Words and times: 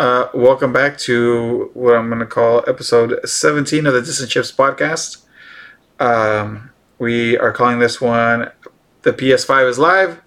Uh, 0.00 0.30
welcome 0.32 0.72
back 0.72 0.96
to 0.96 1.70
what 1.74 1.94
I'm 1.94 2.08
going 2.08 2.20
to 2.20 2.26
call 2.26 2.64
episode 2.66 3.20
17 3.22 3.84
of 3.84 3.92
the 3.92 4.00
Distant 4.00 4.30
Chips 4.30 4.50
podcast. 4.50 5.26
Um, 5.98 6.70
we 6.98 7.36
are 7.36 7.52
calling 7.52 7.80
this 7.80 8.00
one 8.00 8.50
the 9.02 9.12
PS5 9.12 9.68
is 9.68 9.78
live 9.78 10.22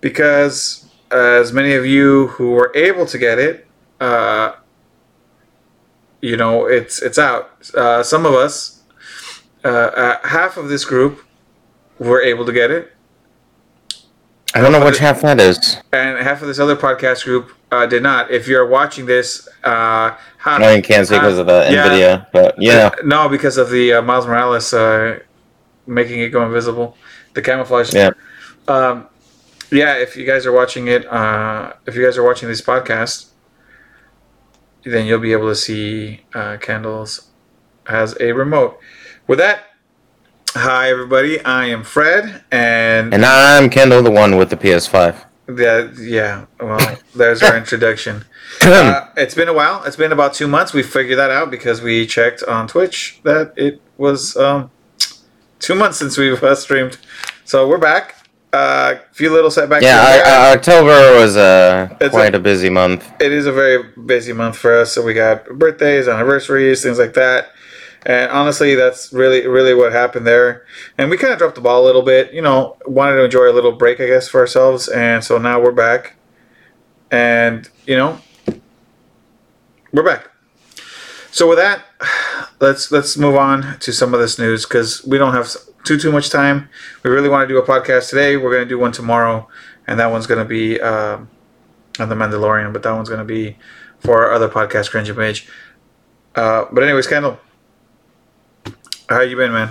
because, 0.00 0.88
as 1.10 1.52
many 1.52 1.74
of 1.74 1.84
you 1.84 2.28
who 2.28 2.52
were 2.52 2.72
able 2.74 3.04
to 3.04 3.18
get 3.18 3.38
it, 3.38 3.66
uh, 4.00 4.54
you 6.22 6.38
know, 6.38 6.64
it's 6.64 7.02
it's 7.02 7.18
out. 7.18 7.70
Uh, 7.74 8.02
some 8.02 8.24
of 8.24 8.32
us, 8.32 8.84
uh, 9.62 9.68
uh, 9.68 10.28
half 10.28 10.56
of 10.56 10.70
this 10.70 10.86
group, 10.86 11.26
were 11.98 12.22
able 12.22 12.46
to 12.46 12.54
get 12.54 12.70
it, 12.70 12.90
I 14.54 14.62
don't 14.62 14.72
know 14.72 14.82
which 14.82 14.96
half 14.96 15.20
that 15.20 15.38
is. 15.38 15.76
and 15.92 16.16
half 16.24 16.40
of 16.40 16.48
this 16.48 16.58
other 16.58 16.74
podcast 16.74 17.24
group 17.24 17.52
uh, 17.70 17.86
did 17.86 18.02
not. 18.02 18.30
If 18.30 18.48
you're 18.48 18.66
watching 18.66 19.06
this, 19.06 19.48
uh, 19.64 20.16
how, 20.38 20.58
No, 20.58 20.74
you 20.74 20.82
can't 20.82 21.06
see 21.06 21.14
because 21.14 21.38
of 21.38 21.46
the 21.46 21.68
yeah. 21.70 21.88
Nvidia, 21.88 22.26
but 22.32 22.54
yeah, 22.60 22.90
No, 23.04 23.28
because 23.28 23.56
of 23.56 23.70
the 23.70 23.94
uh, 23.94 24.02
Miles 24.02 24.26
Morales 24.26 24.72
uh, 24.74 25.20
making 25.86 26.20
it 26.20 26.30
go 26.30 26.44
invisible, 26.44 26.96
the 27.34 27.42
camouflage. 27.42 27.94
yeah. 27.94 28.10
Um, 28.68 29.06
yeah, 29.72 29.94
if 29.94 30.16
you 30.16 30.26
guys 30.26 30.46
are 30.46 30.52
watching 30.52 30.88
it, 30.88 31.06
uh, 31.06 31.72
if 31.86 31.94
you 31.94 32.04
guys 32.04 32.16
are 32.18 32.24
watching 32.24 32.48
this 32.48 32.60
podcast, 32.60 33.26
then 34.84 35.06
you'll 35.06 35.20
be 35.20 35.32
able 35.32 35.48
to 35.48 35.54
see 35.54 36.22
uh, 36.34 36.56
Candles 36.60 37.28
has 37.86 38.16
a 38.20 38.32
remote. 38.32 38.78
With 39.26 39.38
that, 39.38 39.64
hi 40.50 40.90
everybody. 40.90 41.40
I 41.44 41.66
am 41.66 41.84
Fred, 41.84 42.42
and, 42.50 43.14
And 43.14 43.24
I'm 43.24 43.70
Kendall, 43.70 44.02
the 44.02 44.10
one 44.10 44.36
with 44.36 44.50
the 44.50 44.56
PS5. 44.56 45.24
That 45.56 45.96
yeah, 45.98 46.46
well, 46.58 46.98
there's 47.14 47.42
our 47.42 47.56
introduction. 47.56 48.24
Uh, 48.62 49.08
it's 49.16 49.34
been 49.34 49.48
a 49.48 49.52
while. 49.52 49.82
It's 49.84 49.96
been 49.96 50.12
about 50.12 50.34
two 50.34 50.48
months. 50.48 50.72
We 50.72 50.82
figured 50.82 51.18
that 51.18 51.30
out 51.30 51.50
because 51.50 51.82
we 51.82 52.06
checked 52.06 52.42
on 52.42 52.68
Twitch 52.68 53.20
that 53.24 53.52
it 53.56 53.80
was 53.96 54.36
um, 54.36 54.70
two 55.58 55.74
months 55.74 55.98
since 55.98 56.16
we've 56.18 56.42
uh, 56.42 56.54
streamed. 56.66 56.98
So 57.44 57.68
we're 57.68 57.78
back. 57.78 58.16
A 58.52 58.56
uh, 58.56 58.98
few 59.12 59.32
little 59.32 59.50
setbacks. 59.50 59.84
yeah, 59.84 60.04
here 60.04 60.18
and 60.18 60.26
there. 60.26 60.40
I, 60.40 60.50
I, 60.50 60.54
October 60.56 61.20
was 61.20 61.36
uh, 61.36 61.96
quite 62.10 62.34
a- 62.34 62.38
a, 62.38 62.40
busy 62.40 62.68
month. 62.68 63.08
it 63.20 63.30
is 63.30 63.46
a 63.46 63.52
very 63.52 63.92
busy 63.92 64.32
month 64.32 64.56
for 64.56 64.76
us. 64.76 64.92
So 64.92 65.02
we 65.02 65.14
got 65.14 65.44
birthdays, 65.50 66.08
anniversaries, 66.08 66.82
things 66.82 66.98
like 66.98 67.14
that. 67.14 67.52
And 68.06 68.30
honestly, 68.30 68.74
that's 68.74 69.12
really, 69.12 69.46
really 69.46 69.74
what 69.74 69.92
happened 69.92 70.26
there. 70.26 70.64
And 70.96 71.10
we 71.10 71.18
kind 71.18 71.32
of 71.32 71.38
dropped 71.38 71.54
the 71.54 71.60
ball 71.60 71.84
a 71.84 71.86
little 71.86 72.02
bit. 72.02 72.32
You 72.32 72.40
know, 72.42 72.76
wanted 72.86 73.16
to 73.16 73.24
enjoy 73.24 73.50
a 73.50 73.52
little 73.52 73.72
break, 73.72 74.00
I 74.00 74.06
guess, 74.06 74.28
for 74.28 74.40
ourselves. 74.40 74.88
And 74.88 75.22
so 75.22 75.38
now 75.38 75.60
we're 75.60 75.72
back. 75.72 76.16
And 77.10 77.68
you 77.86 77.96
know, 77.96 78.20
we're 79.92 80.04
back. 80.04 80.30
So 81.32 81.48
with 81.48 81.58
that, 81.58 81.84
let's 82.60 82.90
let's 82.90 83.16
move 83.16 83.36
on 83.36 83.78
to 83.80 83.92
some 83.92 84.14
of 84.14 84.20
this 84.20 84.38
news 84.38 84.64
because 84.64 85.04
we 85.04 85.18
don't 85.18 85.34
have 85.34 85.54
too 85.84 85.98
too 85.98 86.12
much 86.12 86.30
time. 86.30 86.68
We 87.02 87.10
really 87.10 87.28
want 87.28 87.48
to 87.48 87.54
do 87.54 87.58
a 87.58 87.66
podcast 87.66 88.10
today. 88.10 88.36
We're 88.36 88.52
going 88.52 88.64
to 88.64 88.68
do 88.68 88.78
one 88.78 88.92
tomorrow, 88.92 89.48
and 89.86 89.98
that 90.00 90.10
one's 90.10 90.26
going 90.26 90.42
to 90.42 90.48
be 90.48 90.80
um, 90.80 91.28
on 91.98 92.08
the 92.08 92.14
Mandalorian, 92.14 92.72
but 92.72 92.82
that 92.82 92.92
one's 92.92 93.08
going 93.08 93.20
to 93.20 93.24
be 93.24 93.56
for 94.00 94.24
our 94.24 94.32
other 94.32 94.48
podcast, 94.48 94.90
Cringe 94.90 95.10
Image. 95.10 95.48
Uh, 96.34 96.64
but 96.72 96.82
anyways, 96.82 97.06
Kendall, 97.06 97.38
how 99.10 99.20
you 99.22 99.36
been, 99.36 99.52
man? 99.52 99.70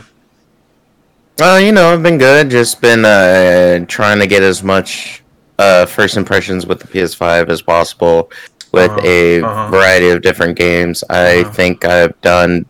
Well, 1.39 1.59
you 1.59 1.71
know, 1.71 1.93
I've 1.93 2.03
been 2.03 2.17
good. 2.17 2.49
Just 2.49 2.81
been 2.81 3.05
uh, 3.05 3.85
trying 3.87 4.19
to 4.19 4.27
get 4.27 4.43
as 4.43 4.61
much 4.61 5.23
uh, 5.57 5.85
first 5.85 6.17
impressions 6.17 6.65
with 6.65 6.79
the 6.79 6.87
PS5 6.87 7.49
as 7.49 7.61
possible 7.61 8.31
with 8.71 8.91
Uh-huh, 8.91 9.01
a 9.03 9.41
uh-huh. 9.41 9.69
variety 9.69 10.09
of 10.09 10.21
different 10.21 10.57
games. 10.57 11.03
I 11.09 11.41
Uh-huh. 11.41 11.51
think 11.51 11.85
I've 11.85 12.19
done 12.21 12.65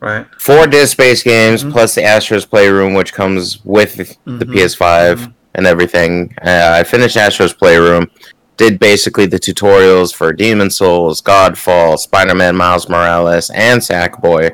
Right? 0.00 0.26
four 0.38 0.66
disc-based 0.66 1.24
games 1.24 1.64
Mhm. 1.64 1.72
plus 1.72 1.94
the 1.94 2.02
Astro's 2.04 2.44
Playroom, 2.44 2.92
which 2.94 3.12
comes 3.14 3.58
with 3.64 3.96
the 3.96 4.04
Mhm, 4.44 4.52
PS5 4.52 5.20
mhm. 5.20 5.32
and 5.54 5.66
everything. 5.66 6.34
Uh, 6.44 6.76
I 6.78 6.84
finished 6.84 7.16
Astro's 7.16 7.54
Playroom, 7.54 8.10
did 8.58 8.78
basically 8.78 9.26
the 9.26 9.38
tutorials 9.38 10.14
for 10.14 10.32
Demon 10.32 10.70
Souls, 10.70 11.20
Godfall, 11.22 11.98
Spider-Man, 11.98 12.54
Miles 12.56 12.88
Morales, 12.88 13.50
and 13.54 13.80
Sackboy. 13.82 14.52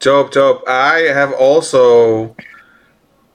Dope, 0.00 0.32
dope. 0.32 0.66
I 0.66 1.00
have 1.00 1.32
also 1.32 2.34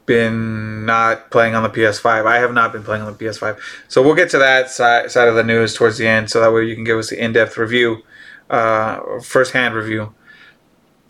been 0.05 0.85
not 0.85 1.31
playing 1.31 1.55
on 1.55 1.63
the 1.63 1.69
PS5. 1.69 2.25
I 2.25 2.37
have 2.37 2.53
not 2.53 2.71
been 2.71 2.83
playing 2.83 3.03
on 3.03 3.11
the 3.11 3.17
PS5. 3.17 3.59
So 3.87 4.01
we'll 4.01 4.15
get 4.15 4.29
to 4.31 4.37
that 4.39 4.69
side, 4.69 5.11
side 5.11 5.27
of 5.27 5.35
the 5.35 5.43
news 5.43 5.73
towards 5.73 5.97
the 5.97 6.07
end, 6.07 6.29
so 6.29 6.41
that 6.41 6.51
way 6.51 6.65
you 6.65 6.75
can 6.75 6.83
give 6.83 6.97
us 6.97 7.09
the 7.09 7.23
in-depth 7.23 7.57
review, 7.57 8.03
uh, 8.49 9.19
first-hand 9.21 9.73
review. 9.73 10.13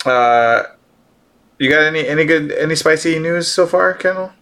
Uh, 0.04 0.64
you 1.58 1.70
got 1.70 1.82
any 1.82 2.06
any 2.06 2.24
good 2.24 2.52
any 2.52 2.74
spicy 2.74 3.18
news 3.18 3.48
so 3.48 3.66
far, 3.66 3.94
Kendall? 3.94 4.32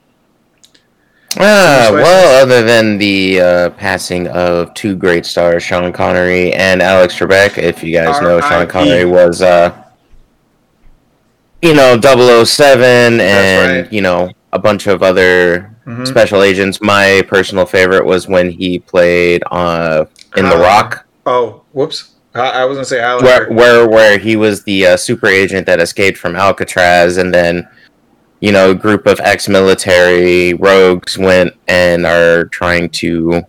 Uh, 1.36 1.90
well, 1.92 2.42
other 2.42 2.62
than 2.62 2.98
the 2.98 3.40
uh, 3.40 3.70
passing 3.70 4.28
of 4.28 4.72
two 4.74 4.94
great 4.94 5.26
stars, 5.26 5.62
Sean 5.62 5.92
Connery 5.92 6.52
and 6.52 6.80
Alex 6.80 7.18
Trebek, 7.18 7.58
if 7.58 7.82
you 7.82 7.92
guys 7.92 8.20
know, 8.20 8.40
Sean. 8.40 8.68
Connery 8.68 9.04
was, 9.04 9.42
uh, 9.42 9.83
you 11.64 11.72
know, 11.74 11.96
007 11.98 13.20
and, 13.20 13.84
right. 13.84 13.92
you 13.92 14.02
know, 14.02 14.30
a 14.52 14.58
bunch 14.58 14.86
of 14.86 15.02
other 15.02 15.70
Mhm. 15.86 16.06
special 16.06 16.42
agents. 16.42 16.80
My 16.82 17.22
personal 17.26 17.64
favorite 17.66 18.04
was 18.04 18.28
when 18.28 18.50
he 18.50 18.78
played 18.78 19.42
uh, 19.50 20.04
in 20.36 20.48
The 20.48 20.56
Rock, 20.58 21.06
Oh, 21.26 21.62
whoops. 21.72 22.10
I, 22.34 22.62
I 22.62 22.64
was 22.66 22.76
gonna 22.76 22.84
say 22.84 23.00
where, 23.22 23.48
where, 23.50 23.88
where 23.88 24.18
he 24.18 24.36
was 24.36 24.62
the 24.64 24.86
uh, 24.88 24.96
super 24.98 25.26
agent 25.26 25.66
that 25.66 25.80
escaped 25.80 26.18
from 26.18 26.36
Alcatraz 26.36 27.16
and 27.16 27.32
then 27.32 27.66
you 28.40 28.52
know, 28.52 28.72
a 28.72 28.74
group 28.74 29.06
of 29.06 29.18
ex-military 29.20 30.52
rogues 30.54 31.16
went 31.16 31.54
and 31.66 32.04
are 32.04 32.44
trying 32.44 32.90
to 32.90 33.42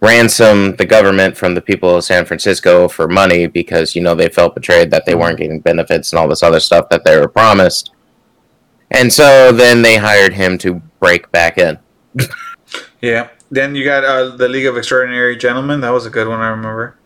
ransom 0.00 0.76
the 0.76 0.86
government 0.86 1.36
from 1.36 1.54
the 1.54 1.60
people 1.60 1.96
of 1.96 2.04
San 2.04 2.24
Francisco 2.24 2.86
for 2.88 3.08
money 3.08 3.46
because 3.46 3.96
you 3.96 4.02
know 4.02 4.14
they 4.14 4.28
felt 4.28 4.54
betrayed 4.54 4.90
that 4.90 5.04
they 5.06 5.14
weren't 5.14 5.38
getting 5.38 5.60
benefits 5.60 6.12
and 6.12 6.18
all 6.20 6.28
this 6.28 6.42
other 6.42 6.60
stuff 6.60 6.88
that 6.90 7.04
they 7.04 7.18
were 7.18 7.28
promised. 7.28 7.90
And 8.90 9.12
so 9.12 9.52
then 9.52 9.82
they 9.82 9.96
hired 9.96 10.32
him 10.34 10.56
to 10.58 10.74
break 11.00 11.30
back 11.32 11.58
in. 11.58 11.78
Yeah. 13.00 13.28
Then 13.50 13.74
you 13.76 13.84
got 13.84 14.04
uh, 14.04 14.36
the 14.36 14.48
League 14.48 14.66
of 14.66 14.76
Extraordinary 14.76 15.36
Gentlemen. 15.36 15.80
That 15.80 15.90
was 15.90 16.04
a 16.04 16.10
good 16.10 16.26
one. 16.28 16.40
I 16.40 16.48
remember. 16.48 16.98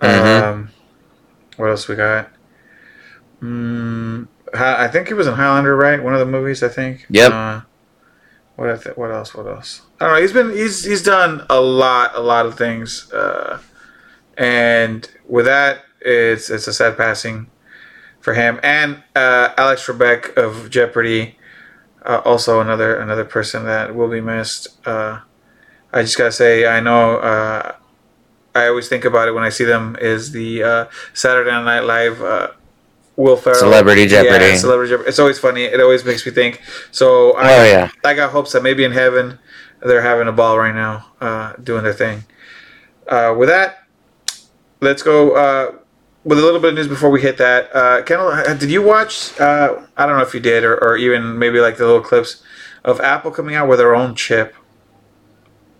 Mhm. 0.00 0.42
Um, 0.42 0.70
what 1.56 1.66
else 1.70 1.88
we 1.88 1.96
got? 1.96 2.30
Mm, 3.42 4.28
I 4.54 4.86
think 4.88 5.08
he 5.08 5.14
was 5.14 5.26
in 5.26 5.34
Highlander, 5.34 5.76
right? 5.76 6.02
One 6.02 6.14
of 6.14 6.20
the 6.20 6.26
movies, 6.26 6.62
I 6.62 6.68
think. 6.68 7.04
Yep. 7.10 7.32
Uh, 7.32 7.60
what 8.56 8.70
I 8.70 8.76
th- 8.76 8.96
What 8.96 9.10
else? 9.10 9.34
What 9.34 9.46
else? 9.48 9.82
I 10.00 10.04
don't 10.04 10.14
know. 10.14 10.20
He's 10.20 10.32
been 10.32 10.50
he's 10.50 10.84
he's 10.84 11.02
done 11.02 11.44
a 11.50 11.60
lot 11.60 12.12
a 12.14 12.20
lot 12.20 12.46
of 12.46 12.56
things, 12.56 13.12
uh, 13.12 13.60
and 14.36 15.08
with 15.26 15.46
that, 15.46 15.84
it's 16.00 16.50
it's 16.50 16.68
a 16.68 16.72
sad 16.72 16.96
passing 16.96 17.50
for 18.20 18.34
him 18.34 18.60
and 18.62 19.02
uh, 19.16 19.54
Alex 19.56 19.86
Trebek 19.86 20.36
of 20.36 20.70
Jeopardy. 20.70 21.36
Uh, 22.04 22.22
also 22.24 22.60
another 22.60 22.96
another 22.96 23.24
person 23.24 23.64
that 23.64 23.94
will 23.94 24.08
be 24.08 24.20
missed. 24.20 24.68
Uh, 24.86 25.20
I 25.92 26.02
just 26.02 26.16
gotta 26.16 26.32
say, 26.32 26.66
I 26.66 26.80
know. 26.80 27.16
Uh, 27.16 27.74
I 28.54 28.68
always 28.68 28.88
think 28.88 29.04
about 29.04 29.28
it 29.28 29.32
when 29.32 29.44
I 29.44 29.48
see 29.48 29.64
them. 29.64 29.96
Is 30.00 30.30
the 30.30 30.62
uh, 30.62 30.86
Saturday 31.12 31.50
Night 31.50 31.80
Live 31.80 32.22
uh, 32.22 32.52
Will 33.16 33.36
Ferrell 33.36 33.58
Celebrity 33.58 34.06
Jeopardy. 34.06 34.44
Yeah, 34.44 34.56
Celebrity 34.56 34.90
Jeopardy. 34.90 35.08
It's 35.08 35.18
always 35.18 35.40
funny. 35.40 35.64
It 35.64 35.80
always 35.80 36.04
makes 36.04 36.24
me 36.24 36.30
think. 36.30 36.62
So 36.92 37.32
I, 37.32 37.54
Oh 37.54 37.64
yeah. 37.64 37.90
I 38.04 38.14
got 38.14 38.30
hopes 38.30 38.52
that 38.52 38.62
maybe 38.62 38.84
in 38.84 38.92
heaven 38.92 39.40
they're 39.80 40.02
having 40.02 40.28
a 40.28 40.32
ball 40.32 40.58
right 40.58 40.74
now, 40.74 41.06
uh, 41.20 41.52
doing 41.62 41.84
their 41.84 41.92
thing. 41.92 42.24
Uh, 43.06 43.34
with 43.36 43.48
that, 43.48 43.84
let's 44.80 45.02
go 45.02 45.32
uh, 45.34 45.72
with 46.24 46.38
a 46.38 46.42
little 46.42 46.60
bit 46.60 46.70
of 46.70 46.74
news 46.74 46.88
before 46.88 47.10
we 47.10 47.20
hit 47.22 47.38
that. 47.38 47.74
Uh, 47.74 48.02
Kendall, 48.02 48.30
did 48.58 48.70
you 48.70 48.82
watch? 48.82 49.38
Uh, 49.40 49.80
I 49.96 50.06
don't 50.06 50.16
know 50.16 50.22
if 50.22 50.34
you 50.34 50.40
did, 50.40 50.64
or, 50.64 50.76
or 50.76 50.96
even 50.96 51.38
maybe 51.38 51.60
like 51.60 51.76
the 51.76 51.86
little 51.86 52.02
clips 52.02 52.42
of 52.84 53.00
Apple 53.00 53.30
coming 53.30 53.54
out 53.54 53.68
with 53.68 53.78
their 53.78 53.94
own 53.94 54.14
chip. 54.14 54.54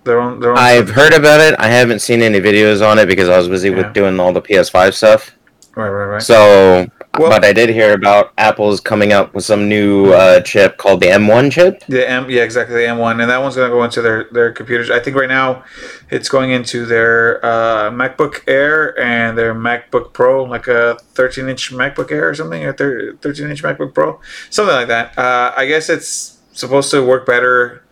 Their 0.05 0.20
own. 0.20 0.40
Their 0.40 0.52
own 0.52 0.58
I've 0.58 0.90
heard 0.90 1.12
about 1.12 1.40
it. 1.40 1.55
I 1.58 1.69
haven't 1.69 2.00
seen 2.00 2.23
any 2.23 2.40
videos 2.40 2.87
on 2.87 2.99
it 2.99 3.06
because 3.06 3.28
I 3.28 3.37
was 3.37 3.49
busy 3.49 3.69
Yeah. 3.70 3.76
with 3.76 3.93
doing 3.94 4.19
all 4.20 4.32
the 4.32 4.43
PS5 4.43 4.94
stuff. 4.94 5.34
Right, 5.75 5.88
right, 5.90 6.05
right. 6.06 6.23
So, 6.23 6.87
Well- 7.16 7.31
but 7.31 7.44
I 7.44 7.52
did 7.52 7.70
hear 7.70 7.93
about 7.94 8.32
Apple's 8.38 8.81
coming 8.81 9.12
up 9.12 9.34
with 9.34 9.44
some 9.44 9.69
new 9.69 10.12
uh, 10.12 10.40
chip 10.40 10.76
called 10.76 11.00
the 11.00 11.06
M1 11.06 11.50
chip. 11.50 11.82
The 11.88 12.08
M, 12.08 12.31
yeah, 12.31 12.43
exactly 12.43 12.75
the 12.76 12.82
M1, 12.87 13.20
and 13.20 13.31
that 13.31 13.40
one's 13.43 13.56
gonna 13.56 13.70
go 13.70 13.82
into 13.82 14.02
their 14.02 14.25
their 14.31 14.52
computers. 14.52 14.90
I 14.90 15.00
think 15.00 15.16
right 15.16 15.28
now, 15.28 15.64
it's 16.10 16.28
going 16.28 16.50
into 16.50 16.84
their 16.87 17.44
uh, 17.44 17.90
MacBook 17.90 18.43
Air 18.46 18.99
and 19.00 19.37
their 19.37 19.55
MacBook 19.55 20.12
Pro, 20.12 20.44
like 20.44 20.69
a 20.69 20.96
13 21.14 21.49
inch 21.49 21.72
MacBook 21.72 22.12
Air 22.12 22.28
or 22.28 22.34
something, 22.34 22.64
or 22.64 22.72
13 22.72 23.50
inch 23.50 23.62
MacBook 23.62 23.94
Pro, 23.94 24.20
something 24.50 24.75
like 24.76 24.88
that. 24.88 25.19
Uh, 25.19 25.52
I 25.56 25.66
guess 25.66 25.88
it's 25.88 26.38
supposed 26.52 26.90
to 26.93 27.04
work 27.04 27.26
better. 27.26 27.82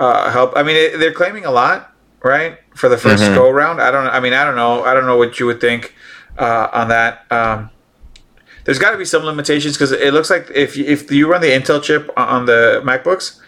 Uh, 0.00 0.30
help. 0.30 0.52
I 0.56 0.62
mean, 0.62 0.76
it, 0.76 0.98
they're 0.98 1.12
claiming 1.12 1.44
a 1.44 1.50
lot, 1.50 1.92
right? 2.22 2.58
For 2.74 2.88
the 2.88 2.96
1st 2.96 3.30
Mhm. 3.30 3.34
go 3.34 3.50
round. 3.50 3.80
I 3.82 3.90
don't. 3.90 4.06
I 4.06 4.20
mean, 4.20 4.32
I 4.32 4.44
don't 4.44 4.56
know. 4.56 4.84
I 4.84 4.94
don't 4.94 5.06
know 5.06 5.16
what 5.16 5.38
you 5.38 5.46
would 5.46 5.60
think 5.60 5.94
uh, 6.38 6.68
on 6.72 6.88
that. 6.88 7.24
Um, 7.30 7.70
there's 8.68 8.78
got 8.78 8.90
to 8.90 8.98
be 8.98 9.04
some 9.06 9.22
limitations 9.24 9.78
because 9.78 9.92
it 9.92 10.12
looks 10.12 10.28
like 10.28 10.50
if 10.54 10.76
you, 10.76 10.84
if 10.84 11.10
you 11.10 11.26
run 11.26 11.40
the 11.40 11.46
Intel 11.46 11.82
chip 11.82 12.10
on- 12.18 12.44
the 12.44 12.82
MacBooks, 12.84 13.40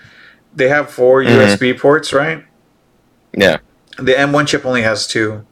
they 0.56 0.67
have 0.70 0.90
4 0.90 1.22
Mhm. 1.22 1.28
USB 1.46 1.75
ports, 1.78 2.14
right? 2.14 2.43
Yeah. 3.37 3.58
The 3.99 4.14
M1 4.19 4.46
chip 4.46 4.64
only 4.64 4.81
has 4.81 5.06
two 5.06 5.44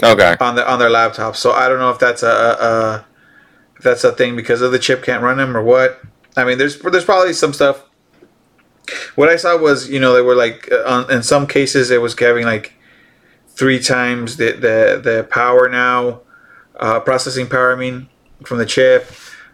Okay. 0.00 0.36
on 0.38 0.54
the 0.54 0.64
on 0.70 0.78
their 0.78 0.88
laptops. 0.88 1.34
So 1.38 1.50
I 1.50 1.68
don't 1.68 1.80
know 1.80 1.90
if 1.90 1.98
that's 1.98 2.22
a, 2.22 2.28
a, 2.28 2.64
a 2.68 3.04
if 3.76 3.82
that's 3.82 4.04
a 4.04 4.12
thing 4.12 4.36
because 4.36 4.62
of 4.62 4.70
the 4.70 4.78
chip 4.78 5.02
can't 5.02 5.20
run 5.20 5.36
them 5.38 5.56
or 5.56 5.62
what. 5.62 6.00
I 6.36 6.44
mean, 6.44 6.56
there's 6.58 6.78
there's 6.78 7.04
probably 7.04 7.32
some 7.32 7.52
stuff. 7.52 7.82
What 9.16 9.28
I 9.28 9.34
saw 9.34 9.56
was, 9.58 9.88
you 9.90 9.98
know, 9.98 10.14
they 10.14 10.22
were 10.22 10.36
like, 10.36 10.68
uh, 10.70 10.84
on, 10.86 11.10
in 11.10 11.24
some 11.24 11.48
cases, 11.48 11.90
it 11.90 12.00
was 12.00 12.16
having 12.16 12.44
like 12.44 12.74
three 13.48 13.80
times 13.80 14.36
the 14.36 14.52
the, 14.52 15.00
the 15.02 15.24
power 15.28 15.68
now, 15.68 16.20
uh, 16.78 17.00
processing 17.00 17.48
power. 17.48 17.72
I 17.72 17.76
mean, 17.76 18.08
from 18.44 18.58
the 18.58 18.66
chip. 18.66 19.10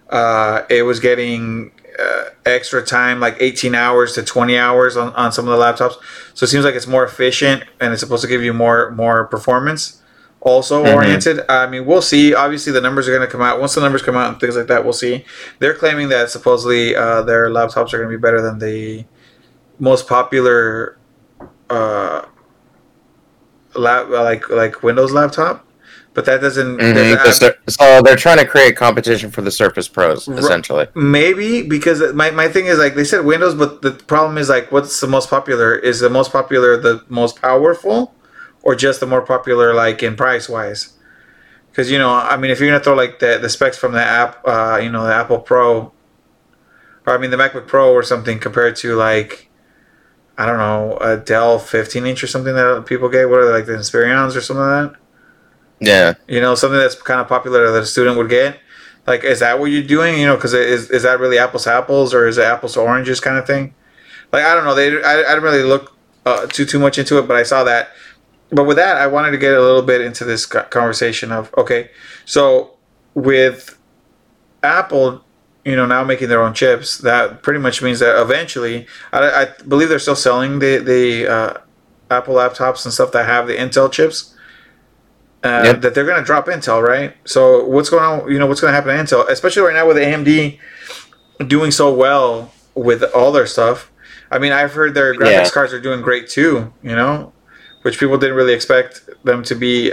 Uh, 0.09 0.62
it 0.69 0.82
was 0.82 0.99
getting 1.00 1.73
uh, 1.99 2.25
extra 2.47 2.85
time, 2.85 3.21
like 3.21 3.37
18 3.41 3.75
hours 3.75 4.15
to 4.15 4.23
20 4.23 4.56
hours 4.56 4.97
on, 4.97 5.12
on 5.15 5.31
some 5.32 5.47
of 5.47 5.56
the 5.59 5.62
laptops. 5.65 5.94
So 6.35 6.44
it 6.44 6.49
seems 6.49 6.65
like 6.65 6.75
it's 6.75 6.87
more 6.87 7.05
efficient 7.05 7.65
and 7.81 7.93
it's 7.93 8.00
supposed 8.00 8.23
to 8.23 8.29
give 8.29 8.43
you 8.43 8.53
more 8.55 8.91
more 8.93 9.27
performance. 9.27 9.97
Also 10.41 10.82
Mhm. 10.82 10.94
oriented. 10.94 11.44
I 11.50 11.67
mean, 11.67 11.85
we'll 11.85 12.00
see. 12.00 12.32
Obviously, 12.35 12.73
the 12.73 12.81
numbers 12.81 13.06
are 13.06 13.15
going 13.15 13.27
to 13.27 13.31
come 13.31 13.43
out. 13.43 13.61
Once 13.61 13.75
the 13.75 13.82
numbers 13.82 14.00
come 14.00 14.17
out 14.17 14.31
and 14.32 14.41
things 14.41 14.56
like 14.56 14.69
that, 14.69 14.83
we'll 14.85 14.94
see. 14.94 15.26
They're 15.59 15.75
claiming 15.75 16.09
that 16.09 16.31
supposedly 16.31 16.97
uh, 16.97 17.21
their 17.23 17.50
laptops 17.50 17.93
are 17.93 17.99
going 17.99 18.11
to 18.11 18.17
be 18.17 18.21
better 18.21 18.41
than 18.41 18.59
the 18.59 19.05
most 19.79 20.09
popular 20.09 20.97
uh, 21.69 22.23
lap 23.75 24.09
like 24.09 24.49
like 24.49 24.83
Windows 24.83 25.12
laptop. 25.12 25.67
But 26.12 26.25
that 26.25 26.41
doesn't. 26.41 26.79
Mhm, 26.79 27.17
'cause 27.25 27.39
they're- 27.39 27.57
so 27.69 28.03
they're 28.03 28.17
trying 28.17 28.39
to 28.39 28.45
create 28.45 28.77
competition 28.77 29.31
for 29.31 29.43
the 29.43 29.51
Surface 29.53 29.87
Pros, 29.87 30.27
essentially. 30.27 30.89
Maybe 30.95 31.62
because 31.62 32.03
my, 32.15 32.31
my 32.33 32.49
thing 32.49 32.67
is 32.67 32.79
like 32.79 32.97
they 32.97 33.05
said 33.05 33.25
Windows, 33.25 33.55
but 33.55 33.83
the 33.83 33.93
problem 33.93 34.37
is 34.37 34.49
like 34.49 34.73
what's 34.73 34.99
the 35.01 35.07
most 35.07 35.31
popular? 35.31 35.75
Is 35.77 36.01
the 36.01 36.11
most 36.11 36.33
popular 36.33 36.77
the 36.77 37.03
most 37.09 37.41
powerful, 37.41 38.12
or 38.62 38.75
just 38.75 38.99
the 38.99 39.07
more 39.07 39.21
popular 39.23 39.73
like 39.73 40.03
in 40.03 40.17
price 40.17 40.49
wise? 40.49 40.95
Because 41.71 41.93
you 41.93 41.99
know, 41.99 42.11
I 42.12 42.37
mean, 42.37 42.51
if 42.51 42.59
you're 42.59 42.69
gonna 42.69 42.83
throw 42.83 42.95
like 42.95 43.21
the 43.21 43.39
the 43.41 43.49
specs 43.49 43.79
from 43.79 43.93
the 43.93 44.03
app, 44.03 44.39
uh, 44.45 44.81
you 44.83 44.91
know, 44.91 45.07
the 45.07 45.15
Apple 45.15 45.39
Pro, 45.39 45.93
or 47.07 47.15
I 47.15 47.19
mean 47.19 47.31
the 47.31 47.37
MacBook 47.37 47.69
Pro 47.69 47.93
or 47.93 48.03
something 48.03 48.41
compared 48.41 48.75
to 48.77 48.97
like. 48.97 49.47
I 50.39 50.47
don't 50.47 50.57
know, 50.57 50.97
a 51.03 51.19
Dell 51.19 51.59
15 51.59 52.07
inch 52.07 52.25
or 52.25 52.27
something 52.27 52.55
that 52.55 52.87
people 52.87 53.11
get. 53.11 53.29
What 53.29 53.41
are 53.41 53.45
they, 53.47 53.53
like 53.53 53.67
the 53.67 53.75
Inspirons 53.75 54.35
or 54.35 54.41
something 54.41 54.65
like 54.65 54.93
that? 54.93 54.99
Yeah. 55.81 56.15
you 56.29 56.41
know 56.41 56.55
something 56.55 56.79
that's 56.79 56.94
kind 56.94 57.21
of 57.21 57.29
popular 57.29 57.73
that 57.73 57.82
a 57.82 57.87
student 57.87 58.17
would 58.19 58.29
get. 58.29 58.61
Like 59.06 59.25
is 59.25 59.41
that 59.41 59.59
what 59.59 59.67
you're 59.67 59.82
doing? 59.82 60.19
You 60.19 60.27
know 60.27 60.37
because 60.37 60.53
is, 60.53 60.91
is 60.91 61.03
that 61.05 61.19
really 61.21 61.38
apples 61.38 61.65
to 61.65 61.73
apples 61.73 62.12
or 62.15 62.29
is 62.29 62.38
it 62.38 62.44
apples 62.44 62.75
to 62.75 62.81
oranges 62.81 63.19
kind 63.21 63.38
of 63.38 63.47
thing? 63.47 63.75
Like 64.32 64.44
i 64.44 64.55
don't 64.55 64.65
know 64.65 64.75
they 64.75 65.03
i, 65.03 65.15
I 65.15 65.23
didn't 65.23 65.43
really 65.43 65.62
look 65.62 65.97
uh, 66.27 66.47
too 66.47 66.65
too 66.65 66.79
much 66.79 66.99
into 66.99 67.19
it 67.19 67.27
but 67.27 67.37
i 67.37 67.43
saw 67.43 67.65
that. 67.65 67.91
But 68.53 68.65
with 68.65 68.77
that 68.77 68.97
i 68.97 69.06
wanted 69.06 69.31
to 69.31 69.38
get 69.38 69.55
a 69.55 69.61
little 69.61 69.82
bit 69.82 70.00
into 70.00 70.25
this 70.25 70.44
conversation 70.47 71.31
of 71.32 71.53
okay 71.56 71.91
so 72.25 72.73
with 73.15 73.79
apple 74.62 75.25
you 75.65 75.76
know 75.76 75.87
now 75.87 76.03
making 76.05 76.29
their 76.29 76.43
own 76.43 76.53
chips 76.53 76.99
that 76.99 77.43
pretty 77.43 77.61
much 77.61 77.81
means 77.81 78.00
that 78.00 78.21
eventually 78.21 78.87
i, 79.12 79.43
I 79.43 79.47
believe 79.69 79.88
they're 79.88 79.99
still 79.99 80.17
selling 80.17 80.59
the 80.59 80.79
the 80.79 81.29
uh, 81.29 81.55
apple 82.11 82.35
laptops 82.35 82.85
and 82.85 82.93
stuff 82.93 83.12
that 83.12 83.26
have 83.26 83.47
the 83.47 83.55
intel 83.55 83.91
chips 83.91 84.35
uh, 85.45 85.63
Yep. 85.65 85.81
that 85.83 85.95
they're 85.95 86.05
going 86.05 86.19
to 86.19 86.25
drop 86.25 86.47
Intel, 86.47 86.83
right? 86.87 87.15
So 87.25 87.65
what's 87.65 87.89
going 87.91 88.03
on? 88.05 88.31
You 88.31 88.39
know 88.39 88.47
what's 88.47 88.61
going 88.61 88.73
to 88.73 88.75
happen 88.75 88.95
to 88.95 89.03
Intel, 89.17 89.29
especially 89.31 89.63
right 89.63 89.75
now 89.75 89.87
with 89.87 89.97
AMD 89.97 90.59
doing 91.47 91.71
so 91.71 91.93
well 91.93 92.53
with 92.75 93.03
all 93.15 93.33
their 93.33 93.47
stuff. 93.47 93.91
I 94.31 94.39
mean, 94.39 94.53
I've 94.53 94.73
heard 94.75 94.95
their 94.95 95.15
graphics 95.15 95.31
Yeah. 95.47 95.51
cards 95.51 95.73
are 95.73 95.81
doing 95.81 96.03
great 96.03 96.29
too. 96.29 96.73
You 96.83 96.95
know, 96.95 97.33
which 97.83 97.99
people 97.99 98.19
didn't 98.19 98.37
really 98.37 98.53
expect 98.53 99.09
them 99.25 99.43
to 99.45 99.55
be 99.55 99.93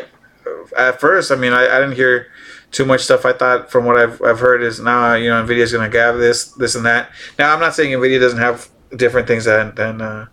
at 0.78 1.00
first. 1.00 1.32
I 1.32 1.36
mean, 1.36 1.54
I, 1.54 1.64
I 1.66 1.80
didn't 1.80 1.96
hear 1.96 2.28
too 2.72 2.86
much 2.86 3.02
stuff. 3.02 3.26
I 3.26 3.32
thought 3.34 3.72
from 3.72 3.86
what 3.86 3.98
I've, 3.98 4.22
I've 4.22 4.40
heard 4.40 4.62
is 4.62 4.80
now 4.80 5.14
you 5.16 5.30
know 5.30 5.44
Nvidia's 5.44 5.72
going 5.72 5.90
to 5.90 5.98
have 6.00 6.18
this 6.18 6.52
this 6.54 6.76
and 6.76 6.86
that. 6.86 7.10
Now 7.40 7.54
I'm 7.54 7.60
not 7.62 7.74
saying 7.74 7.92
Nvidia 7.98 8.20
doesn't 8.20 8.40
have 8.40 8.68
different 8.96 9.28
things 9.28 9.46
than 9.46 9.74
than 9.76 10.02
uh, 10.02 10.28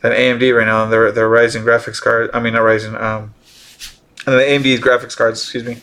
than 0.00 0.12
AMD 0.12 0.56
right 0.56 0.66
now. 0.66 0.86
Their 0.86 1.12
their 1.12 1.28
Ryzen 1.28 1.62
graphics 1.62 2.00
card. 2.00 2.30
I 2.34 2.40
mean, 2.40 2.54
not 2.54 2.62
Ryzen. 2.62 3.00
Um, 3.00 3.34
and 4.26 4.34
the 4.36 4.42
AMD's 4.42 4.80
graphics 4.80 5.16
cards. 5.16 5.40
Excuse 5.42 5.64
me. 5.64 5.82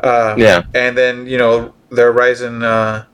Uh, 0.00 0.34
Yeah. 0.38 0.62
And 0.74 0.96
then 0.96 1.26
you 1.26 1.38
know 1.38 1.74
their 1.90 2.12
Ryzen 2.12 2.62
uh, 2.62 3.04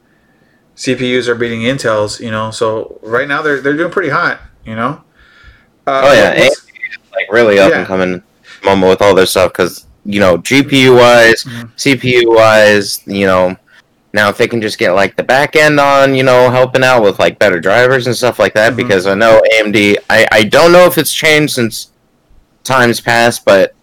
CPUs 0.76 1.29
are 1.29 1.35
beating 1.35 1.61
Intel's. 1.62 2.20
You 2.20 2.31
know, 2.31 2.50
so 2.50 2.99
right 3.03 3.29
now 3.29 3.43
they're 3.43 3.61
they're 3.61 3.76
doing 3.76 3.93
pretty 3.93 4.11
hot. 4.11 4.41
You 4.64 4.75
know. 4.76 5.03
Uh, 5.87 6.03
Oh 6.05 6.12
yeah, 6.12 6.38
what's- 6.38 6.61
AMD 6.61 6.69
is 6.91 6.99
like 7.12 7.32
really 7.32 7.59
up 7.59 7.70
Yeah. 7.70 7.79
and 7.79 7.87
coming 7.87 8.23
moment 8.64 8.88
with 8.91 9.03
all 9.03 9.14
their 9.14 9.26
stuff 9.26 9.53
because 9.53 9.87
you 10.05 10.20
know 10.20 10.38
GPU 10.38 10.97
wise, 10.97 11.44
Mhm. 11.44 11.70
CPU 11.76 12.35
wise, 12.35 13.00
you 13.06 13.26
know 13.26 13.56
now 14.15 14.29
if 14.29 14.37
they 14.37 14.47
can 14.47 14.61
just 14.61 14.76
get 14.79 14.93
like 14.93 15.17
the 15.17 15.23
back 15.23 15.56
end 15.56 15.81
on, 15.81 16.15
you 16.15 16.23
know, 16.23 16.50
helping 16.50 16.85
out 16.85 17.03
with 17.03 17.19
like 17.19 17.38
better 17.38 17.58
drivers 17.58 18.06
and 18.06 18.15
stuff 18.15 18.38
like 18.38 18.53
that 18.55 18.75
Mhm. 18.75 18.76
because 18.76 19.06
I 19.06 19.15
know 19.15 19.41
AMD. 19.55 19.97
I 20.11 20.26
I 20.31 20.43
don't 20.44 20.70
know 20.70 20.85
if 20.87 20.99
it's 20.99 21.12
changed 21.12 21.55
since 21.55 21.88
times 22.62 23.00
past, 23.00 23.44
but 23.44 23.75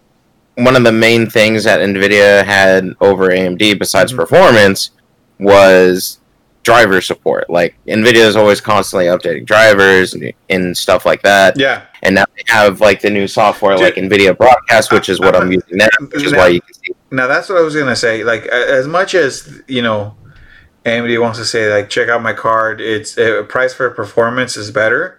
one 0.56 0.76
of 0.76 0.84
the 0.84 0.92
main 0.92 1.28
things 1.28 1.64
that 1.64 1.80
Nvidia 1.80 2.44
had 2.44 2.94
over 3.00 3.30
AMD 3.30 3.78
besides 3.78 4.12
Mhm. 4.12 4.16
performance 4.16 4.90
was 5.38 6.18
driver 6.62 7.00
support. 7.00 7.48
Like 7.48 7.74
Nvidia 7.86 8.26
is 8.26 8.36
always 8.36 8.60
constantly 8.60 9.06
updating 9.06 9.46
drivers 9.46 10.12
and, 10.14 10.32
and 10.50 10.76
stuff 10.76 11.06
like 11.06 11.22
that 11.22 11.58
yeah. 11.58 11.82
and 12.02 12.14
now 12.14 12.24
they 12.36 12.42
have 12.52 12.80
like 12.80 13.00
the 13.00 13.08
new 13.08 13.26
software 13.26 13.76
Dude, 13.76 13.82
like 13.84 13.94
nvidia 13.94 14.36
broadcast 14.36 14.92
which 14.92 15.08
is 15.08 15.18
what 15.18 15.34
i'm 15.34 15.50
using 15.50 15.78
now 15.78 15.88
which 16.12 16.22
is 16.22 16.34
why 16.34 16.48
you 16.48 16.60
can 16.60 16.74
see 16.74 16.92
Now 17.10 17.26
that's 17.26 17.48
what 17.48 17.58
I 17.58 17.62
was 17.62 17.74
gonna 17.74 17.96
say. 17.96 18.22
Like 18.24 18.44
as 18.46 18.86
much 18.86 19.14
as 19.14 19.62
you 19.66 19.82
know, 19.82 20.14
AMD 20.84 21.18
wants 21.20 21.38
to 21.38 21.44
say 21.44 21.72
like 21.74 21.88
check 21.90 22.08
out 22.08 22.22
my 22.22 22.32
card. 22.34 22.80
It's 22.80 23.16
uh, 23.18 23.42
price 23.48 23.72
for 23.74 23.90
performance 23.90 24.56
is 24.56 24.70
better. 24.70 25.18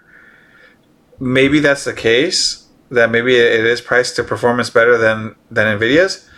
Maybe 1.20 1.60
that's 1.60 1.84
the 1.84 1.94
case. 1.94 2.61
That 2.92 3.10
maybe 3.10 3.36
it 3.36 3.66
is 3.66 3.82
priced 3.82 4.16
to 4.18 4.24
performance 4.24 4.70
better 4.70 4.98
than 4.98 5.36
than 5.50 5.80
Nvidia's, 5.80 6.30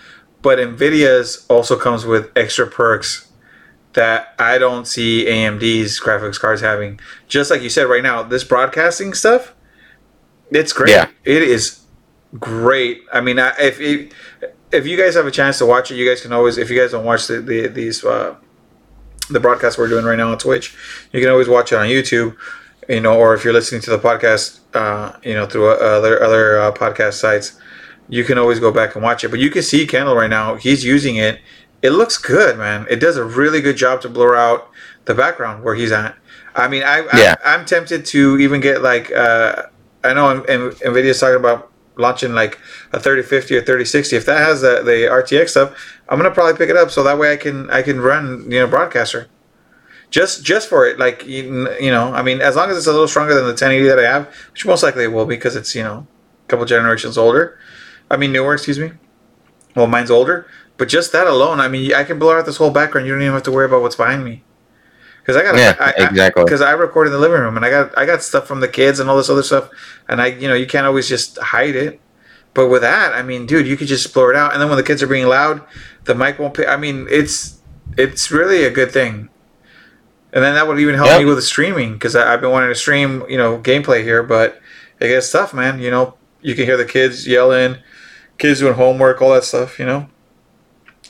but 0.41 0.59
Nvidia's 0.59 1.45
also 1.49 1.75
comes 1.75 2.05
with 2.05 2.31
extra 2.35 2.67
perks 2.67 3.31
that 3.93 4.35
I 4.39 4.57
don't 4.57 4.87
see 4.87 5.25
AMD's 5.25 5.99
graphics 5.99 6.39
cards 6.39 6.61
having. 6.61 6.99
Just 7.27 7.49
like 7.49 7.61
you 7.61 7.69
said 7.69 7.83
right 7.83 8.03
now, 8.03 8.23
this 8.23 8.43
broadcasting 8.43 9.13
stuff, 9.13 9.53
it's 10.51 10.73
great. 10.73 10.91
Yeah. 10.91 11.09
It 11.23 11.43
is 11.43 11.81
great. 12.39 13.03
I 13.11 13.21
mean, 13.21 13.39
I, 13.39 13.53
if 13.59 13.79
if 13.79 14.13
if 14.71 14.87
you 14.87 14.97
guys 14.97 15.15
have 15.15 15.27
a 15.27 15.31
chance 15.31 15.59
to 15.59 15.65
watch 15.65 15.91
it, 15.91 15.95
you 15.95 16.07
guys 16.07 16.21
can 16.21 16.33
always. 16.33 16.57
If 16.57 16.69
you 16.69 16.79
guys 16.79 16.91
don't 16.91 17.05
watch 17.05 17.27
the, 17.27 17.41
the 17.41 17.67
these 17.67 18.03
uh, 18.03 18.35
the 19.29 19.39
broadcast 19.39 19.77
we're 19.77 19.87
doing 19.87 20.05
right 20.05 20.17
now 20.17 20.31
on 20.31 20.37
Twitch, 20.37 20.75
you 21.11 21.21
can 21.21 21.29
always 21.29 21.47
watch 21.47 21.71
it 21.71 21.75
on 21.75 21.87
YouTube. 21.87 22.35
You 22.89 22.99
know, 22.99 23.17
or 23.17 23.33
if 23.33 23.43
you're 23.43 23.53
listening 23.53 23.81
to 23.81 23.91
the 23.91 23.99
podcast, 23.99 24.59
uh, 24.73 25.17
you 25.23 25.33
know, 25.33 25.45
through 25.45 25.69
uh, 25.69 25.75
other 25.75 26.21
other 26.23 26.59
uh, 26.59 26.71
podcast 26.71 27.13
sites, 27.13 27.59
you 28.09 28.23
can 28.23 28.37
always 28.37 28.59
go 28.59 28.71
back 28.71 28.95
and 28.95 29.03
watch 29.03 29.23
it. 29.23 29.29
But 29.29 29.39
you 29.39 29.49
can 29.49 29.63
see 29.63 29.85
Kendall 29.87 30.15
right 30.15 30.29
now; 30.29 30.55
he's 30.55 30.83
using 30.83 31.15
it. 31.15 31.39
It 31.81 31.91
looks 31.91 32.17
good, 32.17 32.57
man. 32.57 32.85
It 32.89 32.99
does 32.99 33.17
a 33.17 33.23
really 33.23 33.61
good 33.61 33.77
job 33.77 34.01
to 34.01 34.09
blur 34.09 34.35
out 34.35 34.69
the 35.05 35.13
background 35.13 35.63
where 35.63 35.75
he's 35.75 35.91
at. 35.91 36.15
I 36.55 36.67
mean, 36.67 36.83
I, 36.83 36.99
Yeah. 37.15 37.35
I 37.43 37.55
I'm 37.55 37.65
tempted 37.65 38.05
to 38.07 38.37
even 38.39 38.61
get 38.61 38.81
like 38.81 39.11
uh, 39.11 39.63
I 40.03 40.13
know 40.13 40.41
Nvidia's 40.41 41.19
talking 41.19 41.35
about 41.35 41.71
launching 41.95 42.33
like 42.33 42.59
a 42.91 42.99
3050 42.99 43.55
or 43.55 43.59
3060 43.59 44.15
if 44.15 44.25
that 44.25 44.39
has 44.39 44.61
the, 44.61 44.81
the 44.83 45.07
rtx 45.11 45.49
stuff 45.49 46.01
i'm 46.09 46.17
gonna 46.17 46.31
probably 46.31 46.57
pick 46.57 46.69
it 46.69 46.77
up 46.77 46.89
so 46.89 47.03
that 47.03 47.17
way 47.17 47.31
i 47.31 47.37
can 47.37 47.69
i 47.69 47.81
can 47.81 47.99
run 48.01 48.49
you 48.49 48.59
know 48.59 48.67
broadcaster 48.67 49.27
just 50.13 50.45
just 50.45 50.69
for 50.69 50.85
it 50.85 50.99
like 50.99 51.25
you, 51.25 51.67
you 51.79 51.89
know 51.89 52.13
i 52.13 52.21
mean 52.21 52.39
as 52.39 52.55
long 52.55 52.69
as 52.69 52.77
it's 52.77 52.85
a 52.85 52.91
little 52.91 53.07
stronger 53.07 53.33
than 53.33 53.43
the 53.43 53.49
1080 53.49 53.87
that 53.87 53.97
i 53.99 54.03
have 54.03 54.27
which 54.51 54.63
most 54.63 54.83
likely 54.83 55.03
it 55.03 55.11
will 55.11 55.25
be 55.25 55.35
because 55.35 55.55
it's 55.55 55.73
you 55.73 55.81
know 55.81 56.05
a 56.45 56.47
couple 56.47 56.63
generations 56.65 57.17
older 57.17 57.57
i 58.11 58.15
mean 58.15 58.31
newer 58.31 58.53
excuse 58.53 58.77
me 58.77 58.91
well 59.75 59.87
mine's 59.87 60.11
older 60.11 60.45
but 60.77 60.87
just 60.87 61.11
that 61.13 61.25
alone 61.25 61.59
i 61.59 61.67
mean 61.67 61.91
i 61.95 62.03
can 62.03 62.19
blur 62.19 62.37
out 62.37 62.45
this 62.45 62.57
whole 62.57 62.69
background 62.69 63.07
you 63.07 63.13
don't 63.13 63.23
even 63.23 63.33
have 63.33 63.41
to 63.41 63.51
worry 63.51 63.65
about 63.65 63.81
what's 63.81 63.95
behind 63.95 64.23
me 64.23 64.43
because 65.17 65.35
i 65.35 65.41
got 65.41 65.55
yeah 65.55 65.75
I, 65.79 66.03
I, 66.03 66.07
exactly 66.07 66.43
because 66.43 66.61
I 66.61 66.71
record 66.71 67.07
in 67.07 67.13
the 67.13 67.19
living 67.19 67.41
room 67.41 67.57
and 67.57 67.65
I 67.65 67.71
got 67.71 67.97
I 67.97 68.05
got 68.05 68.21
stuff 68.21 68.45
from 68.45 68.59
the 68.59 68.67
kids 68.67 68.99
and 68.99 69.09
all 69.09 69.17
this 69.17 69.29
other 69.29 69.41
stuff, 69.41 69.69
and 70.07 70.21
I 70.21 70.27
you 70.27 70.47
know 70.47 70.53
you 70.53 70.67
can't 70.67 70.85
always 70.85 71.07
just 71.07 71.37
hide 71.39 71.75
it. 71.75 71.99
But 72.53 72.67
with 72.67 72.83
that, 72.83 73.13
I 73.13 73.23
mean, 73.23 73.47
dude, 73.47 73.65
you 73.65 73.75
could 73.77 73.87
just 73.87 74.13
blur 74.13 74.31
it 74.31 74.35
out, 74.35 74.53
and 74.53 74.61
then 74.61 74.69
when 74.69 74.77
the 74.77 74.83
kids 74.83 75.01
are 75.01 75.07
being 75.07 75.25
loud, 75.25 75.63
the 76.03 76.13
mic 76.13 76.37
won't. 76.37 76.59
I 76.67 76.77
mean, 76.77 77.07
it's 77.09 77.61
it's 77.97 78.31
really 78.31 78.63
a 78.63 78.69
good 78.69 78.91
thing. 78.91 79.29
And 80.33 80.43
then 80.43 80.55
that 80.55 80.67
would 80.67 80.79
even 80.79 80.95
help 80.95 81.07
Yep. 81.09 81.19
me 81.19 81.25
with 81.25 81.35
the 81.35 81.41
streaming 81.43 81.93
because 81.93 82.15
I've 82.15 82.41
been 82.41 82.49
wanting 82.49 82.69
to 82.69 82.75
stream, 82.75 83.23
you 83.29 83.37
know, 83.37 83.59
gameplay 83.59 84.03
here, 84.03 84.23
but 84.23 84.59
it 84.99 85.07
gets 85.09 85.31
tough, 85.31 85.53
man. 85.53 85.79
You 85.79 85.91
know, 85.91 86.15
You 86.41 86.55
can 86.55 86.65
hear 86.65 86.75
the 86.75 86.85
kids 86.85 87.25
yelling, 87.27 87.77
kids 88.37 88.59
doing 88.59 88.73
homework, 88.73 89.21
all 89.21 89.31
that 89.33 89.43
stuff. 89.45 89.79
You 89.79 89.85
know. 89.85 90.09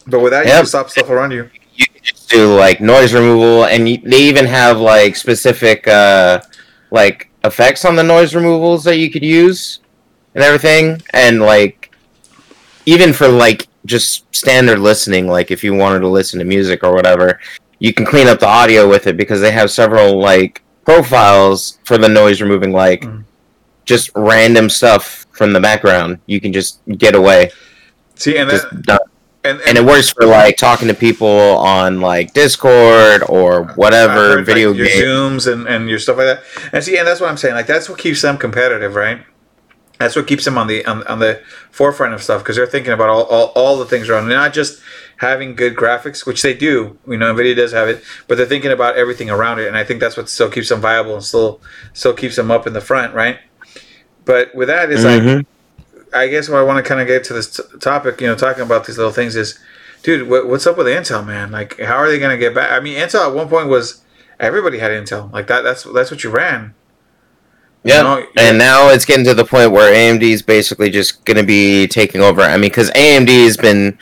But 0.05 0.19
with 0.19 0.31
that, 0.33 0.45
you 0.45 0.51
can 0.51 0.65
stop 0.65 0.89
stuff 0.89 1.09
around 1.09 1.31
you. 1.31 1.49
you 1.75 1.85
can 1.87 2.03
just 2.03 2.29
do 2.29 2.53
like 2.55 2.81
noise 2.81 3.13
removal 3.13 3.65
and 3.65 3.87
you, 3.89 3.97
they 4.03 4.21
even 4.23 4.45
have 4.45 4.77
like 4.79 5.15
specific 5.15 5.87
uh 5.87 6.39
like 6.91 7.29
effects 7.45 7.85
on 7.85 7.95
the 7.95 8.03
noise 8.03 8.35
removals 8.35 8.83
that 8.83 8.97
you 8.97 9.09
could 9.09 9.23
use 9.23 9.79
and 10.35 10.43
everything 10.43 11.01
and 11.13 11.41
like 11.41 11.95
even 12.85 13.11
for 13.13 13.27
like 13.27 13.67
just 13.85 14.23
standard 14.35 14.79
listening 14.79 15.27
like 15.27 15.49
if 15.51 15.63
you 15.63 15.73
wanted 15.73 15.99
to 15.99 16.07
listen 16.07 16.37
to 16.39 16.45
music 16.45 16.83
or 16.83 16.93
whatever 16.93 17.39
you 17.83 17.91
can 17.93 18.05
clean 18.05 18.27
up 18.27 18.39
the 18.39 18.47
audio 18.47 18.87
with 18.87 19.05
it 19.07 19.15
because 19.17 19.39
they 19.41 19.51
have 19.51 19.69
several 19.69 20.09
like 20.19 20.61
profiles 20.85 21.79
for 21.83 21.97
the 21.97 22.07
noise 22.09 22.41
removing 22.41 22.71
like 22.71 23.01
Mm. 23.03 23.23
just 23.85 24.09
random 24.15 24.69
stuff 24.69 25.25
from 25.31 25.51
the 25.53 25.59
background 25.59 26.17
you 26.25 26.39
can 26.39 26.51
just 26.53 26.79
get 27.03 27.13
away 27.15 27.51
See, 28.15 28.37
and 28.37 28.49
just 28.49 28.69
that, 28.69 28.83
done 28.83 28.99
and, 29.45 29.59
and 29.67 29.77
it 29.77 29.83
works 29.83 30.09
for 30.09 30.25
like 30.25 30.55
talking 30.55 30.87
to 30.87 30.93
people 30.93 31.27
on 31.27 31.99
like 31.99 32.33
Discord 32.33 33.23
or 33.27 33.65
whatever 33.75 34.37
heard, 34.37 34.45
video 34.45 34.69
like, 34.69 34.77
your 34.77 34.87
game. 34.87 35.03
zooms 35.03 35.51
and, 35.51 35.67
and 35.67 35.89
your 35.89 35.99
stuff 35.99 36.15
like 36.17 36.27
that. 36.27 36.43
And 36.71 36.81
see, 36.81 36.97
and 36.97 37.05
that's 37.05 37.19
what 37.19 37.29
I'm 37.29 37.35
saying. 37.35 37.53
Like 37.53 37.67
that's 37.67 37.89
what 37.89 37.99
keeps 37.99 38.21
them 38.21 38.37
competitive, 38.37 38.95
right? 38.95 39.19
That's 39.99 40.15
what 40.15 40.27
keeps 40.27 40.45
them 40.45 40.57
on 40.57 40.67
the 40.67 40.85
on, 40.85 41.05
on 41.07 41.19
the 41.19 41.41
forefront 41.71 42.13
of 42.13 42.23
stuff 42.23 42.41
because 42.41 42.55
they're 42.55 42.65
thinking 42.75 42.93
about 42.93 43.09
all, 43.09 43.23
all, 43.23 43.47
all 43.55 43.77
the 43.77 43.85
things 43.85 44.07
around, 44.07 44.29
not 44.29 44.53
just 44.53 44.81
having 45.17 45.55
good 45.55 45.75
graphics, 45.75 46.25
which 46.25 46.41
they 46.41 46.53
do. 46.53 46.98
You 47.08 47.17
know, 47.17 47.34
Nvidia 47.34 47.55
does 47.55 47.72
have 47.74 47.88
it, 47.89 48.03
but 48.27 48.38
they're 48.38 48.46
thinking 48.46 48.72
about 48.72 48.96
everything 48.98 49.29
around 49.29 49.60
it, 49.60 49.67
and 49.67 49.77
I 49.77 49.84
think 49.84 50.00
that's 50.00 50.17
what 50.17 50.29
still 50.29 50.50
keeps 50.50 50.70
them 50.70 50.82
viable 50.82 51.15
and 51.15 51.24
still 51.24 51.62
still 51.93 52.13
keeps 52.13 52.36
them 52.36 52.51
up 52.51 52.67
in 52.67 52.74
the 52.74 52.82
front, 52.82 53.13
right? 53.13 53.39
But 54.25 54.53
with 54.55 54.67
that, 54.70 54.91
it's 54.91 55.03
like 55.03 55.24
Mhm. 55.24 55.46
I 56.13 56.27
guess 56.27 56.50
what 56.50 56.60
I 56.60 56.63
want 56.63 56.84
to 56.84 56.88
kind 56.88 57.01
of 57.01 57.08
get 57.08 57.24
to 57.25 57.34
this 57.34 57.50
t- 57.50 57.63
topic, 57.79 58.22
you 58.22 58.27
know, 58.27 58.36
talking 58.36 58.63
about 58.63 58.86
these 58.86 58.98
little 58.98 59.12
things 59.13 59.36
is, 59.36 59.60
dude, 60.03 60.29
what, 60.29 60.48
what's 60.48 60.67
up 60.67 60.77
with 60.77 60.88
Intel, 60.88 61.25
man? 61.25 61.51
Like, 61.51 61.79
how 61.79 61.96
are 61.98 62.10
they 62.10 62.20
going 62.20 62.32
to 62.32 62.38
get 62.38 62.53
back? 62.55 62.72
I 62.72 62.79
mean, 62.79 62.98
Intel 62.98 63.27
at 63.27 63.34
one 63.36 63.50
point 63.50 63.67
was 63.70 64.01
everybody 64.39 64.79
had 64.79 64.91
Intel, 64.91 65.32
like 65.34 65.48
that. 65.48 65.62
That's 65.63 65.84
that's 65.84 66.12
what 66.12 66.24
you 66.24 66.29
ran. 66.32 66.75
You 67.84 67.93
Yeah, 67.93 68.01
know, 68.03 68.25
and 68.38 68.58
now 68.58 68.89
it's 68.89 69.05
getting 69.05 69.25
to 69.25 69.34
the 69.34 69.46
point 69.46 69.72
where 69.72 69.93
AMD 69.93 70.32
is 70.32 70.41
basically 70.41 70.89
just 70.89 71.25
going 71.25 71.38
to 71.38 71.43
be 71.43 71.88
taking 71.88 72.22
over. 72.22 72.41
I 72.41 72.53
mean, 72.53 72.62
because 72.70 72.89
AMD 72.91 73.43
has 73.46 73.58
been 73.58 73.98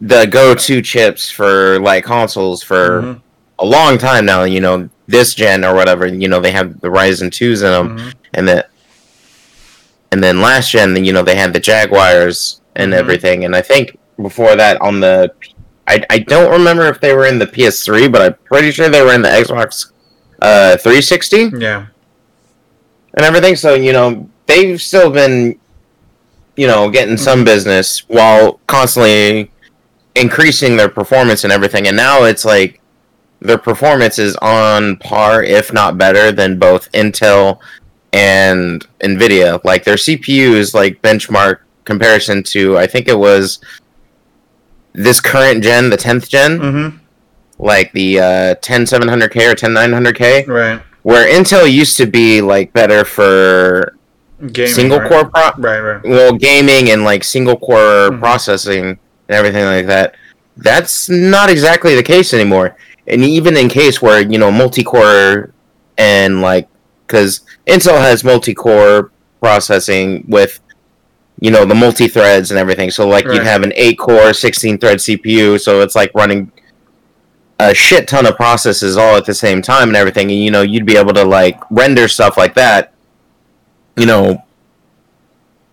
the 0.00 0.26
go-to 0.26 0.80
chips 0.82 1.30
for 1.30 1.78
like 1.80 2.04
consoles 2.04 2.62
for 2.62 3.02
Mhm, 3.02 3.20
a 3.58 3.64
long 3.66 3.98
time 3.98 4.24
now. 4.26 4.44
You 4.44 4.60
know, 4.60 4.88
this 5.06 5.34
gen 5.34 5.64
or 5.64 5.74
whatever. 5.74 6.06
You 6.06 6.28
know, 6.28 6.40
they 6.40 6.52
have 6.52 6.80
the 6.80 6.88
Ryzen 6.88 7.32
twos 7.32 7.62
in 7.62 7.70
them, 7.72 7.98
mhm. 7.98 8.14
and 8.34 8.48
then 8.48 8.62
and 10.10 10.22
then 10.22 10.40
last 10.40 10.70
gen, 10.70 11.04
you 11.04 11.12
know, 11.12 11.22
they 11.22 11.34
had 11.36 11.52
the 11.52 11.60
Jaguars 11.60 12.60
and 12.76 12.92
Mhm. 12.92 12.96
everything. 12.96 13.44
And 13.44 13.54
I 13.54 13.60
think 13.60 13.98
before 14.22 14.56
that 14.56 14.80
on 14.80 15.00
the, 15.00 15.30
I, 15.86 16.02
I 16.08 16.18
don't 16.20 16.50
remember 16.50 16.86
if 16.86 16.98
they 17.00 17.14
were 17.14 17.26
in 17.26 17.38
the 17.38 17.46
PS3, 17.46 18.08
but 18.08 18.22
I'm 18.22 18.34
pretty 18.44 18.70
sure 18.70 18.88
they 18.88 19.02
were 19.02 19.12
in 19.12 19.22
the 19.22 19.28
Xbox 19.28 19.92
uh, 20.40 20.76
360 20.78 21.50
yeah, 21.58 21.86
and 23.14 23.24
everything. 23.26 23.56
So 23.56 23.74
you 23.74 23.92
know, 23.92 24.28
they've 24.46 24.80
still 24.80 25.10
been, 25.10 25.58
you 26.56 26.66
know, 26.66 26.88
getting 26.90 27.16
some 27.16 27.44
business 27.44 28.04
while 28.08 28.60
constantly 28.66 29.50
increasing 30.14 30.76
their 30.76 30.88
performance 30.88 31.44
and 31.44 31.52
everything. 31.52 31.86
And 31.86 31.96
now 31.96 32.24
it's 32.24 32.44
like 32.44 32.80
their 33.40 33.58
performance 33.58 34.18
is 34.18 34.36
on 34.36 34.96
par, 34.96 35.42
if 35.42 35.72
not 35.72 35.96
better, 35.98 36.32
than 36.32 36.58
both 36.58 36.90
Intel 36.92 37.58
and 38.12 38.86
Nvidia. 39.00 39.62
Like 39.64 39.84
their 39.84 39.94
CPUs, 39.96 40.74
like 40.74 41.00
benchmark 41.02 41.58
comparison 41.84 42.42
to, 42.44 42.76
I 42.76 42.86
think 42.86 43.06
it 43.08 43.18
was 43.18 43.60
this 44.92 45.20
current 45.20 45.62
gen, 45.62 45.90
the 45.90 45.96
10th 45.96 46.28
gen, 46.28 46.58
mm-hmm. 46.58 46.96
like 47.58 47.92
the 47.92 48.18
uh, 48.18 48.54
10700K 48.56 49.52
or 49.52 49.54
10900K, 49.54 50.48
right. 50.48 50.82
where 51.02 51.26
Intel 51.32 51.70
used 51.70 51.96
to 51.98 52.06
be 52.06 52.40
like 52.40 52.72
better 52.72 53.04
for 53.04 53.94
Gaming, 54.52 54.72
single 54.72 54.98
right? 55.00 55.08
core 55.08 55.24
pro- 55.30 55.50
Right, 55.62 55.80
right. 55.80 56.00
well 56.04 56.32
gaming 56.32 56.90
and 56.90 57.02
like 57.02 57.24
single 57.24 57.56
core 57.56 58.10
Mhm. 58.10 58.20
processing 58.20 58.98
and 59.28 59.36
everything 59.36 59.64
like 59.64 59.86
that. 59.86 60.14
That's 60.56 61.08
not 61.08 61.50
exactly 61.50 61.94
the 61.94 62.02
case 62.02 62.34
anymore. 62.34 62.76
And 63.06 63.22
even 63.22 63.56
in 63.56 63.68
case 63.68 64.02
where 64.02 64.20
you 64.20 64.38
know 64.38 64.50
multi-core 64.50 65.52
and 65.96 66.40
like 66.40 66.68
because 67.06 67.40
intel 67.66 67.98
has 68.00 68.22
multi-core 68.24 69.10
processing 69.40 70.24
with 70.28 70.60
you 71.40 71.50
know 71.50 71.64
the 71.64 71.74
multi-threads 71.74 72.50
and 72.50 72.58
everything. 72.58 72.90
So 72.90 73.06
like 73.08 73.24
Right. 73.24 73.36
you'd 73.36 73.44
have 73.44 73.62
an 73.62 73.72
8 73.76 73.98
core 73.98 74.32
16 74.32 74.78
thread 74.78 74.98
cpu 74.98 75.60
so 75.60 75.80
it's 75.80 75.94
like 75.94 76.12
running 76.14 76.50
a 77.60 77.72
shit 77.74 78.06
ton 78.08 78.26
of 78.26 78.36
processes 78.36 78.96
all 78.96 79.16
at 79.16 79.24
the 79.24 79.34
same 79.34 79.62
time 79.62 79.88
and 79.88 79.96
everything. 79.96 80.30
And 80.30 80.40
you 80.40 80.50
know 80.50 80.62
you'd 80.62 80.86
be 80.86 80.96
able 80.96 81.14
to 81.14 81.24
like 81.24 81.58
render 81.70 82.08
stuff 82.08 82.36
like 82.36 82.54
that 82.54 82.92
you 83.96 84.06
know 84.06 84.44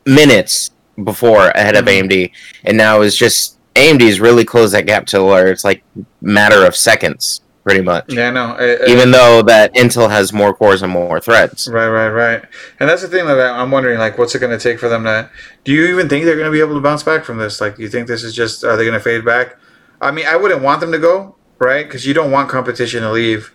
minutes 0.05 0.69
before 1.03 1.49
ahead 1.49 1.75
of 1.75 1.85
Mhm. 1.85 1.89
AMD, 2.09 2.31
and 2.63 2.77
now 2.77 3.01
it's 3.01 3.15
just 3.15 3.57
AMD's 3.75 4.19
really 4.21 4.45
closed 4.45 4.73
that 4.73 4.85
gap 4.85 5.05
to 5.07 5.23
where 5.23 5.47
it's 5.47 5.63
like 5.65 5.83
matter 6.21 6.65
of 6.65 6.75
seconds, 6.75 7.41
pretty 7.65 7.81
much. 7.81 8.05
Yeah, 8.07 8.29
no. 8.31 8.55
I- 8.57 8.77
I- 8.83 8.85
Even 8.87 9.11
though 9.11 9.41
that 9.41 9.73
Intel 9.75 10.09
has 10.09 10.31
more 10.31 10.53
cores 10.53 10.81
and 10.81 10.91
more 10.93 11.19
threads. 11.19 11.67
Right, 11.69 11.89
right, 11.89 12.09
right. 12.09 12.41
And 12.79 12.87
that's 12.89 13.01
the 13.01 13.07
thing 13.09 13.25
that 13.25 13.39
I'm 13.39 13.71
wondering, 13.71 13.99
like, 13.99 14.17
what's 14.17 14.33
it 14.33 14.39
going 14.39 14.57
to 14.57 14.63
take 14.63 14.79
for 14.79 14.87
them 14.87 15.03
to? 15.03 15.29
Do 15.65 15.73
you 15.73 15.85
even 15.87 16.07
think 16.07 16.23
they're 16.25 16.35
going 16.35 16.45
to 16.45 16.51
be 16.51 16.61
able 16.61 16.75
to 16.75 16.79
bounce 16.81 17.03
back 17.03 17.25
from 17.25 17.37
this? 17.37 17.59
Like, 17.59 17.75
do 17.75 17.81
you 17.83 17.89
think 17.89 18.07
this 18.07 18.23
is 18.23 18.33
just? 18.33 18.63
Are 18.63 18.77
they 18.77 18.83
going 18.85 18.93
to 18.93 18.99
fade 19.03 19.25
back? 19.25 19.55
I 19.99 20.11
mean, 20.11 20.25
I 20.29 20.35
wouldn't 20.37 20.61
want 20.61 20.79
them 20.79 20.91
to 20.93 20.99
go, 20.99 21.35
right? 21.59 21.85
Because 21.85 22.05
you 22.05 22.13
don't 22.13 22.31
want 22.31 22.47
competition 22.49 23.01
to 23.01 23.11
leave. 23.11 23.51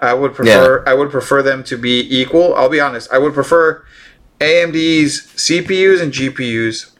I 0.00 0.14
would 0.14 0.34
prefer. 0.34 0.82
yeah. 0.84 0.90
I 0.90 0.94
would 0.94 1.10
prefer 1.12 1.40
them 1.42 1.62
to 1.64 1.76
be 1.78 2.00
equal. 2.10 2.54
I'll 2.56 2.68
be 2.68 2.80
honest. 2.80 3.08
I 3.12 3.18
would 3.18 3.32
prefer 3.34 3.84
AMD's 4.40 5.22
CPUs 5.36 6.02
and 6.02 6.12
GPUs 6.12 6.94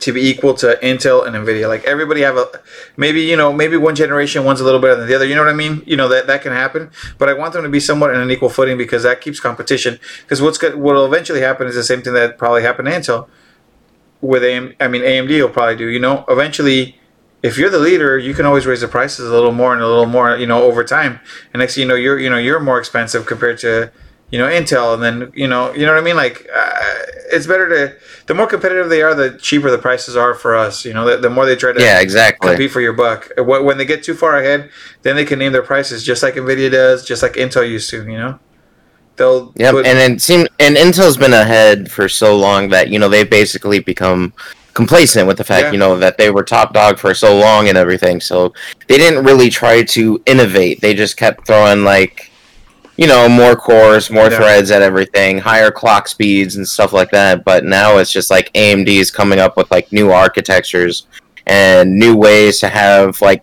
to 0.00 0.12
be 0.12 0.28
equal 0.28 0.54
to 0.54 0.78
Intel 0.82 1.26
and 1.26 1.36
Nvidia. 1.36 1.68
Like 1.68 1.84
everybody 1.84 2.22
have 2.22 2.36
a 2.36 2.48
maybe 2.96 3.22
you 3.22 3.36
know 3.36 3.52
maybe 3.52 3.76
one 3.76 3.94
generation 3.94 4.44
one's 4.44 4.60
a 4.60 4.64
little 4.64 4.80
better 4.80 4.96
than 4.96 5.08
the 5.08 5.14
other. 5.14 5.24
You 5.24 5.34
know 5.34 5.42
what 5.42 5.50
I 5.50 5.56
mean? 5.56 5.82
You 5.86 5.96
know 5.96 6.08
that 6.08 6.26
that 6.26 6.42
can 6.42 6.52
happen. 6.52 6.90
But 7.18 7.28
I 7.28 7.34
want 7.34 7.52
them 7.52 7.62
to 7.62 7.68
be 7.68 7.80
somewhat 7.80 8.14
in 8.14 8.20
an 8.20 8.30
equal 8.30 8.48
footing 8.48 8.76
because 8.76 9.02
that 9.04 9.20
keeps 9.20 9.40
competition. 9.40 9.98
Because 10.22 10.42
what's 10.42 10.60
what 10.62 10.76
will 10.76 11.06
eventually 11.06 11.40
happen 11.40 11.66
is 11.66 11.74
the 11.74 11.84
same 11.84 12.02
thing 12.02 12.14
that 12.14 12.38
probably 12.38 12.62
happened 12.62 12.88
to 12.88 12.92
Intel 12.92 13.28
with 14.20 14.42
AM. 14.42 14.74
I 14.80 14.88
mean 14.88 15.02
AMD 15.02 15.40
will 15.40 15.48
probably 15.48 15.76
do. 15.76 15.88
You 15.88 16.00
know, 16.00 16.24
eventually. 16.28 17.00
If 17.42 17.58
you're 17.58 17.68
the 17.68 17.78
leader, 17.78 18.16
you 18.16 18.32
can 18.32 18.46
always 18.46 18.64
raise 18.64 18.80
the 18.80 18.88
prices 18.88 19.28
a 19.28 19.30
little 19.30 19.52
more 19.52 19.74
and 19.74 19.82
a 19.82 19.86
little 19.86 20.06
more, 20.06 20.34
you 20.34 20.46
know, 20.46 20.62
over 20.62 20.82
time. 20.82 21.20
And 21.52 21.60
next, 21.60 21.76
you 21.76 21.84
know, 21.84 21.94
you're, 21.94 22.18
you 22.18 22.30
know, 22.30 22.38
you're 22.38 22.58
more 22.58 22.78
expensive 22.78 23.26
compared 23.26 23.58
to, 23.58 23.92
you 24.34 24.40
know, 24.40 24.48
Intel, 24.48 24.94
and 24.94 25.00
then 25.06 25.30
you 25.32 25.46
know, 25.46 25.72
you 25.74 25.86
know 25.86 25.92
what 25.94 26.00
I 26.00 26.04
mean. 26.04 26.16
Like, 26.16 26.44
uh, 26.52 26.72
it's 27.30 27.46
better 27.46 27.68
to 27.68 27.94
the 28.26 28.34
more 28.34 28.48
competitive 28.48 28.88
they 28.88 29.00
are, 29.00 29.14
the 29.14 29.38
cheaper 29.38 29.70
the 29.70 29.78
prices 29.78 30.16
are 30.16 30.34
for 30.34 30.56
us. 30.56 30.84
You 30.84 30.92
know, 30.92 31.04
the, 31.08 31.18
the 31.18 31.30
more 31.30 31.46
they 31.46 31.54
try 31.54 31.72
to 31.72 31.80
Yeah, 31.80 32.00
exactly. 32.00 32.48
compete 32.50 32.72
for 32.72 32.80
your 32.80 32.94
buck. 32.94 33.30
Wh- 33.38 33.62
When 33.64 33.78
they 33.78 33.84
get 33.84 34.02
too 34.02 34.14
far 34.14 34.36
ahead, 34.38 34.70
then 35.02 35.14
they 35.14 35.24
can 35.24 35.38
name 35.38 35.52
their 35.52 35.62
prices 35.62 36.02
just 36.02 36.24
like 36.24 36.34
Nvidia 36.34 36.68
does, 36.68 37.04
just 37.06 37.22
like 37.22 37.34
Intel 37.34 37.64
used 37.68 37.88
to. 37.90 37.98
You 38.10 38.18
know, 38.18 38.38
they'll 39.14 39.52
Yep, 39.54 39.72
put- 39.72 39.86
and 39.86 39.98
it 40.14 40.20
seems 40.20 40.48
and 40.58 40.74
Intel's 40.76 41.16
been 41.16 41.32
ahead 41.32 41.88
for 41.92 42.08
so 42.08 42.36
long 42.36 42.70
that 42.70 42.88
you 42.88 42.98
know 42.98 43.08
they've 43.08 43.30
basically 43.30 43.78
become 43.78 44.32
complacent 44.74 45.28
with 45.28 45.36
the 45.38 45.44
fact 45.44 45.66
Yeah. 45.66 45.70
you 45.74 45.78
know 45.78 45.96
that 45.96 46.18
they 46.18 46.30
were 46.32 46.42
top 46.42 46.74
dog 46.74 46.98
for 46.98 47.14
so 47.14 47.38
long 47.38 47.68
and 47.68 47.78
everything. 47.78 48.20
So 48.20 48.52
they 48.88 48.98
didn't 48.98 49.24
really 49.24 49.48
try 49.48 49.84
to 49.84 50.20
innovate. 50.26 50.80
They 50.80 50.92
just 50.94 51.16
kept 51.16 51.46
throwing 51.46 51.84
like 51.84 52.32
you 52.96 53.06
know 53.06 53.28
more 53.28 53.56
cores, 53.56 54.10
more 54.10 54.30
Yeah. 54.30 54.36
threads 54.36 54.70
at 54.70 54.82
everything, 54.82 55.38
higher 55.38 55.70
clock 55.70 56.06
speeds 56.08 56.56
and 56.56 56.66
stuff 56.66 56.92
like 56.92 57.10
that. 57.10 57.44
But 57.44 57.64
now 57.64 57.98
it's 57.98 58.12
just 58.12 58.30
like 58.30 58.50
AMD 58.54 58.88
is 59.00 59.10
coming 59.10 59.38
up 59.38 59.56
with 59.56 59.70
like 59.70 59.90
new 59.92 60.10
architectures 60.12 61.06
and 61.46 61.98
new 61.98 62.14
ways 62.16 62.60
to 62.60 62.68
have 62.68 63.20
like 63.20 63.42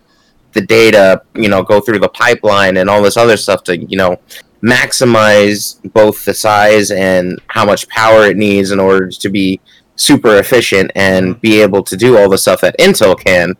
the 0.52 0.60
data, 0.60 1.22
you 1.34 1.48
know, 1.48 1.62
go 1.62 1.80
through 1.80 1.98
the 1.98 2.08
pipeline 2.08 2.76
and 2.76 2.88
all 2.90 3.02
this 3.02 3.16
other 3.16 3.36
stuff 3.36 3.62
to, 3.64 3.76
you 3.76 3.96
know, 3.96 4.18
maximize 4.62 5.76
both 5.92 6.24
the 6.24 6.34
size 6.34 6.90
and 6.90 7.38
how 7.48 7.64
much 7.64 7.88
power 7.88 8.26
it 8.26 8.36
needs 8.36 8.70
in 8.70 8.78
order 8.80 9.08
to 9.08 9.28
be 9.28 9.60
super 9.96 10.38
efficient 10.38 10.90
and 10.94 11.40
be 11.40 11.60
able 11.60 11.82
to 11.82 11.96
do 11.96 12.16
all 12.16 12.28
the 12.28 12.38
stuff 12.38 12.60
that 12.60 12.76
Intel 12.78 13.18
can. 13.18 13.54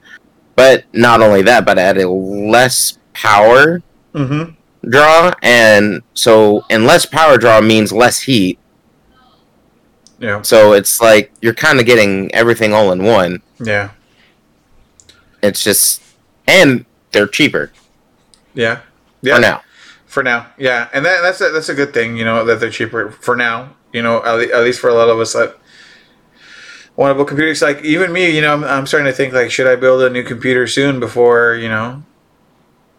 But 0.54 0.84
not 0.92 1.20
only 1.22 1.42
that, 1.42 1.64
but 1.64 1.78
at 1.78 1.96
a 1.98 2.08
less 2.08 2.98
power 3.14 3.82
Mhm. 4.14 4.54
Draw, 4.88 5.32
and 5.42 6.02
so 6.14 6.64
and 6.70 6.86
less 6.86 7.06
power 7.06 7.38
draw 7.38 7.60
means 7.60 7.92
less 7.92 8.20
heat. 8.20 8.58
yeah, 10.18 10.42
So 10.42 10.72
it's 10.72 11.00
like 11.00 11.32
you're 11.40 11.54
kind 11.54 11.80
of 11.80 11.86
getting 11.86 12.32
everything 12.34 12.72
all 12.72 12.92
in 12.92 13.04
one. 13.04 13.42
yeah, 13.64 13.90
It's 15.42 15.62
just 15.62 16.02
and 16.46 16.84
they're 17.12 17.26
cheaper 17.28 17.70
yeah, 18.54 18.80
yeah. 19.22 19.34
for 19.36 19.40
now. 19.40 19.62
For 20.06 20.22
now, 20.22 20.46
yeah, 20.58 20.88
and 20.92 21.04
that, 21.06 21.22
that's 21.22 21.40
a, 21.40 21.48
that's 21.50 21.70
a 21.70 21.74
good 21.74 21.94
thing, 21.94 22.16
you 22.18 22.24
know, 22.24 22.44
that 22.44 22.60
they're 22.60 22.68
cheaper 22.70 23.10
for 23.12 23.34
now. 23.34 23.74
You 23.94 24.02
know, 24.02 24.22
at, 24.24 24.50
at 24.50 24.62
least 24.62 24.80
for 24.80 24.88
a 24.90 24.94
lot 24.94 25.08
of 25.08 25.18
us 25.18 25.32
that 25.32 25.56
want 26.96 27.10
to 27.10 27.14
build 27.14 27.28
computers. 27.28 27.62
Like 27.62 27.82
even 27.82 28.12
me, 28.12 28.28
you 28.34 28.42
know, 28.42 28.52
I'm, 28.52 28.64
I'm 28.64 28.86
starting 28.86 29.06
to 29.10 29.16
think 29.16 29.32
like, 29.32 29.50
should 29.50 29.66
I 29.66 29.76
build 29.76 30.02
a 30.02 30.10
new 30.10 30.22
computer 30.22 30.66
soon 30.66 31.00
before 31.00 31.54
you 31.54 31.68
know, 31.68 32.02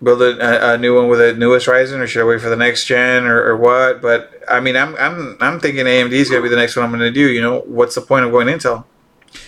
build 0.01 0.21
a, 0.21 0.73
a 0.73 0.77
new 0.77 0.95
one 0.95 1.07
with 1.07 1.19
the 1.19 1.33
newest 1.33 1.67
Ryzen, 1.67 1.99
or 1.99 2.07
should 2.07 2.21
I 2.21 2.25
wait 2.25 2.41
for 2.41 2.49
the 2.49 2.55
next 2.55 2.85
gen, 2.85 3.25
or, 3.25 3.43
or 3.43 3.57
what? 3.57 4.01
But 4.01 4.31
I 4.49 4.59
mean, 4.59 4.75
I'm 4.75 4.95
I'm 4.95 5.37
I'm 5.39 5.59
thinking 5.59 5.85
AMD 5.85 6.11
is 6.11 6.29
gonna 6.29 6.41
be 6.41 6.49
the 6.49 6.55
next 6.55 6.75
one 6.75 6.85
I'm 6.85 6.91
gonna 6.91 7.11
do. 7.11 7.31
You 7.31 7.41
know, 7.41 7.61
what's 7.61 7.95
the 7.95 8.01
point 8.01 8.25
of 8.25 8.31
going 8.31 8.47
Intel? 8.47 8.85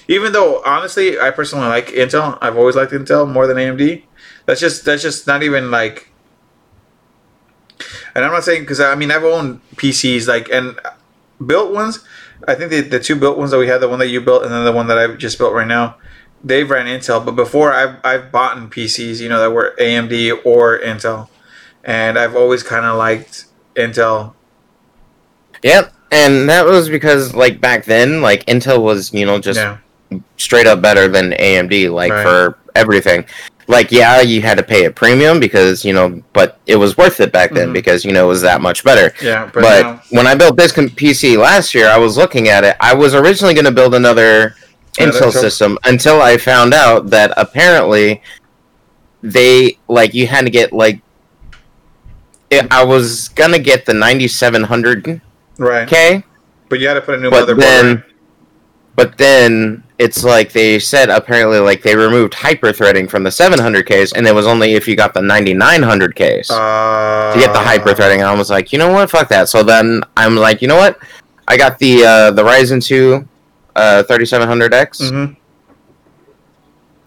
Even 0.08 0.34
though 0.34 0.62
honestly, 0.66 1.20
I 1.20 1.32
personally 1.32 1.68
like 1.68 1.88
Intel. 1.88 2.38
I've 2.42 2.58
always 2.58 2.75
liked 2.75 2.92
Intel 2.92 3.32
more 3.32 3.48
than 3.48 3.58
AMD. 3.58 4.04
That's 4.46 4.60
just 4.60 4.86
that's 4.86 5.02
just 5.02 5.28
not 5.28 5.44
even 5.44 5.72
like. 5.72 6.12
And 8.14 8.24
I'm 8.24 8.32
not 8.32 8.44
saying 8.44 8.62
because 8.62 8.80
I 8.80 8.96
mean 8.96 9.12
I've 9.12 9.24
owned 9.24 9.62
PCs 9.75 10.28
like 10.28 10.50
and 10.50 10.80
built 11.46 11.74
ones. 11.74 12.04
I 12.48 12.56
think 12.56 12.72
the, 12.72 12.82
the 12.82 13.00
two 13.00 13.16
built 13.16 13.38
ones 13.38 13.52
that 13.52 13.58
we 13.58 13.68
had, 13.68 13.80
the 13.80 13.90
one 13.90 14.00
that 14.00 14.08
you 14.08 14.22
built 14.22 14.44
and 14.44 14.52
then 14.52 14.66
the 14.66 14.72
one 14.72 14.88
that 14.88 14.98
I 14.98 15.08
just 15.16 15.38
built 15.38 15.54
right 15.54 15.68
now, 15.68 15.96
they've 16.46 16.70
ran 16.70 16.86
Intel. 16.86 17.25
But 17.25 17.36
before 17.36 17.74
I've 17.74 17.98
I've 18.04 18.32
bought 18.32 18.56
in 18.58 18.70
PCs, 18.70 19.20
you 19.20 19.28
know, 19.28 19.40
that 19.42 19.52
were 19.52 19.75
AMD 19.80 20.46
or 20.46 20.80
Intel, 20.80 21.28
and 21.84 22.18
I've 22.18 22.36
always 22.36 22.64
kind 22.64 22.86
of 22.86 22.98
liked 22.98 23.46
Intel. 23.75 24.34
Yep. 25.64 25.92
And 26.12 26.48
that 26.50 26.66
was 26.66 26.88
because 26.88 27.34
like 27.34 27.60
back 27.60 27.86
then, 27.86 28.22
like 28.22 28.46
Intel 28.46 28.82
was, 28.82 29.14
you 29.14 29.25
know, 29.25 29.40
just 29.40 29.60
yeah, 29.60 29.78
straight 30.38 30.68
up 30.68 30.82
better 30.82 31.08
than 31.08 31.32
AMD, 31.34 31.92
like 31.92 32.12
Right. 32.12 32.24
for 32.24 32.58
everything. 32.75 33.25
Like, 33.68 33.92
yeah, 33.92 34.22
you 34.22 34.44
had 34.44 34.60
to 34.60 34.64
pay 34.64 34.86
a 34.86 34.92
premium 34.92 35.40
because, 35.40 35.84
you 35.84 35.92
know, 35.92 36.22
but 36.34 36.60
it 36.68 36.75
was 36.75 36.98
worth 36.98 37.20
it 37.20 37.32
back 37.32 37.52
then 37.52 37.70
Mhm. 37.70 37.74
because, 37.74 38.06
you 38.06 38.12
know, 38.14 38.25
it 38.25 38.28
was 38.28 38.42
that 38.44 38.62
much 38.62 38.84
better. 38.84 39.12
yeah. 39.24 39.50
But, 39.52 39.64
But, 39.64 39.82
now- 39.82 40.02
when 40.12 40.28
I 40.28 40.36
built 40.36 40.56
this 40.56 40.72
PC 40.72 41.36
last 41.36 41.74
year, 41.74 41.90
I 41.90 41.98
was 41.98 42.16
looking 42.16 42.48
at 42.48 42.64
it. 42.64 42.75
I 42.80 42.94
was 42.94 43.16
originally 43.16 43.56
going 43.56 43.66
to 43.66 43.72
build 43.72 43.96
another 43.96 44.56
Intel 44.98 45.32
system 45.32 45.78
until 45.86 46.22
I 46.22 46.38
found 46.38 46.74
out 46.74 47.10
that 47.10 47.34
apparently 47.38 48.22
they, 49.22 49.78
like, 49.88 50.14
you 50.14 50.28
had 50.28 50.46
to 50.46 50.52
get, 50.52 50.74
like, 50.74 51.02
it, 52.50 52.72
I 52.72 52.84
was 52.84 53.30
to 53.54 53.60
get 53.60 53.86
the 53.86 53.94
9700K, 53.94 55.22
right. 55.58 56.24
But 56.70 56.80
you 56.80 56.88
had 56.88 56.96
to 56.96 57.02
put 57.02 57.16
a 57.16 57.22
new 57.22 57.30
but 57.30 57.48
motherboard. 57.48 57.60
then 57.60 58.04
but 58.96 59.18
then 59.18 59.84
it's 60.00 60.24
like 60.24 60.52
they 60.52 60.80
said 60.80 61.10
apparently 61.10 61.60
like 61.60 61.82
they 61.82 61.96
removed 61.96 62.34
hyper 62.34 62.72
threading 62.72 63.08
from 63.08 63.24
the 63.24 63.30
700ks 63.30 64.14
and 64.16 64.25
it 64.25 64.34
was 64.34 64.48
only 64.48 64.74
if 64.74 64.88
you 64.88 64.96
got 64.96 65.14
the 65.14 65.20
9900ks 65.20 66.50
uh, 66.50 67.34
to 67.34 67.40
get 67.40 67.54
the 67.54 67.60
hyper 67.60 67.94
threading 67.94 68.24
i 68.24 68.34
was 68.34 68.50
like 68.50 68.72
you 68.74 68.80
know 68.80 68.92
what? 68.92 69.10
Fuck 69.10 69.30
that. 69.30 69.50
So 69.50 69.64
then 69.64 70.02
i'm 70.18 70.36
like 70.36 70.62
you 70.62 70.68
know 70.68 70.78
what? 70.78 71.00
I 71.48 71.58
got 71.58 71.78
the 71.80 72.04
uh 72.04 72.32
the 72.32 72.44
ryzen 72.44 72.84
2 72.84 73.28
uh 73.75 74.03
3700x 74.08 75.12
mhm. 75.12 75.36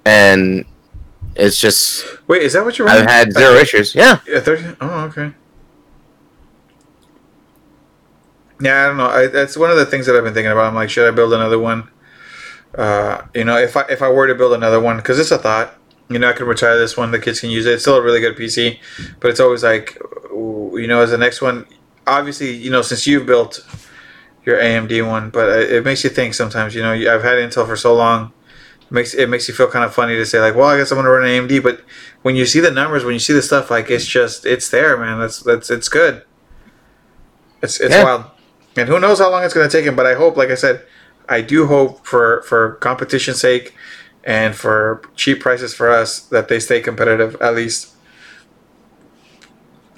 and 0.04 0.64
it's 1.34 1.58
just 1.60 2.04
Wait, 2.26 2.42
is 2.42 2.52
that 2.54 2.64
what 2.64 2.78
you're? 2.78 2.88
i've 2.88 3.06
had 3.06 3.32
zero 3.32 3.54
issues 3.54 3.94
yeah 3.94 4.20
Yeah, 4.26 4.40
30, 4.40 4.76
oh, 4.80 5.00
okay. 5.04 5.32
Yeah, 8.60 8.82
I 8.82 8.87
don't 8.88 8.96
know. 8.96 9.06
I, 9.06 9.26
that's 9.28 9.56
one 9.56 9.70
of 9.70 9.76
the 9.76 9.87
things 9.87 10.06
that 10.06 10.16
I've 10.16 10.25
been 10.25 10.34
thinking 10.34 10.50
about. 10.50 10.64
I'm 10.64 10.75
like, 10.75 10.90
should 10.90 11.06
I 11.06 11.14
build 11.14 11.32
another 11.32 11.58
one? 11.58 11.88
Uh, 12.75 13.22
you 13.34 13.44
know, 13.44 13.56
if 13.56 13.76
I 13.76 13.82
if 13.88 14.02
I 14.02 14.08
were 14.10 14.26
to 14.26 14.34
build 14.34 14.52
another 14.52 14.80
one, 14.80 14.96
because 14.96 15.18
it's 15.18 15.30
a 15.30 15.38
thought. 15.38 15.75
You 16.10 16.18
know, 16.18 16.30
I 16.30 16.32
can 16.32 16.46
retire 16.46 16.78
this 16.78 16.96
one. 16.96 17.10
The 17.10 17.18
kids 17.18 17.40
can 17.40 17.50
use 17.50 17.66
it. 17.66 17.75
It's 17.75 17.82
still 17.82 17.96
a 17.96 18.02
really 18.02 18.20
good 18.20 18.37
PC, 18.37 18.78
but 19.20 19.30
it's 19.30 19.40
always 19.40 19.62
like, 19.62 19.96
you 20.32 20.87
know, 20.88 21.00
as 21.02 21.10
the 21.10 21.18
next 21.18 21.40
one. 21.42 21.66
Obviously, 22.06 22.50
you 22.50 22.70
know, 22.70 22.80
since 22.82 23.06
you've 23.06 23.26
built 23.26 23.60
your 24.48 24.58
AMD 24.58 25.06
one, 25.06 25.28
but 25.30 25.48
it 25.60 25.72
it 25.72 25.84
makes 25.84 26.02
you 26.02 26.10
think 26.10 26.34
sometimes. 26.34 26.74
You 26.74 26.82
know, 26.82 26.92
I've 26.92 27.22
had 27.22 27.36
Intel 27.38 27.66
for 27.66 27.76
so 27.76 27.94
long. 27.94 28.32
It 28.80 28.90
makes 28.92 29.12
it 29.14 29.28
makes 29.28 29.46
you 29.46 29.54
feel 29.54 29.68
kind 29.70 29.84
of 29.84 29.92
funny 29.94 30.16
to 30.16 30.24
say 30.26 30.40
like, 30.40 30.54
well, 30.56 30.68
I 30.68 30.78
guess 30.78 30.90
I'm 30.90 30.96
gonna 30.98 31.10
run 31.10 31.26
AMD, 31.28 31.62
but 31.62 31.82
when 32.22 32.34
you 32.34 32.46
see 32.46 32.61
the 32.61 32.70
numbers, 32.70 33.04
when 33.04 33.12
you 33.12 33.18
see 33.20 33.34
the 33.34 33.42
stuff, 33.42 33.70
like 33.70 33.90
it's 33.90 34.06
just 34.06 34.46
it's 34.46 34.70
there, 34.70 34.96
man. 34.96 35.20
That's 35.20 35.40
that's 35.40 35.70
it's 35.70 35.88
good. 35.90 36.22
It's 37.62 37.78
it's 37.80 37.94
Yeah. 37.94 38.04
wild, 38.04 38.24
and 38.76 38.88
who 38.88 38.98
knows 38.98 39.18
how 39.18 39.30
long 39.30 39.44
it's 39.44 39.54
gonna 39.54 39.68
take 39.68 39.84
him. 39.84 39.94
But 39.96 40.06
I 40.06 40.14
hope, 40.14 40.37
like 40.37 40.50
I 40.50 40.54
said, 40.54 40.82
I 41.28 41.40
do 41.42 41.66
hope 41.66 42.06
for 42.06 42.42
for 42.42 42.72
competition's 42.80 43.40
sake, 43.40 43.74
and 44.24 44.54
for 44.56 45.02
cheap 45.16 45.40
prices 45.40 45.74
for 45.74 45.90
us 45.90 46.20
that 46.34 46.48
they 46.48 46.58
stay 46.61 46.80
competitive 46.80 47.37
at 47.42 47.54
least. 47.54 47.88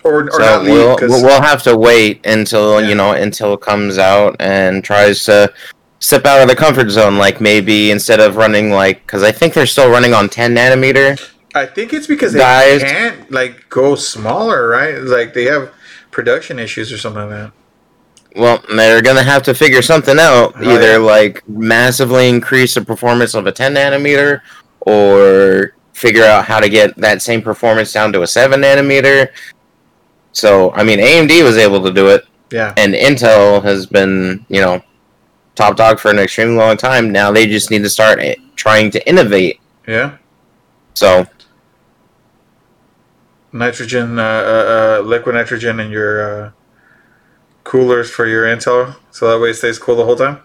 Or, 0.03 0.25
or 0.25 0.31
so 0.33 0.39
not 0.39 0.65
leave 0.65 0.73
we'll, 0.75 0.97
'cause- 0.97 1.11
we'll 1.23 1.43
have 1.43 1.63
to 1.65 1.77
wait 1.77 2.25
until 2.27 2.81
Yeah. 2.81 2.89
you 2.89 2.95
know 2.95 3.13
until 3.13 3.55
it 3.55 3.61
comes 3.61 3.99
out 3.99 4.37
and 4.41 4.83
tries 4.83 5.25
to 5.25 5.53
step 5.99 6.25
out 6.25 6.41
of 6.41 6.49
the 6.49 6.57
comfort 6.57 6.91
zone 6.91 7.19
like 7.19 7.41
maybe 7.41 7.91
instead 7.91 8.21
of 8.21 8.37
running 8.37 8.71
like 8.71 9.05
because 9.07 9.23
i 9.23 9.31
think 9.31 9.53
they're 9.53 9.67
still 9.67 9.91
running 9.91 10.15
on 10.15 10.29
10 10.29 10.55
nanometer 10.55 11.21
I 11.53 11.67
think 11.67 11.93
it's 11.93 12.07
because 12.07 12.33
they 12.33 12.39
Guys. 12.39 12.81
can't 12.81 13.29
like 13.33 13.69
go 13.69 13.97
smaller, 13.97 14.69
right? 14.69 15.03
Like 15.03 15.35
they 15.35 15.47
have 15.47 15.71
production 16.13 16.61
issues 16.61 16.93
or 16.93 16.97
something 16.99 17.23
like 17.23 17.31
that. 17.31 17.51
well 18.37 18.63
they're 18.77 19.03
gonna 19.03 19.25
have 19.25 19.43
to 19.43 19.53
figure 19.53 19.83
something 19.83 20.19
out 20.21 20.55
Oh, 20.57 20.71
either 20.73 20.93
yeah. 20.93 20.97
like 20.99 21.43
massively 21.49 22.29
increase 22.29 22.75
the 22.77 22.83
performance 22.83 23.35
of 23.35 23.47
a 23.49 23.53
10 23.53 23.75
nanometer 23.75 24.43
or 24.83 25.73
figure 25.93 26.25
out 26.25 26.45
how 26.45 26.61
to 26.61 26.69
get 26.69 26.97
that 26.99 27.21
same 27.21 27.43
performance 27.43 27.93
down 27.93 28.13
to 28.13 28.23
a 28.23 28.27
7 28.29 28.61
nanometer 28.63 29.29
so 30.33 30.71
i 30.73 30.83
mean 30.85 30.99
amd 30.99 31.43
was 31.45 31.57
able 31.57 31.83
to 31.83 31.93
do 31.93 32.09
it 32.09 32.25
Yeah. 32.53 32.75
and 32.77 32.95
Intel 32.95 33.63
has 33.63 33.87
been, 33.87 34.45
you 34.49 34.61
know, 34.61 34.83
top 35.55 35.77
dog 35.77 36.01
for 36.01 36.11
an 36.11 36.19
extremely 36.19 36.57
long 36.57 36.77
time. 36.77 37.13
Now 37.13 37.31
they 37.31 37.47
just 37.47 37.71
need 37.71 37.83
to 37.85 37.91
start 37.91 38.19
eh, 38.19 38.35
trying 38.57 38.91
to 38.91 38.99
innovate. 39.09 39.61
Yeah. 39.87 40.17
So 40.95 41.27
Nitrogen, 43.53 44.19
uh, 44.19 44.23
uh, 44.23 45.01
uh, 45.03 45.07
liquid 45.07 45.35
nitrogen 45.35 45.81
in 45.81 45.91
your 45.91 46.13
uh, 46.23 46.51
coolers 47.65 48.11
for 48.11 48.27
your 48.27 48.45
Intel, 48.47 48.97
so 49.11 49.29
that 49.31 49.41
way 49.43 49.51
it 49.51 49.55
stays 49.55 49.79
cool 49.79 49.97
the 49.97 50.05
whole 50.05 50.17
time. 50.17 50.39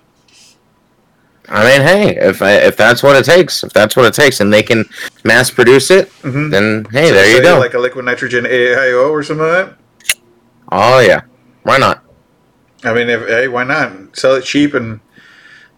I 1.49 1.63
mean, 1.63 1.81
hey, 1.81 2.15
if 2.17 2.41
I, 2.41 2.53
if 2.53 2.75
that's 2.77 3.03
what 3.03 3.15
it 3.15 3.25
takes, 3.25 3.63
if 3.63 3.71
that's 3.73 3.95
what 3.95 4.05
it 4.05 4.13
takes, 4.13 4.39
and 4.39 4.51
they 4.51 4.63
can 4.63 4.85
mass 5.23 5.49
produce 5.51 5.91
it, 5.91 6.09
Mm-hmm. 6.21 6.49
then 6.49 6.85
hey, 6.91 7.11
there 7.11 7.29
you 7.35 7.41
go. 7.41 7.59
Like 7.59 7.73
a 7.75 7.79
liquid 7.79 8.05
nitrogen 8.05 8.45
AIO 8.45 9.09
or 9.11 9.21
something 9.23 9.45
like 9.45 9.67
that. 9.67 9.77
oh 10.71 10.99
yeah, 10.99 11.21
why 11.63 11.77
not? 11.77 12.03
I 12.83 12.93
mean, 12.93 13.09
if, 13.09 13.27
hey, 13.27 13.47
why 13.47 13.63
not 13.63 14.15
sell 14.17 14.35
it 14.35 14.43
cheap 14.43 14.73
and 14.73 14.99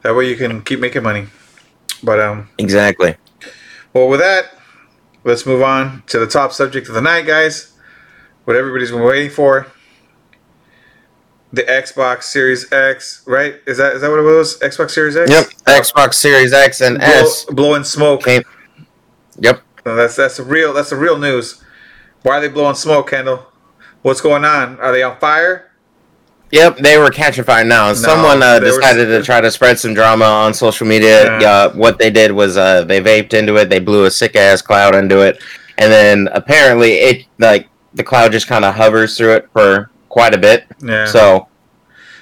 that 0.04 0.16
way 0.16 0.30
you 0.30 0.36
can 0.36 0.62
keep 0.62 0.80
making 0.80 1.04
money. 1.04 1.28
But 2.04 2.20
um, 2.20 2.50
Exactly. 2.58 3.16
well, 3.94 4.08
with 4.08 4.20
that, 4.20 4.58
let's 5.24 5.46
move 5.46 5.62
on 5.62 6.04
to 6.08 6.20
the 6.20 6.28
top 6.28 6.54
subject 6.54 6.88
of 6.88 6.94
the 6.96 7.02
night, 7.02 7.26
guys. 7.26 7.74
What 8.46 8.56
everybody's 8.56 8.92
been 8.92 9.02
waiting 9.04 9.30
for. 9.32 9.68
The 11.54 11.64
Xbox 11.64 12.24
Series 12.24 12.72
X, 12.74 13.24
right? 13.26 13.56
Is 13.66 13.78
that 13.78 13.96
is 13.96 14.02
that 14.02 14.10
what 14.10 14.20
it 14.20 14.24
was? 14.24 14.60
Xbox 14.60 14.92
Series 14.92 15.16
X. 15.16 15.32
Yep. 15.32 15.46
Xbox 15.66 16.16
Series 16.16 16.52
X 16.52 16.82
and 16.82 16.98
Blow, 16.98 17.08
S 17.08 17.46
blowing 17.46 17.84
smoke. 17.86 18.24
came. 18.24 18.44
Yep. 19.40 19.62
No, 19.86 19.96
that's 19.96 20.16
that's 20.18 20.38
the 20.38 20.44
real 20.44 20.74
that's 20.74 20.90
the 20.90 20.98
real 20.98 21.18
news. 21.18 21.64
Why 22.24 22.38
are 22.38 22.42
they 22.42 22.50
blowing 22.50 22.76
smoke, 22.76 23.10
Kendall? 23.12 23.46
What's 24.02 24.20
going 24.20 24.44
on? 24.44 24.78
Are 24.80 24.92
they 24.92 25.04
on 25.04 25.18
fire? 25.20 25.72
Yep, 26.52 26.78
they 26.78 26.98
were 26.98 27.10
catching 27.10 27.44
fire 27.44 27.64
now. 27.66 27.92
Someone 27.94 28.42
uh, 28.44 28.60
they 28.60 28.70
were- 28.72 28.78
decided 28.78 29.06
to 29.08 29.24
try 29.24 29.40
to 29.42 29.52
spread 29.52 29.80
some 29.80 29.94
drama 29.94 30.26
on 30.26 30.54
social 30.54 30.88
media. 30.88 31.40
Yeah. 31.40 31.50
Uh, 31.50 31.74
what 31.74 31.98
they 32.00 32.10
did 32.10 32.32
was 32.32 32.58
uh, 32.58 32.84
they 32.84 33.02
vaped 33.02 33.34
into 33.34 33.56
it. 33.56 33.70
They 33.70 33.80
blew 33.80 34.06
a 34.06 34.12
sick 34.12 34.36
ass 34.36 34.62
cloud 34.62 34.96
into 34.96 35.22
it, 35.22 35.42
and 35.78 35.92
then 35.92 36.28
apparently 36.34 36.94
it 36.96 37.26
like 37.38 37.70
the 37.94 38.04
cloud 38.04 38.32
just 38.34 38.48
kind 38.48 38.66
of 38.66 38.76
hovers 38.76 39.18
through 39.18 39.34
it 39.36 39.50
for 39.54 39.90
quite 40.18 40.34
a 40.34 40.38
bit. 40.40 40.66
Yeah. 40.82 41.06
So 41.06 41.48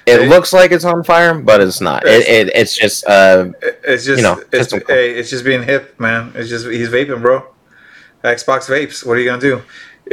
it 0.04 0.18
They- 0.18 0.28
looks 0.28 0.52
like 0.52 0.70
it's 0.70 0.84
on 0.84 1.02
fire, 1.02 1.32
but 1.50 1.60
it's 1.62 1.80
not. 1.80 2.06
It, 2.06 2.28
it 2.28 2.46
it's 2.54 2.76
just 2.76 3.06
uh, 3.06 3.52
it's 3.84 4.04
just 4.04 4.18
you 4.18 4.22
know, 4.22 4.36
it's, 4.52 4.70
hey, 4.86 5.14
it's 5.18 5.30
just 5.30 5.44
being 5.44 5.62
hip, 5.62 5.98
man. 5.98 6.32
It's 6.34 6.50
just 6.50 6.66
he's 6.66 6.90
vaping, 6.90 7.22
bro. 7.22 7.36
Xbox 8.22 8.68
vapes. 8.68 9.04
What 9.06 9.16
are 9.16 9.20
you 9.20 9.28
gonna 9.30 9.40
do? 9.40 9.62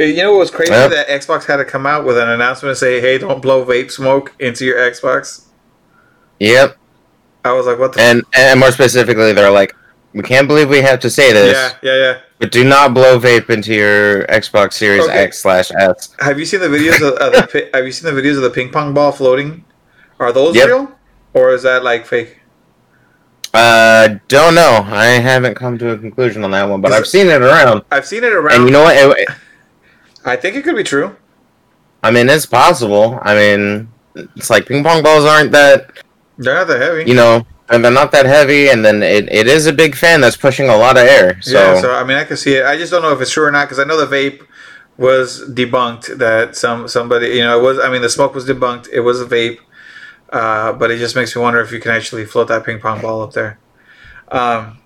Uh, 0.00 0.04
You 0.04 0.22
know 0.22 0.32
what 0.32 0.38
was 0.40 0.50
crazy? 0.50 0.72
That 0.72 1.08
Xbox 1.08 1.44
had 1.44 1.56
to 1.58 1.64
come 1.64 1.84
out 1.86 2.04
with 2.06 2.16
an 2.18 2.28
announcement 2.30 2.70
and 2.70 2.78
say, 2.78 3.00
"Hey, 3.00 3.18
don't 3.18 3.42
blow 3.42 3.64
vape 3.66 3.90
smoke 3.90 4.32
into 4.38 4.64
your 4.64 4.78
Xbox." 4.78 5.42
yep. 6.40 6.76
I 7.44 7.52
was 7.52 7.66
like, 7.66 7.78
"What 7.78 7.92
the?" 7.92 8.00
And 8.00 8.24
and 8.34 8.58
more 8.60 8.72
specifically, 8.72 9.32
they're 9.34 9.50
like, 9.50 9.74
we 10.14 10.22
can't 10.22 10.48
believe 10.48 10.70
we 10.70 10.80
have 10.80 11.00
to 11.00 11.10
say 11.10 11.32
this, 11.32 11.54
yeah, 11.82 11.90
yeah, 11.92 12.02
yeah. 12.02 12.20
but 12.38 12.50
do 12.52 12.64
not 12.64 12.94
blow 12.94 13.18
vape 13.18 13.50
into 13.50 13.74
your 13.74 14.24
Xbox 14.28 14.74
Series 14.74 15.04
Okay. 15.04 15.24
X 15.24 15.40
slash 15.42 15.70
S. 15.72 16.14
Have 16.20 16.38
you 16.38 16.44
seen 16.46 16.60
the 16.60 16.68
videos 16.68 16.96
of, 17.06 17.14
of 17.14 17.32
the 17.52 17.70
Have 17.74 17.84
you 17.84 17.92
seen 17.92 18.14
the 18.14 18.20
videos 18.22 18.36
of 18.36 18.42
the 18.42 18.50
ping 18.50 18.70
pong 18.70 18.94
ball 18.94 19.12
floating? 19.12 19.64
Are 20.20 20.32
those 20.32 20.54
Yep. 20.56 20.66
real, 20.68 20.92
or 21.34 21.52
is 21.52 21.62
that 21.64 21.82
like 21.84 22.06
fake? 22.06 22.38
Uh, 23.52 24.16
don't 24.28 24.54
know. 24.54 24.82
I 24.86 25.06
haven't 25.06 25.54
come 25.54 25.78
to 25.78 25.90
a 25.90 25.98
conclusion 25.98 26.42
on 26.44 26.50
that 26.52 26.64
one, 26.68 26.80
but 26.80 26.92
I've 26.92 27.02
it- 27.02 27.06
seen 27.06 27.28
it 27.28 27.40
around. 27.42 27.82
I've 27.90 28.06
seen 28.06 28.24
it 28.24 28.32
around. 28.32 28.56
And 28.56 28.64
you 28.64 28.70
know 28.72 28.82
what? 28.82 28.96
It, 28.96 29.28
I 30.24 30.36
think 30.36 30.56
it 30.56 30.64
could 30.64 30.74
be 30.76 30.82
true. 30.82 31.14
I 32.02 32.10
mean, 32.10 32.28
it's 32.28 32.46
possible. 32.46 33.18
I 33.22 33.34
mean, 33.34 33.88
it's 34.14 34.50
like 34.50 34.66
ping 34.66 34.82
pong 34.82 35.02
balls 35.02 35.24
aren't 35.24 35.52
that 35.52 35.90
They're 36.38 36.54
not 36.54 36.66
that 36.66 36.80
heavy. 36.80 37.04
you 37.08 37.14
know, 37.14 37.46
and 37.68 37.84
they're 37.84 37.92
not 37.92 38.12
that 38.12 38.26
heavy, 38.26 38.68
and 38.68 38.84
then 38.84 39.02
it, 39.02 39.32
it 39.32 39.46
is 39.46 39.66
a 39.66 39.72
big 39.72 39.94
fan 39.94 40.20
that's 40.20 40.36
pushing 40.36 40.68
a 40.68 40.76
lot 40.76 40.96
of 40.96 41.04
air. 41.04 41.40
So, 41.42 41.52
yeah, 41.52 41.80
so 41.80 41.94
I 41.94 42.04
mean, 42.04 42.16
I 42.16 42.24
can 42.24 42.36
see 42.36 42.54
it. 42.56 42.64
I 42.66 42.76
just 42.76 42.90
don't 42.92 43.02
know 43.02 43.12
if 43.12 43.20
it's 43.20 43.30
true 43.32 43.44
or 43.44 43.50
not 43.50 43.64
because 43.66 43.78
I 43.78 43.84
know 43.84 43.98
the 44.04 44.06
vape 44.14 44.42
was 44.98 45.42
debunked. 45.50 46.18
That 46.18 46.56
some 46.56 46.88
somebody, 46.88 47.28
you 47.28 47.42
know, 47.42 47.58
it 47.58 47.62
was. 47.62 47.78
I 47.78 47.90
mean, 47.90 48.02
the 48.02 48.10
smoke 48.10 48.34
was 48.34 48.46
debunked. 48.46 48.88
It 48.92 49.00
was 49.00 49.20
a 49.20 49.26
vape, 49.26 49.58
uh, 50.30 50.72
but 50.74 50.90
it 50.90 50.98
just 50.98 51.16
makes 51.16 51.34
me 51.34 51.42
wonder 51.42 51.60
if 51.60 51.72
you 51.72 51.80
can 51.80 51.90
actually 51.92 52.24
float 52.26 52.48
that 52.48 52.64
ping 52.64 52.80
pong 52.80 53.00
ball 53.00 53.22
up 53.22 53.32
there. 53.32 53.58
Um, 54.28 54.78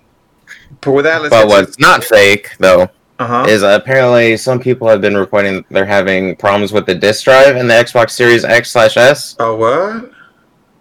but 0.81 0.91
with 0.91 1.05
that, 1.05 1.21
let's. 1.21 1.33
but 1.33 1.47
what's 1.47 1.79
not 1.79 2.03
fake 2.03 2.51
though 2.59 2.89
Uh 3.19 3.27
huh. 3.27 3.45
is 3.47 3.61
apparently 3.63 4.37
some 4.37 4.59
people 4.59 4.87
have 4.87 5.01
been 5.01 5.17
reporting 5.17 5.55
that 5.55 5.65
they're 5.69 5.85
having 5.85 6.35
problems 6.37 6.71
with 6.71 6.85
the 6.85 6.95
disk 6.95 7.25
drive 7.25 7.55
in 7.57 7.67
the 7.67 7.73
Xbox 7.73 8.11
Series 8.11 8.43
X 8.45 8.71
slash 8.71 8.95
S. 8.97 9.35
Oh 9.39 9.55
what? 9.55 10.11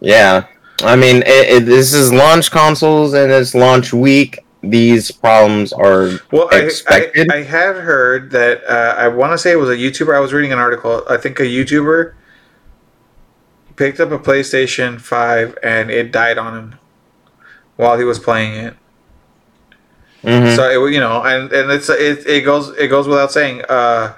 Yeah, 0.00 0.46
I 0.82 0.96
mean, 0.96 1.22
it, 1.26 1.62
it, 1.62 1.66
this 1.66 1.92
is 1.92 2.12
launch 2.12 2.50
consoles 2.50 3.12
and 3.14 3.32
it's 3.32 3.54
launch 3.54 3.92
week. 3.92 4.44
These 4.62 5.10
problems 5.10 5.72
are 5.72 6.10
Well, 6.32 6.48
I, 6.50 6.56
I, 6.56 6.60
Expected? 6.60 7.30
I 7.32 7.42
had 7.42 7.76
heard 7.76 8.30
that 8.32 8.64
uh, 8.64 8.94
I 8.98 9.08
want 9.08 9.32
to 9.32 9.38
say 9.38 9.52
it 9.52 9.56
was 9.56 9.70
a 9.70 9.76
YouTuber. 9.76 10.14
I 10.14 10.20
was 10.20 10.32
reading 10.32 10.52
an 10.52 10.58
article. 10.58 11.04
I 11.08 11.16
think 11.16 11.38
a 11.38 11.44
YouTuber 11.44 12.14
picked 13.76 14.00
up 14.00 14.10
a 14.10 14.18
PlayStation 14.18 15.00
Five 15.00 15.56
and 15.62 15.90
it 15.90 16.10
died 16.10 16.38
on 16.38 16.56
him 16.58 16.74
while 17.76 17.96
he 17.98 18.04
was 18.04 18.18
playing 18.18 18.54
it. 18.54 18.74
Mhm. 20.24 20.56
So 20.56 20.86
it, 20.86 20.92
you 20.92 20.98
know, 20.98 21.22
and 21.22 21.52
and 21.52 21.70
it's 21.70 21.88
it, 21.88 22.26
it 22.26 22.44
goes 22.44 22.70
it 22.76 22.88
goes 22.88 23.06
without 23.06 23.30
saying. 23.30 23.62
Uh, 23.68 24.14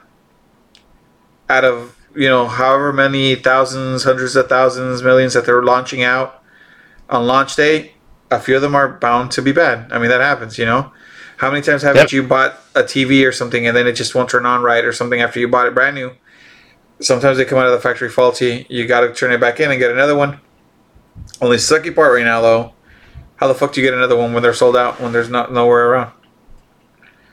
out 1.51 1.65
of 1.65 1.97
you 2.15 2.29
know 2.29 2.47
however 2.47 2.93
many 2.93 3.35
thousands, 3.35 4.05
hundreds 4.05 4.37
of 4.37 4.49
thousands, 4.49 5.03
millions 5.03 5.35
that 5.35 5.45
they're 5.45 5.63
launching 5.63 6.03
out 6.03 6.40
on 7.11 7.27
launch 7.27 7.57
day, 7.57 7.93
a 8.31 8.41
few 8.41 8.57
of 8.57 8.63
them 8.63 8.75
are 8.75 8.89
bound 8.89 9.33
to 9.33 9.43
be 9.43 9.53
bad. 9.53 9.93
I 9.93 9.99
mean 9.99 10.09
that 10.09 10.21
happens. 10.21 10.59
You 10.59 10.65
know, 10.67 10.93
how 11.39 11.51
many 11.51 11.63
times 11.63 11.83
haven't 11.83 12.03
Yep. 12.03 12.13
you 12.13 12.23
bought 12.23 12.59
a 12.75 12.83
TV 12.83 13.27
or 13.27 13.33
something 13.33 13.67
and 13.67 13.77
then 13.77 13.87
it 13.87 13.93
just 13.93 14.15
won't 14.15 14.31
turn 14.31 14.47
on 14.47 14.63
right 14.63 14.85
or 14.85 14.93
something 14.93 15.21
after 15.21 15.41
you 15.41 15.49
bought 15.49 15.67
it 15.67 15.75
brand 15.75 15.97
new? 15.97 16.13
Sometimes 17.01 17.39
they 17.39 17.45
come 17.45 17.59
out 17.59 17.67
of 17.67 17.73
the 17.73 17.81
factory 17.81 18.09
faulty. 18.09 18.67
You 18.69 18.87
got 18.87 19.01
to 19.01 19.13
turn 19.13 19.33
it 19.33 19.41
back 19.41 19.59
in 19.59 19.71
and 19.71 19.81
get 19.81 19.91
another 19.91 20.15
one. 20.17 20.41
Only 21.41 21.57
sucky 21.57 21.95
part 21.95 22.13
right 22.15 22.25
now 22.25 22.41
though. 22.41 22.75
How 23.37 23.49
the 23.49 23.55
fuck 23.55 23.73
do 23.73 23.81
you 23.81 23.87
get 23.87 23.95
another 23.95 24.17
one 24.17 24.35
when 24.35 24.43
they're 24.43 24.53
sold 24.55 24.77
out 24.77 25.01
when 25.01 25.13
there's 25.13 25.31
not 25.31 25.53
nowhere 25.53 25.89
around? 25.91 26.13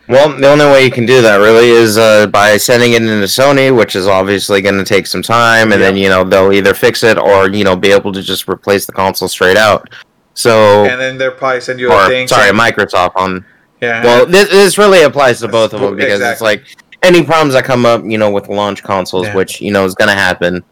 Well, 0.09 0.37
the 0.39 0.47
only 0.49 0.65
way 0.65 0.85
you 0.85 0.91
can 0.91 1.05
do 1.05 1.21
that 1.21 1.37
really 1.37 1.67
is 1.69 1.97
uh, 1.97 2.27
by 2.27 2.55
sending 2.57 2.93
it 2.93 3.01
into 3.01 3.25
Sony, 3.25 3.75
which 3.75 3.95
is 3.95 4.07
obviously 4.07 4.61
going 4.61 4.77
to 4.77 4.85
take 4.85 5.05
some 5.05 5.21
time, 5.21 5.73
and 5.73 5.81
then 5.81 5.97
you 5.97 6.07
know 6.07 6.23
they'll 6.23 6.53
either 6.53 6.73
fix 6.73 7.03
it 7.03 7.17
or 7.17 7.49
you 7.49 7.63
know 7.65 7.75
be 7.75 7.91
able 7.91 8.13
to 8.13 8.21
just 8.21 8.47
replace 8.47 8.85
the 8.85 8.93
console 8.93 9.27
straight 9.27 9.57
out. 9.57 9.89
So, 10.33 10.85
and 10.85 11.01
then 11.01 11.17
they'll 11.17 11.31
probably 11.31 11.61
send 11.61 11.79
you 11.79 11.91
a 11.91 12.07
thing. 12.07 12.27
sorry, 12.27 12.51
Microsoft 12.51 13.13
on. 13.15 13.43
yeah. 13.81 14.03
Well, 14.03 14.25
this, 14.25 14.49
this 14.49 14.77
really 14.77 15.01
applies 15.01 15.39
to 15.39 15.47
both 15.47 15.73
of 15.73 15.81
them 15.81 15.95
because 15.95 16.21
it's 16.21 16.41
like 16.41 16.63
any 17.03 17.23
problems 17.23 17.53
that 17.55 17.65
come 17.65 17.85
up, 17.85 18.03
you 18.05 18.17
know, 18.17 18.31
with 18.31 18.47
launch 18.47 18.83
consoles, 18.83 19.27
Yeah. 19.27 19.35
which 19.35 19.59
you 19.61 19.71
know 19.71 19.83
is 19.83 19.95
going 19.95 20.09
to 20.09 20.15
happen. 20.15 20.63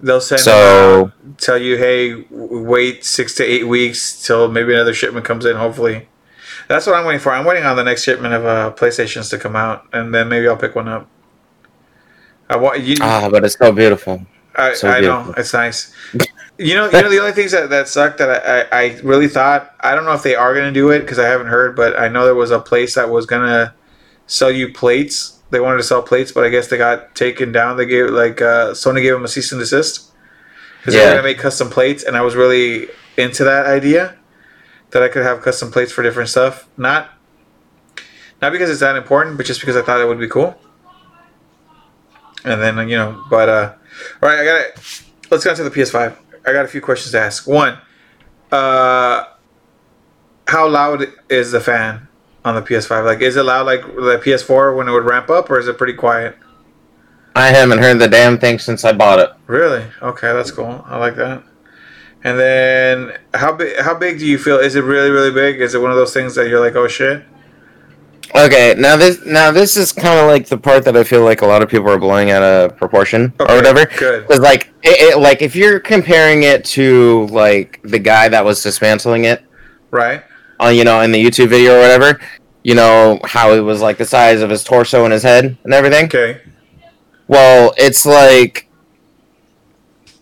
they'll 0.00 0.20
send 0.20 0.40
so- 0.40 1.12
out, 1.12 1.38
tell 1.38 1.58
you, 1.58 1.76
hey, 1.76 2.24
wait 2.30 3.04
six 3.04 3.34
to 3.36 3.44
eight 3.44 3.68
weeks 3.68 4.20
till 4.20 4.48
maybe 4.48 4.72
another 4.74 4.94
shipment 4.94 5.24
comes 5.24 5.44
in. 5.44 5.54
Hopefully, 5.56 6.08
that's 6.72 6.86
what 6.86 6.96
I'm 6.96 7.04
waiting 7.04 7.20
for. 7.20 7.32
I'm 7.32 7.44
waiting 7.44 7.64
on 7.64 7.76
the 7.76 7.84
next 7.84 8.02
shipment 8.02 8.32
of 8.32 8.46
uh, 8.46 8.72
PlayStations 8.72 9.28
to 9.30 9.38
come 9.38 9.54
out, 9.54 9.86
and 9.92 10.14
then 10.14 10.28
maybe 10.28 10.48
I'll 10.48 10.56
pick 10.56 10.74
one 10.74 10.88
up. 10.88 11.06
I 12.48 12.56
want 12.56 12.80
you. 12.80 12.96
Ah, 13.00 13.28
but 13.30 13.44
it's 13.44 13.56
so 13.58 13.72
beautiful. 13.72 14.24
I, 14.54 14.74
so 14.74 14.88
I 14.88 15.00
know 15.00 15.34
it's 15.36 15.52
nice. 15.52 15.94
You 16.58 16.74
know, 16.74 16.86
you 16.86 16.92
know 17.02 17.08
the 17.10 17.18
only 17.18 17.32
things 17.32 17.52
that, 17.52 17.70
that 17.70 17.88
suck 17.88 18.18
that 18.18 18.28
I, 18.46 18.60
I, 18.60 18.82
I 18.84 19.00
really 19.00 19.28
thought 19.28 19.74
I 19.80 19.94
don't 19.94 20.04
know 20.04 20.12
if 20.12 20.22
they 20.22 20.34
are 20.34 20.54
gonna 20.54 20.72
do 20.72 20.90
it 20.90 21.00
because 21.00 21.18
I 21.18 21.26
haven't 21.26 21.46
heard, 21.48 21.74
but 21.76 21.98
I 21.98 22.08
know 22.08 22.24
there 22.24 22.34
was 22.34 22.50
a 22.50 22.60
place 22.60 22.94
that 22.94 23.10
was 23.10 23.26
gonna 23.26 23.74
sell 24.26 24.50
you 24.50 24.72
plates. 24.72 25.40
They 25.50 25.60
wanted 25.60 25.78
to 25.78 25.82
sell 25.82 26.02
plates, 26.02 26.32
but 26.32 26.44
I 26.44 26.48
guess 26.48 26.68
they 26.68 26.78
got 26.78 27.14
taken 27.14 27.52
down. 27.52 27.76
They 27.76 27.86
gave 27.86 28.10
like 28.10 28.40
uh, 28.40 28.72
Sony 28.72 29.02
gave 29.02 29.12
them 29.14 29.24
a 29.24 29.28
cease 29.28 29.52
and 29.52 29.60
desist 29.60 30.10
because 30.80 30.94
they 30.94 31.00
Yeah. 31.00 31.06
were 31.06 31.16
gonna 31.16 31.22
make 31.22 31.38
custom 31.38 31.68
plates, 31.70 32.02
and 32.04 32.16
I 32.16 32.22
was 32.22 32.34
really 32.34 32.88
into 33.16 33.44
that 33.44 33.66
idea 33.66 34.16
that 34.92 35.02
I 35.02 35.08
could 35.08 35.22
have 35.22 35.42
custom 35.42 35.70
plates 35.70 35.90
for 35.92 36.02
different 36.02 36.28
stuff. 36.28 36.68
Not 36.76 37.10
not 38.40 38.52
because 38.52 38.70
it's 38.70 38.80
that 38.80 38.96
important, 38.96 39.36
but 39.36 39.46
just 39.46 39.60
because 39.60 39.76
I 39.76 39.82
thought 39.82 40.00
it 40.00 40.06
would 40.06 40.18
be 40.18 40.28
cool. 40.28 40.58
And 42.44 42.60
then 42.60 42.88
you 42.88 42.96
know, 42.96 43.24
but 43.30 43.48
uh, 43.48 43.74
all 44.22 44.28
right, 44.28 44.38
I 44.38 44.44
got 44.44 44.60
it. 44.60 45.02
Let's 45.30 45.44
go 45.44 45.54
to 45.54 45.64
the 45.64 45.70
PS5. 45.70 46.16
I 46.44 46.52
got 46.52 46.64
a 46.64 46.68
few 46.68 46.80
questions 46.80 47.12
to 47.12 47.20
ask. 47.20 47.46
One, 47.46 47.78
uh, 48.50 49.24
how 50.48 50.68
loud 50.68 51.06
is 51.28 51.52
the 51.52 51.60
fan 51.60 52.08
on 52.44 52.56
the 52.56 52.62
PS5? 52.62 53.04
Like, 53.04 53.20
is 53.20 53.36
it 53.36 53.44
loud 53.44 53.64
like 53.64 53.82
the 53.82 54.20
PS4 54.22 54.76
when 54.76 54.88
it 54.88 54.90
would 54.90 55.04
ramp 55.04 55.30
up, 55.30 55.48
or 55.50 55.58
is 55.58 55.68
it 55.68 55.78
pretty 55.78 55.94
quiet? 55.94 56.36
I 57.34 57.48
haven't 57.48 57.78
heard 57.78 57.98
the 57.98 58.08
damn 58.08 58.38
thing 58.38 58.58
since 58.58 58.84
I 58.84 58.92
bought 58.92 59.20
it. 59.20 59.30
Really? 59.46 59.84
Okay, 60.02 60.32
that's 60.32 60.50
cool. 60.50 60.84
I 60.86 60.98
like 60.98 61.14
that. 61.16 61.44
And 62.24 62.38
then, 62.38 63.18
how 63.34 63.52
big? 63.52 63.78
How 63.80 63.94
big 63.94 64.18
do 64.18 64.26
you 64.26 64.38
feel? 64.38 64.58
Is 64.58 64.76
it 64.76 64.84
really, 64.84 65.10
really 65.10 65.32
big? 65.32 65.60
Is 65.60 65.74
it 65.74 65.80
one 65.80 65.90
of 65.90 65.96
those 65.96 66.12
things 66.14 66.34
that 66.36 66.48
you're 66.48 66.60
like, 66.60 66.76
oh 66.76 66.86
shit? 66.86 67.24
Okay, 68.34 68.74
now 68.78 68.96
this 68.96 69.26
now 69.26 69.50
this 69.50 69.76
is 69.76 69.92
kind 69.92 70.18
of 70.18 70.26
like 70.28 70.46
the 70.46 70.56
part 70.56 70.84
that 70.84 70.96
I 70.96 71.04
feel 71.04 71.22
like 71.24 71.42
a 71.42 71.46
lot 71.46 71.62
of 71.62 71.68
people 71.68 71.90
are 71.90 71.98
blowing 71.98 72.30
out 72.30 72.42
of 72.42 72.76
proportion 72.76 73.32
Okay, 73.40 73.52
or 73.52 73.56
whatever. 73.56 73.84
Good. 73.98 74.26
Because 74.26 74.40
like 74.40 74.72
it, 74.82 75.14
it, 75.14 75.18
like 75.18 75.42
if 75.42 75.54
you're 75.54 75.80
comparing 75.80 76.44
it 76.44 76.64
to 76.66 77.26
like 77.26 77.80
the 77.82 77.98
guy 77.98 78.28
that 78.28 78.44
was 78.44 78.62
dismantling 78.62 79.24
it, 79.24 79.44
Right. 79.90 80.22
on 80.60 80.74
you 80.76 80.84
know 80.84 81.00
in 81.02 81.12
the 81.12 81.22
YouTube 81.22 81.48
video 81.48 81.76
or 81.76 81.80
whatever, 81.80 82.20
you 82.62 82.74
know 82.74 83.18
how 83.24 83.52
it 83.52 83.60
was 83.60 83.82
like 83.82 83.98
the 83.98 84.06
size 84.06 84.40
of 84.40 84.48
his 84.48 84.64
torso 84.64 85.04
and 85.04 85.12
his 85.12 85.24
head 85.24 85.58
and 85.64 85.74
everything. 85.74 86.06
Okay. 86.06 86.40
Well, 87.26 87.74
it's 87.76 88.06
like 88.06 88.68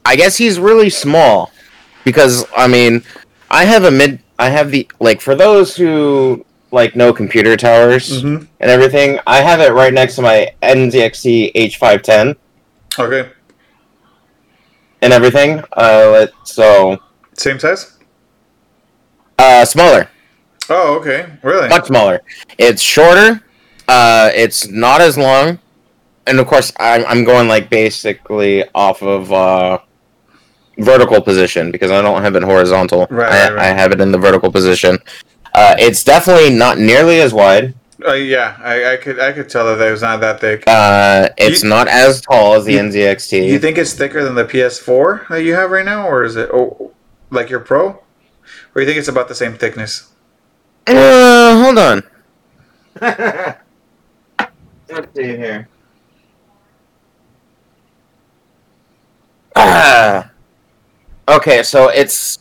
I 0.04 0.16
guess 0.16 0.36
he's 0.36 0.58
really 0.58 0.90
small 0.90 1.52
because 2.04 2.44
I 2.56 2.66
mean 2.68 3.02
I 3.50 3.64
have 3.64 3.84
a 3.84 3.90
mid 3.90 4.22
I 4.38 4.48
have 4.50 4.70
the 4.70 4.88
like 5.00 5.20
for 5.20 5.34
those 5.34 5.76
who 5.76 6.44
like 6.72 6.94
know 6.96 7.12
computer 7.12 7.56
towers 7.56 8.22
Mm-hmm. 8.22 8.44
and 8.60 8.70
everything, 8.70 9.18
I 9.26 9.38
have 9.42 9.60
it 9.60 9.72
right 9.72 9.92
next 9.92 10.14
to 10.16 10.22
my 10.22 10.54
NZXT 10.62 11.52
H510 11.54 12.36
Okay. 12.98 13.28
and 15.02 15.12
everything. 15.12 15.62
Uh, 15.72 16.26
so 16.44 16.98
Same 17.34 17.58
size. 17.58 17.98
uh, 19.38 19.64
smaller, 19.64 20.08
Oh, 20.68 20.96
okay. 21.00 21.26
Really? 21.42 21.68
much 21.68 21.86
smaller. 21.86 22.20
It's 22.58 22.80
shorter. 22.82 23.42
Uh, 23.88 24.30
it's 24.34 24.68
not 24.68 25.00
as 25.00 25.18
long, 25.18 25.58
and 26.28 26.38
of 26.38 26.46
course, 26.46 26.72
I'm 26.78 27.04
I'm 27.06 27.24
going 27.24 27.48
like 27.48 27.68
basically 27.68 28.62
off 28.74 29.02
of 29.02 29.32
uh, 29.32 29.78
vertical 30.80 31.20
position 31.20 31.70
because 31.70 31.90
I 31.90 32.02
don't 32.02 32.22
have 32.22 32.36
it 32.36 32.42
horizontal. 32.42 33.06
Right, 33.10 33.30
I, 33.30 33.44
right, 33.48 33.52
right. 33.54 33.64
I 33.66 33.72
have 33.74 33.92
it 33.92 34.00
in 34.00 34.12
the 34.12 34.18
vertical 34.18 34.50
position. 34.52 34.98
Uh, 35.54 35.74
it's 35.78 36.04
definitely 36.04 36.50
not 36.50 36.78
nearly 36.78 37.20
as 37.20 37.32
wide. 37.34 37.74
Uh, 38.06 38.14
yeah, 38.14 38.56
I, 38.60 38.94
I 38.94 38.96
could 38.96 39.18
I 39.20 39.32
could 39.32 39.48
tell 39.50 39.66
that 39.76 39.86
it 39.86 39.90
was 39.90 40.00
not 40.00 40.20
that 40.20 40.40
thick. 40.40 40.64
Uh, 40.66 41.28
it's 41.36 41.62
You- 41.62 41.68
not 41.68 41.86
as 41.88 42.20
tall 42.22 42.54
as 42.54 42.64
the 42.64 42.72
you- 42.74 42.78
NZXT. 42.80 43.46
you 43.46 43.58
think 43.58 43.76
it's 43.76 43.92
thicker 43.92 44.24
than 44.24 44.34
the 44.34 44.44
PS4 44.44 45.28
that 45.28 45.42
you 45.42 45.54
have 45.54 45.70
right 45.70 45.84
now, 45.84 46.08
or 46.08 46.24
is 46.24 46.36
it 46.36 46.48
oh, 46.52 46.92
like 47.30 47.50
your 47.50 47.60
Pro? 47.60 48.02
Or 48.74 48.80
you 48.80 48.86
think 48.86 48.98
it's 48.98 49.08
about 49.08 49.28
the 49.28 49.34
same 49.34 49.54
thickness? 49.54 50.08
Uh, 50.86 51.62
hold 51.62 51.78
on. 51.78 52.02
Let's 54.88 55.14
see 55.14 55.36
here. 55.36 55.68
Ah. 59.56 60.29
Okay, 61.30 61.62
so 61.62 61.88
it's 61.88 62.40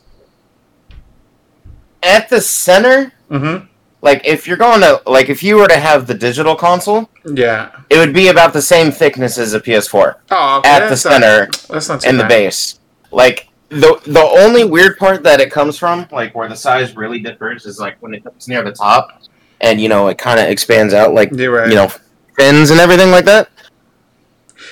at 2.03 2.29
the 2.29 2.41
center. 2.41 3.13
Mm-hmm. 3.29 3.65
Like, 4.01 4.25
if 4.25 4.47
you're 4.47 4.57
going 4.57 4.79
to, 4.79 5.01
like, 5.05 5.29
if 5.29 5.43
you 5.43 5.57
were 5.57 5.67
to 5.67 5.77
have 5.77 6.07
the 6.07 6.13
digital 6.13 6.55
console, 6.55 7.09
Yeah. 7.25 7.71
it 7.89 7.97
would 7.97 8.13
be 8.13 8.29
about 8.29 8.53
the 8.53 8.61
same 8.61 8.91
thickness 8.91 9.37
as 9.37 9.53
a 9.53 9.59
PS4 9.59 10.15
Oh, 10.31 10.57
okay. 10.59 10.69
at 10.69 10.87
the 10.89 10.95
center 10.95 11.47
Not, 11.47 11.65
that's 11.69 11.89
not 11.89 12.01
too 12.01 12.09
and 12.09 12.17
the 12.19 12.23
base. 12.23 12.79
Like, 13.11 13.49
the 13.69 14.01
the 14.07 14.21
only 14.21 14.63
weird 14.63 14.97
part 14.97 15.21
that 15.23 15.39
it 15.39 15.51
comes 15.51 15.77
from, 15.77 16.07
like 16.11 16.33
where 16.33 16.49
the 16.49 16.55
size 16.55 16.95
really 16.95 17.19
differs, 17.19 17.65
is 17.67 17.79
like 17.79 17.97
when 18.01 18.13
it 18.15 18.23
comes 18.23 18.47
near 18.47 18.63
the 18.63 18.71
top, 18.71 19.21
and 19.61 19.79
you 19.79 19.87
know 19.89 20.07
it 20.07 20.17
kind 20.17 20.39
of 20.39 20.47
expands 20.47 20.91
out, 20.93 21.13
like 21.13 21.29
right. 21.31 21.69
you 21.69 21.75
know 21.75 21.87
fins 22.35 22.71
and 22.71 22.79
everything 22.79 23.11
like 23.11 23.25
that. 23.25 23.49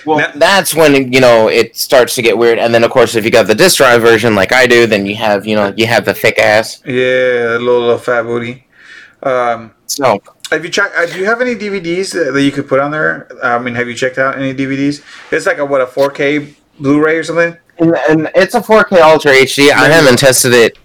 Well, 0.05 0.19
Now- 0.19 0.31
that's 0.36 0.73
when 0.73 1.12
you 1.13 1.19
know 1.19 1.47
it 1.47 1.75
starts 1.75 2.15
to 2.15 2.21
get 2.21 2.38
weird. 2.38 2.60
And 2.60 2.73
then 2.73 2.83
of 2.83 2.91
course, 2.91 3.15
if 3.15 3.25
you 3.25 3.31
got 3.31 3.47
the 3.47 3.55
disc 3.55 3.77
drive 3.77 4.01
version 4.01 4.36
like 4.36 4.51
I 4.53 4.67
do, 4.67 4.86
then 4.88 5.05
you 5.05 5.15
have 5.15 5.45
you 5.45 5.55
know 5.55 5.73
you 5.75 5.88
have 5.88 6.05
the 6.05 6.13
thick 6.13 6.38
ass. 6.39 6.81
Yeah, 6.86 7.57
a 7.57 7.60
little, 7.60 7.81
little 7.81 7.97
fat 7.97 8.23
booty. 8.23 8.67
Um, 9.23 9.71
So 9.88 10.21
have 10.51 10.63
you 10.63 10.69
checked? 10.71 10.95
Uh, 10.95 11.05
do 11.05 11.19
you 11.19 11.25
have 11.25 11.41
any 11.41 11.55
DVDs 11.55 12.13
that, 12.13 12.31
that 12.33 12.41
you 12.43 12.51
could 12.51 12.67
put 12.67 12.79
on 12.79 12.91
there? 12.91 13.27
I 13.43 13.57
mean, 13.60 13.75
have 13.75 13.88
you 13.88 13.95
checked 13.95 14.17
out 14.17 14.38
any 14.38 14.53
DVDs? 14.53 15.01
It's 15.31 15.45
like 15.45 15.57
a 15.57 15.65
what 15.65 15.81
a 15.81 15.86
4K 15.86 16.53
Blu-ray 16.79 17.17
or 17.17 17.23
something. 17.23 17.57
and, 17.79 17.95
and 18.10 18.31
it's 18.36 18.55
a 18.55 18.62
4K 18.62 19.01
Ultra 19.01 19.31
HD. 19.31 19.71
I 19.71 19.89
haven't 19.89 20.19
tested 20.19 20.53
it 20.53 20.77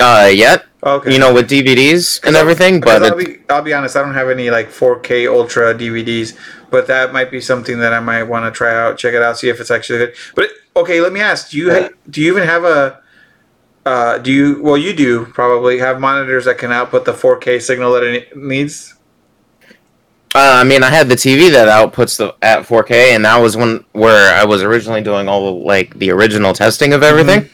uh, 0.00 0.30
yet. 0.32 0.66
Okay. 0.82 1.12
You 1.12 1.18
know, 1.18 1.34
with 1.34 1.50
DVDs 1.50 2.22
and 2.24 2.36
everything, 2.36 2.80
but 2.80 3.02
I'll 3.02 3.16
be 3.16 3.38
I'll 3.50 3.62
be 3.62 3.72
honest, 3.74 3.96
I 3.96 4.02
don't 4.02 4.14
have 4.14 4.30
any 4.30 4.48
like 4.50 4.68
4K 4.70 5.28
Ultra 5.28 5.74
DVDs, 5.74 6.36
but 6.70 6.86
that 6.86 7.12
might 7.12 7.30
be 7.30 7.40
something 7.40 7.78
that 7.78 7.92
I 7.92 8.00
might 8.00 8.24
want 8.24 8.44
to 8.44 8.56
try 8.56 8.74
out, 8.74 8.98
check 8.98 9.14
it 9.14 9.22
out, 9.22 9.38
see 9.38 9.48
if 9.48 9.60
it's 9.60 9.70
actually 9.70 9.98
good. 9.98 10.14
But 10.34 10.50
okay, 10.76 11.00
let 11.00 11.12
me 11.12 11.20
ask: 11.20 11.50
Do 11.50 11.58
you 11.58 11.72
ha- 11.72 11.90
do 12.08 12.20
you 12.20 12.32
even 12.32 12.46
have 12.46 12.64
a 12.64 13.00
uh, 13.86 14.18
do 14.18 14.32
you 14.32 14.62
well 14.62 14.76
you 14.76 14.94
do 14.94 15.26
probably 15.26 15.78
have 15.78 16.00
monitors 16.00 16.44
that 16.44 16.58
can 16.58 16.72
output 16.72 17.04
the 17.04 17.12
4K 17.12 17.60
signal 17.60 17.92
that 17.92 18.02
it 18.02 18.36
needs? 18.36 18.94
uh, 20.34 20.60
I 20.60 20.64
mean, 20.64 20.82
I 20.82 20.90
had 20.90 21.08
the 21.08 21.14
TV 21.14 21.50
that 21.52 21.68
outputs 21.68 22.18
the 22.18 22.34
at 22.42 22.64
4K, 22.66 23.14
and 23.14 23.24
that 23.24 23.38
was 23.38 23.56
when 23.56 23.84
where 23.92 24.34
I 24.34 24.44
was 24.44 24.62
originally 24.62 25.02
doing 25.02 25.28
all 25.28 25.46
the, 25.46 25.64
like 25.64 25.98
the 25.98 26.10
original 26.10 26.52
testing 26.52 26.92
of 26.92 27.02
everything. 27.02 27.48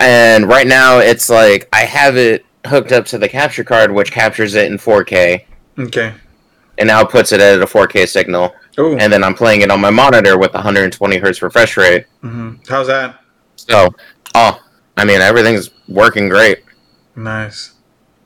And 0.00 0.48
right 0.48 0.66
now, 0.66 0.98
it's 0.98 1.28
like 1.28 1.68
I 1.72 1.80
have 1.80 2.16
it 2.16 2.46
hooked 2.66 2.92
up 2.92 3.04
to 3.06 3.18
the 3.18 3.28
capture 3.28 3.64
card, 3.64 3.92
which 3.92 4.10
captures 4.10 4.54
it 4.54 4.70
in 4.70 4.78
4K 4.78 5.44
Okay. 5.78 6.14
And 6.78 6.90
outputs 6.90 7.04
it 7.04 7.10
puts 7.10 7.32
it 7.32 7.40
at 7.40 7.62
a 7.62 7.66
4K 7.66 8.08
signal. 8.08 8.54
Oh, 8.78 8.96
And 8.96 9.12
then 9.12 9.24
I'm 9.24 9.34
playing 9.34 9.62
it 9.62 9.70
on 9.70 9.80
my 9.80 9.90
monitor 9.90 10.36
with 10.38 10.52
120 10.54 11.16
hertz 11.18 11.40
refresh 11.42 11.76
rate. 11.76 12.06
hmm 12.20 12.54
how's 12.68 12.86
that? 12.88 13.20
So, 13.56 13.88
oh, 14.34 14.62
I 14.96 15.04
mean, 15.04 15.20
everything's 15.20 15.70
working 15.88 16.28
great. 16.28 16.62
Nice. 17.14 17.72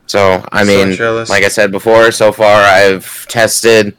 So, 0.07 0.45
I 0.51 0.65
mean, 0.65 0.97
like 1.29 1.43
I 1.45 1.47
said 1.47 1.71
before, 1.71 2.11
so 2.11 2.33
far 2.33 2.61
I've 2.63 3.25
tested 3.27 3.95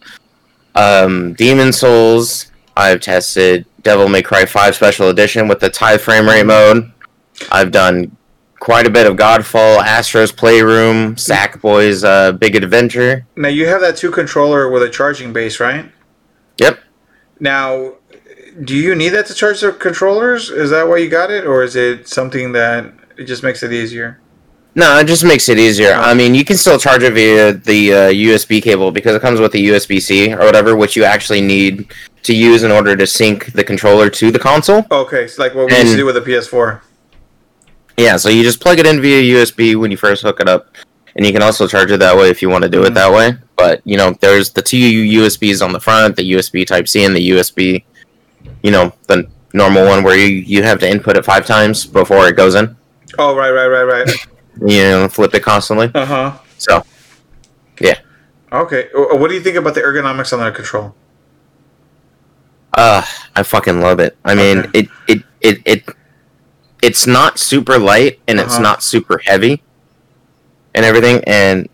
um, 0.75 1.33
Demon 1.35 1.73
Souls. 1.73 2.51
I've 2.77 3.01
tested 3.01 3.65
Devil 3.83 4.09
May 4.09 4.23
Cry 4.23 4.45
5 4.45 4.75
Special 4.75 5.09
Edition 5.09 5.49
with 5.49 5.61
the 5.61 5.71
tie 5.71 5.97
frame 5.99 6.27
rate 6.27 6.45
mode. 6.45 6.93
I've 7.51 7.71
done 7.71 8.15
quite 8.63 8.87
a 8.87 8.91
bit 8.91 9.09
of 9.09 9.17
Godfall, 9.17 9.83
Astro's 9.83 10.31
Playroom, 10.31 11.17
Sackboy's 11.17 12.05
uh, 12.05 12.31
Big 12.31 12.55
Adventure. 12.55 13.27
Now 13.35 13.49
you 13.49 13.67
have 13.67 13.81
that 13.81 13.97
two 13.97 14.13
controller 14.13 14.71
with 14.71 14.85
a 14.85 14.89
charging 14.89 15.33
base, 15.33 15.59
right? 15.59 15.91
Yep. 16.59 16.79
Now, 17.41 17.95
do 18.63 18.77
you 18.77 18.95
need 18.95 19.09
that 19.11 19.27
to 19.27 19.35
charge 19.35 19.63
the 19.63 19.73
controllers? 19.73 20.49
Is 20.49 20.71
that 20.71 20.87
why 20.87 20.99
you 20.99 21.09
got 21.09 21.33
it, 21.33 21.45
or 21.45 21.65
is 21.65 21.75
it 21.75 22.07
something 22.07 22.53
that 22.53 22.95
it 23.17 23.25
just 23.25 23.43
makes 23.43 23.65
it 23.65 23.73
easier? 23.73 24.21
No, 24.77 24.97
it 24.97 25.09
just 25.09 25.25
makes 25.25 25.49
it 25.49 25.59
easier. 25.59 25.95
I 25.95 26.15
mean, 26.15 26.33
you 26.33 26.45
can 26.45 26.57
still 26.57 26.79
charge 26.79 27.03
it 27.03 27.15
via 27.15 27.55
the 27.55 27.93
uh, 27.93 27.97
USB 28.11 28.63
cable 28.63 28.93
because 28.93 29.17
it 29.17 29.23
comes 29.23 29.41
with 29.41 29.55
a 29.55 29.59
USB 29.59 30.01
C 30.01 30.33
or 30.33 30.39
whatever, 30.39 30.77
which 30.77 30.95
you 30.95 31.03
actually 31.03 31.41
need 31.41 31.93
to 32.23 32.33
use 32.33 32.63
in 32.63 32.71
order 32.71 32.95
to 32.95 33.09
sync 33.09 33.47
the 33.55 33.65
controller 33.65 34.09
to 34.11 34.31
the 34.31 34.39
console. 34.39 34.87
Okay, 34.93 35.25
it's 35.25 35.37
like 35.37 35.53
what 35.57 35.67
we 35.67 35.77
used 35.77 35.91
to 35.91 35.97
do 35.97 36.07
with 36.07 36.15
the 36.15 36.21
PS4. 36.21 36.81
Yeah, 37.97 38.17
so 38.17 38.29
you 38.29 38.43
just 38.43 38.61
plug 38.61 38.79
it 38.79 38.87
in 38.87 39.01
via 39.01 39.21
USB 39.37 39.77
when 39.77 39.91
you 39.91 39.97
first 39.97 40.23
hook 40.23 40.41
it 40.41 40.49
up, 40.49 40.75
and 41.17 41.27
you 41.27 41.33
can 41.33 41.43
also 41.43 41.67
charge 41.69 41.91
it 41.91 41.99
that 42.01 42.17
way 42.17 42.31
if 42.31 42.41
you 42.43 42.49
want 42.49 42.65
to 42.65 42.71
do 42.71 42.83
it 42.85 42.91
Mhm. 42.91 42.95
that 42.95 43.13
way. 43.13 43.35
But 43.57 43.81
you 43.85 43.97
know, 43.97 44.17
there's 44.21 44.51
the 44.51 44.63
two 44.63 44.79
USBs 44.79 45.63
on 45.63 45.73
the 45.73 45.81
front, 45.81 46.17
the 46.17 46.23
USB 46.33 46.65
Type 46.67 46.89
C, 46.89 47.05
and 47.05 47.15
the 47.15 47.21
USB, 47.31 47.85
you 48.63 48.71
know, 48.71 48.93
the 49.09 49.27
normal 49.53 49.85
one 49.87 50.03
where 50.03 50.17
you 50.17 50.27
you 50.27 50.63
have 50.63 50.79
to 50.81 50.89
input 50.89 51.17
it 51.17 51.25
five 51.25 51.45
times 51.47 51.85
before 51.85 52.27
it 52.29 52.37
goes 52.37 52.55
in. 52.55 52.75
Oh, 53.19 53.37
right, 53.37 53.51
right, 53.51 53.67
right, 53.69 53.85
right. 53.85 54.11
You 54.67 54.83
know, 54.83 55.09
flip 55.09 55.35
it 55.35 55.41
constantly. 55.43 55.91
Uh 55.95 56.05
huh. 56.05 56.33
So 56.59 56.85
yeah. 57.81 57.95
Okay. 58.53 58.89
What 58.95 59.29
do 59.29 59.35
you 59.35 59.41
think 59.41 59.57
about 59.57 59.75
the 59.75 59.81
ergonomics 59.81 60.33
on 60.33 60.41
the 60.45 60.51
control? 60.53 60.95
Uh, 62.75 63.03
I 63.37 63.43
fucking 63.43 63.81
love 63.81 63.99
it. 64.01 64.17
I 64.25 64.35
mean, 64.35 64.59
Okay. 64.59 64.71
it, 64.81 64.89
it 65.09 65.23
it 65.41 65.59
it 65.65 65.85
it's 66.83 67.07
not 67.07 67.39
super 67.39 67.79
light 67.79 68.19
and 68.29 68.39
it's 68.41 68.55
Uh-huh. 68.55 68.63
not 68.63 68.83
super 68.83 69.19
heavy 69.25 69.63
and 70.75 70.85
everything 70.85 71.23
and 71.27 71.69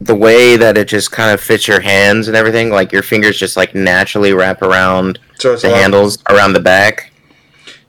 the 0.00 0.14
way 0.14 0.56
that 0.56 0.76
it 0.76 0.88
just 0.88 1.12
kind 1.12 1.30
of 1.32 1.40
fits 1.40 1.66
your 1.68 1.80
hands 1.80 2.26
and 2.28 2.36
everything, 2.36 2.68
like 2.68 2.92
your 2.92 3.02
fingers 3.02 3.38
just 3.38 3.56
like 3.56 3.74
naturally 3.74 4.32
wrap 4.32 4.60
around 4.60 5.18
So 5.38 5.56
the 5.56 5.70
handles 5.70 6.18
around 6.28 6.52
the 6.54 6.60
back 6.60 7.12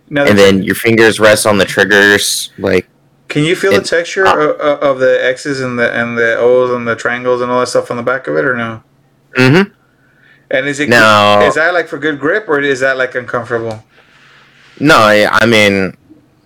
Now, 0.09 0.25
and 0.25 0.37
then 0.37 0.61
your 0.63 0.75
fingers 0.75 1.19
rest 1.19 1.45
on 1.47 1.57
the 1.57 1.65
triggers 1.65 2.51
like 2.59 2.87
can 3.27 3.43
you 3.43 3.55
feel 3.55 3.71
the 3.73 3.81
texture 3.81 4.25
uh, 4.27 4.53
of, 4.53 4.79
of 4.81 4.99
the 4.99 5.25
X's 5.25 5.59
and 5.59 5.77
the 5.79 5.91
and 5.91 6.15
the 6.17 6.37
O's 6.37 6.71
and 6.71 6.87
the 6.87 6.95
triangles 6.95 7.41
and 7.41 7.51
all 7.51 7.59
that 7.59 7.67
stuff 7.67 7.89
on 7.91 7.97
the 7.97 8.03
back 8.03 8.27
of 8.27 8.37
it, 8.37 8.45
or 8.45 8.55
no? 8.55 8.83
mm-hmm 9.35 9.73
And 10.51 10.67
is 10.67 10.79
it 10.79 10.89
No. 10.89 11.41
is 11.43 11.55
that 11.55 11.73
like 11.73 11.87
for 11.87 11.97
good 11.97 12.19
grip 12.19 12.47
or 12.47 12.59
is 12.61 12.79
that 12.81 12.97
like 12.97 13.15
uncomfortable? 13.15 13.83
No, 14.79 14.95
I, 14.97 15.27
I 15.41 15.45
mean 15.47 15.97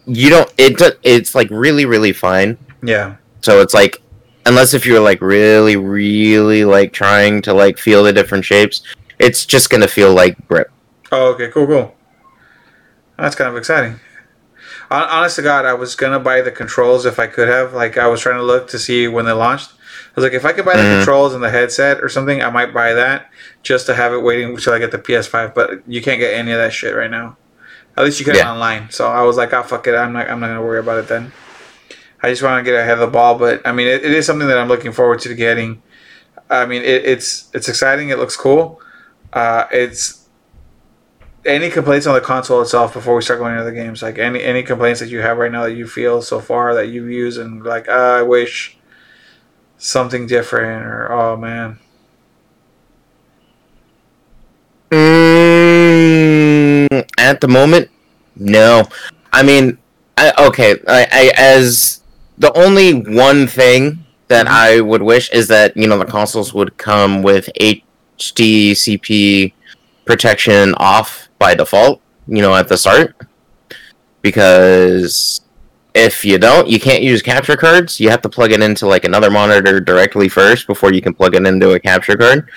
you 0.06 0.30
don't 0.30 0.52
it 0.58 0.82
it's 1.04 1.36
like 1.36 1.48
really 1.52 1.86
really 1.86 2.12
fine. 2.14 2.58
Yeah. 2.82 3.16
So 3.42 3.62
it's 3.62 3.74
like, 3.74 4.02
unless 4.46 4.74
if 4.74 4.86
you're 4.86 5.00
like 5.00 5.22
really, 5.22 5.76
really 5.76 6.66
like 6.66 6.92
trying 6.94 7.42
to 7.44 7.54
like 7.54 7.78
feel 7.78 8.04
the 8.04 8.12
different 8.14 8.44
shapes, 8.46 8.84
it's 9.20 9.46
just 9.46 9.70
gonna 9.70 9.88
feel 9.88 10.14
like 10.14 10.36
grip. 10.48 10.72
Oh, 11.12 11.34
okay, 11.34 11.50
cool, 11.50 11.66
cool. 11.68 11.96
That's 13.18 13.36
kind 13.36 13.50
of 13.50 13.58
exciting. 13.58 14.00
Hon- 14.92 15.08
Honest 15.10 15.36
to 15.38 15.42
God, 15.42 15.66
I 15.66 15.74
was 15.74 15.96
gonna 15.96 16.20
buy 16.20 16.42
the 16.42 16.52
controls 16.52 17.06
if 17.06 17.20
I 17.20 17.28
could 17.28 17.48
have. 17.48 17.74
Like, 17.74 17.98
I 17.98 18.08
was 18.08 18.22
trying 18.22 18.38
to 18.38 18.44
look 18.44 18.68
to 18.70 18.80
see 18.80 19.08
when 19.08 19.26
they 19.26 19.32
launched. 19.32 19.72
I 19.72 20.12
was 20.16 20.24
like, 20.24 20.34
if 20.34 20.46
I 20.46 20.54
could 20.54 20.66
buy 20.66 20.76
the 20.76 20.84
Mhm. 20.84 20.98
controls 20.98 21.34
and 21.34 21.44
the 21.44 21.50
headset 21.50 22.02
or 22.02 22.10
something, 22.10 22.42
I 22.42 22.50
might 22.50 22.74
buy 22.74 22.94
that 22.94 23.30
just 23.64 23.86
to 23.88 23.94
have 23.96 24.14
it 24.14 24.22
waiting 24.24 24.50
until 24.50 24.74
I 24.74 24.80
get 24.80 24.92
the 24.92 24.98
PS5. 24.98 25.54
But 25.54 25.82
you 25.88 26.02
can't 26.02 26.20
get 26.20 26.34
any 26.34 26.52
of 26.52 26.58
that 26.58 26.74
shit 26.74 26.96
right 26.96 27.12
now. 27.12 27.38
At 28.00 28.06
least 28.06 28.20
you 28.20 28.26
can 28.26 28.36
Yeah. 28.36 28.52
online. 28.52 28.90
So 28.90 29.08
I 29.08 29.22
was 29.24 29.38
like, 29.38 29.54
oh 29.54 29.62
fuck 29.62 29.86
it, 29.86 29.94
I'm 29.94 30.14
not, 30.14 30.30
I'm 30.30 30.40
not 30.40 30.48
gonna 30.48 30.64
worry 30.64 30.80
about 30.80 30.98
it 31.00 31.08
then. 31.10 31.34
I 32.24 32.30
just 32.30 32.42
want 32.42 32.64
to 32.66 32.70
get 32.70 32.80
ahead 32.80 32.94
of 32.94 33.00
the 33.00 33.08
ball. 33.08 33.38
But 33.38 33.62
I 33.66 33.72
mean, 33.74 33.88
it, 33.88 34.04
it 34.04 34.12
is 34.12 34.26
something 34.26 34.48
that 34.48 34.58
I'm 34.58 34.68
looking 34.70 34.92
forward 34.94 35.20
to 35.20 35.34
getting. 35.36 35.82
I 36.50 36.66
mean, 36.66 36.82
it, 36.82 37.06
it's 37.06 37.50
it's 37.54 37.70
exciting. 37.70 38.10
It 38.10 38.18
looks 38.18 38.36
cool. 38.36 38.82
Uh, 39.32 39.66
it's 39.72 40.28
any 41.46 41.70
complaints 41.70 42.06
on 42.08 42.14
the 42.16 42.22
console 42.22 42.62
itself 42.62 42.94
before 42.94 43.16
we 43.16 43.22
start 43.22 43.40
going 43.40 43.54
into 43.54 43.64
the 43.64 43.72
games 43.72 44.02
like 44.02 44.18
any 44.18 44.44
any 44.44 44.62
complaints 44.62 45.00
that 45.00 45.10
you 45.10 45.20
have 45.20 45.38
right 45.38 45.52
now 45.52 45.64
that 45.64 45.74
you 45.74 45.88
feel 45.88 46.22
so 46.22 46.40
far 46.40 46.76
that 46.76 46.88
you've 46.88 47.10
used 47.10 47.40
and 47.40 47.64
like 47.64 47.86
ah, 47.90 48.18
i 48.18 48.22
wish 48.22 48.78
something 49.78 50.28
different 50.28 50.86
or 50.86 51.10
oh 51.12 51.38
man 51.38 51.80
at 57.30 57.42
the 57.42 57.48
moment, 57.48 57.90
no. 58.36 58.84
I 59.32 59.44
mean, 59.44 59.78
I, 60.18 60.34
okay. 60.48 60.76
I, 60.88 61.08
I 61.12 61.32
as 61.38 62.02
the 62.38 62.52
only 62.58 62.94
one 63.26 63.46
thing 63.48 64.04
that 64.28 64.48
Mhm. 64.48 64.52
I 64.52 64.82
would 64.82 65.02
wish 65.04 65.30
is 65.32 65.48
that 65.50 65.76
you 65.78 65.88
know 65.88 65.98
the 66.00 66.06
consoles 66.06 66.54
would 66.54 66.78
come 66.78 67.22
with 67.24 67.50
HDCP 67.60 69.54
protection 70.06 70.74
off 70.78 71.30
by 71.38 71.54
default. 71.56 72.02
You 72.28 72.42
know, 72.42 72.56
at 72.56 72.68
the 72.68 72.78
start, 72.78 73.16
because 74.22 75.42
if 75.96 76.24
you 76.24 76.38
don't, 76.38 76.68
you 76.68 76.80
can't 76.80 77.02
use 77.02 77.22
capture 77.22 77.58
cards. 77.58 78.00
You 78.00 78.10
have 78.10 78.22
to 78.22 78.30
plug 78.30 78.52
it 78.52 78.62
into 78.62 78.86
like 78.88 79.04
another 79.04 79.32
monitor 79.32 79.80
directly 79.80 80.30
first 80.30 80.68
before 80.68 80.94
you 80.94 81.02
can 81.02 81.14
plug 81.14 81.36
it 81.36 81.46
into 81.46 81.72
a 81.72 81.80
capture 81.80 82.16
card. 82.18 82.48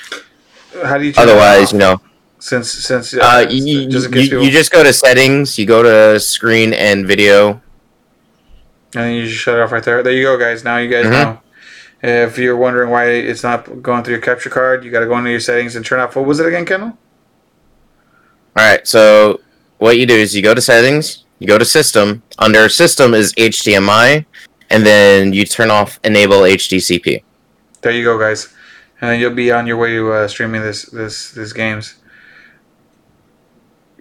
how 0.85 0.99
do 0.99 1.05
you 1.05 1.13
Otherwise, 1.17 1.73
you 1.73 1.79
know, 1.79 2.01
since 2.43 2.71
since 2.73 3.15
uh, 3.15 3.47
you, 3.49 3.87
just 3.89 4.11
you, 4.11 4.23
people- 4.23 4.43
you 4.43 4.51
just 4.51 4.71
go 4.73 4.83
to 4.83 4.93
settings, 4.93 5.57
you 5.59 5.65
go 5.67 5.81
to 5.83 6.19
screen 6.19 6.73
and 6.75 7.07
video. 7.07 7.61
and 8.95 9.05
then 9.05 9.13
you 9.15 9.27
just 9.27 9.39
shut 9.39 9.55
it 9.57 9.61
off 9.63 9.71
right 9.73 9.85
there 9.85 10.03
there 10.03 10.13
you 10.13 10.25
go 10.25 10.37
guys 10.37 10.65
now 10.65 10.77
you 10.77 10.91
guys 10.91 11.07
Mhm. 11.07 11.11
know 11.13 11.41
if 12.03 12.37
you're 12.37 12.57
wondering 12.57 12.91
why 12.91 13.05
it's 13.31 13.43
not 13.45 13.81
going 13.81 14.03
through 14.03 14.15
your 14.19 14.21
capture 14.31 14.51
card 14.51 14.85
you 14.85 14.91
got 14.91 15.01
to 15.01 15.07
go 15.07 15.17
into 15.17 15.31
your 15.31 15.41
settings 15.41 15.77
and 15.77 15.87
turn 15.87 16.01
off 16.01 16.17
what 16.17 16.27
was 16.27 16.41
it 16.41 16.47
again 16.47 16.67
kendall 16.67 16.93
All 18.57 18.65
right, 18.69 18.87
so 18.87 19.41
what 19.79 19.97
you 19.99 20.05
do 20.05 20.15
is 20.15 20.35
you 20.37 20.43
go 20.43 20.53
to 20.55 20.61
settings, 20.61 21.25
you 21.39 21.47
go 21.47 21.57
to 21.59 21.65
system. 21.65 22.23
Under 22.39 22.69
system 22.69 23.15
is 23.15 23.33
HDMI, 23.39 24.27
and 24.69 24.85
then 24.85 25.33
you 25.33 25.45
turn 25.47 25.71
off 25.71 25.99
enable 26.05 26.41
HDCP. 26.45 27.23
There 27.81 27.93
you 27.93 28.05
go, 28.05 28.19
guys, 28.19 28.53
and 29.01 29.09
then 29.09 29.21
you'll 29.21 29.33
be 29.45 29.51
on 29.51 29.67
your 29.67 29.79
way 29.79 29.91
to 29.97 30.13
uh, 30.13 30.29
streaming 30.29 30.61
this 30.61 30.85
this 30.99 31.31
this 31.33 31.53
games. 31.55 31.95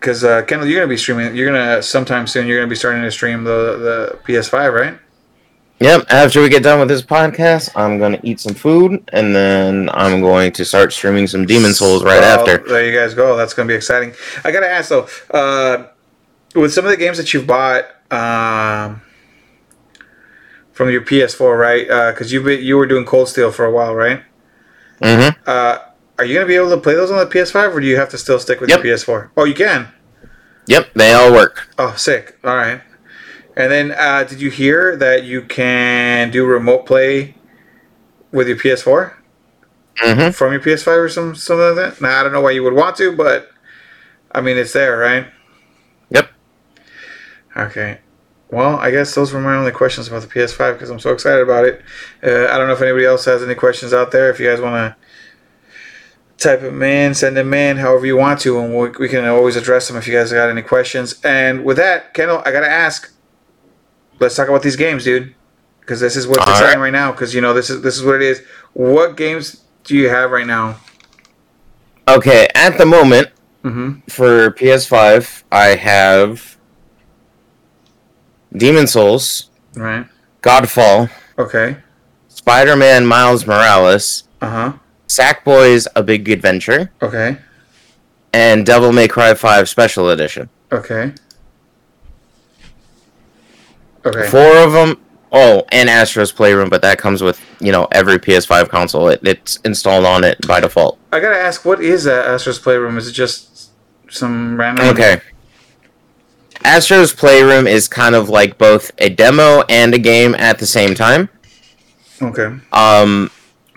Because 0.02 0.24
uh, 0.24 0.42
Kendall, 0.42 0.68
you're 0.68 0.80
gonna 0.80 0.90
be 0.90 0.98
streaming. 0.98 1.36
You're 1.36 1.46
gonna 1.46 1.84
sometime 1.84 2.26
soon. 2.26 2.48
You're 2.48 2.58
gonna 2.58 2.68
be 2.68 2.76
starting 2.76 3.04
to 3.04 3.12
stream 3.12 3.44
the 3.44 3.78
the 3.78 4.20
PS5, 4.26 4.74
right? 4.74 4.98
Yep. 5.80 6.08
After 6.10 6.42
we 6.42 6.50
get 6.50 6.64
done 6.64 6.80
with 6.80 6.88
this 6.88 7.04
podcast, 7.04 7.70
I'm 7.76 8.00
gonna 8.00 8.20
eat 8.24 8.40
some 8.40 8.56
food, 8.56 9.08
and 9.14 9.36
then 9.36 9.92
I'm 9.94 10.20
going 10.22 10.54
to 10.54 10.66
start 10.66 10.92
streaming 10.92 11.28
some 11.28 11.46
Demon 11.46 11.76
Souls 11.76 12.04
right 12.04 12.20
Well, 12.20 12.40
after. 12.40 12.58
There 12.68 12.84
you 12.84 12.98
guys 12.98 13.14
go. 13.14 13.38
That's 13.38 13.54
gonna 13.54 13.68
be 13.68 13.76
exciting. 13.76 14.14
I 14.44 14.52
gotta 14.52 14.68
ask 14.68 14.90
though, 14.90 15.08
uh, 15.30 15.90
with 16.56 16.74
some 16.74 16.84
of 16.84 16.90
the 16.90 16.98
games 16.98 17.18
that 17.18 17.32
you've 17.32 17.46
bought 17.46 17.86
um, 18.10 19.04
from 20.72 20.90
your 20.90 21.02
PS4, 21.02 21.60
right? 21.60 22.12
Because 22.12 22.34
you 22.34 22.50
you 22.50 22.76
were 22.76 22.88
doing 22.88 23.06
Cold 23.06 23.30
Steel 23.30 23.52
for 23.52 23.66
a 23.66 23.72
while, 23.72 23.94
right? 23.94 24.24
Mm-hmm. 25.00 25.40
Uh, 25.46 25.78
are 26.22 26.26
you 26.26 26.36
gonna 26.36 26.46
be 26.46 26.56
able 26.56 26.70
to 26.70 26.78
play 26.78 26.94
those 26.94 27.10
on 27.10 27.18
the 27.18 27.26
PS5, 27.26 27.74
or 27.76 27.80
do 27.80 27.88
you 27.88 27.98
have 27.98 28.10
to 28.10 28.18
still 28.18 28.38
stick 28.38 28.62
with 28.62 28.70
Yep. 28.70 28.84
your 28.84 28.96
PS4? 28.96 29.32
Oh, 29.36 29.44
you 29.46 29.56
can. 29.56 29.88
Yep, 30.68 30.90
they 30.94 31.12
all 31.14 31.32
work. 31.34 31.68
Oh, 31.80 31.96
sick. 31.98 32.38
All 32.44 32.56
right. 32.56 32.82
And 33.58 33.72
then, 33.72 33.92
uh, 33.92 34.24
did 34.24 34.40
you 34.40 34.52
hear 34.52 34.96
that 34.98 35.24
you 35.24 35.42
can 35.42 36.30
do 36.30 36.46
remote 36.46 36.86
play 36.86 37.34
with 38.32 38.48
your 38.48 38.56
PS4 38.58 39.14
hmm 40.00 40.30
from 40.30 40.52
your 40.54 40.62
PS5 40.62 40.88
or 41.06 41.10
some 41.10 41.34
something 41.34 41.66
like 41.76 41.76
that? 41.76 42.02
Now, 42.02 42.20
I 42.20 42.24
don't 42.24 42.34
know 42.34 42.42
why 42.42 42.52
you 42.52 42.62
would 42.64 42.74
want 42.74 42.96
to, 42.98 43.12
but 43.16 43.50
I 44.32 44.42
mean, 44.42 44.58
it's 44.58 44.74
there, 44.74 44.98
right? 44.98 45.26
Yep. 46.12 46.30
Okay. 47.58 48.00
Well, 48.52 48.76
I 48.78 48.92
guess 48.92 49.16
those 49.16 49.34
were 49.34 49.40
my 49.42 49.56
only 49.56 49.72
questions 49.72 50.08
about 50.08 50.22
the 50.22 50.28
PS5 50.28 50.74
because 50.74 50.90
I'm 50.92 51.00
so 51.00 51.12
excited 51.12 51.42
about 51.42 51.66
it. 51.66 51.82
Uh, 52.24 52.48
I 52.54 52.58
don't 52.58 52.68
know 52.68 52.74
if 52.74 52.82
anybody 52.82 53.06
else 53.06 53.26
has 53.26 53.42
any 53.42 53.56
questions 53.56 53.94
out 53.94 54.12
there. 54.12 54.30
If 54.30 54.40
you 54.40 54.48
guys 54.50 54.62
want 54.62 54.76
to 54.76 54.96
type 56.42 56.62
them 56.62 56.82
in, 56.84 57.14
send 57.14 57.38
them 57.38 57.54
in, 57.54 57.78
however 57.78 58.06
you 58.06 58.18
want 58.18 58.40
to, 58.42 58.60
and 58.60 58.76
we, 58.76 58.90
we 59.00 59.08
can 59.10 59.26
always 59.26 59.56
address 59.56 59.88
them 59.88 59.98
if 59.98 60.08
you 60.08 60.14
guys 60.14 60.32
got 60.32 60.50
any 60.50 60.62
questions. 60.62 61.20
And 61.24 61.64
with 61.64 61.78
that, 61.78 62.14
Kendall, 62.14 62.42
I 62.46 62.52
gotta 62.52 62.70
ask. 62.70 63.12
Let's 64.20 64.36
talk 64.36 64.48
about 64.50 64.62
these 64.62 64.76
games, 64.76 65.04
dude, 65.04 65.34
because 65.80 66.00
this 66.00 66.16
is 66.16 66.28
what's 66.28 66.40
All 66.40 66.50
exciting 66.54 66.80
right. 66.80 66.86
right 66.86 66.94
now. 66.94 67.12
Because 67.12 67.34
you 67.34 67.42
know 67.42 67.54
this 67.54 67.70
is 67.70 67.82
this 67.82 67.98
is 67.98 68.04
what 68.04 68.16
it 68.16 68.22
is. 68.22 68.42
What 68.74 69.18
games 69.18 69.64
do 69.84 69.96
you 69.96 70.10
have 70.10 70.32
right 70.32 70.46
now? 70.48 70.78
Okay, 72.08 72.48
at 72.56 72.78
the 72.78 72.86
moment 72.86 73.30
Mm-hmm. 73.64 74.00
for 74.10 74.50
PS5, 74.52 75.44
I 75.52 75.76
have 75.76 76.58
Demon 78.54 78.88
Souls, 78.88 79.50
Right. 79.76 80.08
Godfall, 80.42 81.10
Okay. 81.38 81.78
Spider-Man 82.28 83.06
Miles 83.06 83.46
Morales, 83.46 84.24
Uh 84.42 84.50
huh. 84.50 84.74
Sackboy's 85.16 85.88
A 85.96 86.04
Big 86.04 86.30
Adventure, 86.30 86.90
Okay. 87.02 87.38
and 88.34 88.66
Devil 88.66 88.94
May 88.94 89.08
Cry 89.10 89.34
5 89.34 89.68
Special 89.68 90.10
Edition. 90.10 90.50
Okay. 90.72 91.14
Okay. 94.06 94.28
Four 94.30 94.58
of 94.58 94.72
them. 94.72 95.02
Oh, 95.34 95.64
and 95.72 95.90
Astro's 95.90 96.32
Playroom, 96.32 96.70
but 96.70 96.82
that 96.82 96.98
comes 96.98 97.22
with 97.22 97.40
you 97.60 97.72
know 97.72 97.88
every 97.92 98.18
PS5 98.20 98.70
console. 98.70 99.10
It, 99.10 99.20
it's 99.24 99.58
installed 99.58 100.06
on 100.06 100.24
it 100.24 100.46
by 100.48 100.60
default. 100.60 100.98
I 101.12 101.20
gotta 101.20 101.38
ask, 101.38 101.64
what 101.66 101.82
is 101.82 102.04
that 102.06 102.26
Astro's 102.28 102.60
Playroom? 102.60 102.98
Is 102.98 103.08
it 103.08 103.12
just 103.14 103.72
some 104.10 104.58
random? 104.60 104.88
Okay. 104.88 105.22
Astro's 106.64 107.14
Playroom 107.14 107.66
is 107.68 107.88
kind 107.88 108.16
of 108.16 108.30
like 108.30 108.58
both 108.58 108.92
a 108.98 109.10
demo 109.10 109.64
and 109.70 109.94
a 109.94 110.00
game 110.00 110.36
at 110.36 110.58
the 110.60 110.66
same 110.66 110.94
time. 110.96 111.30
Okay. 112.22 112.56
Um, 112.72 113.32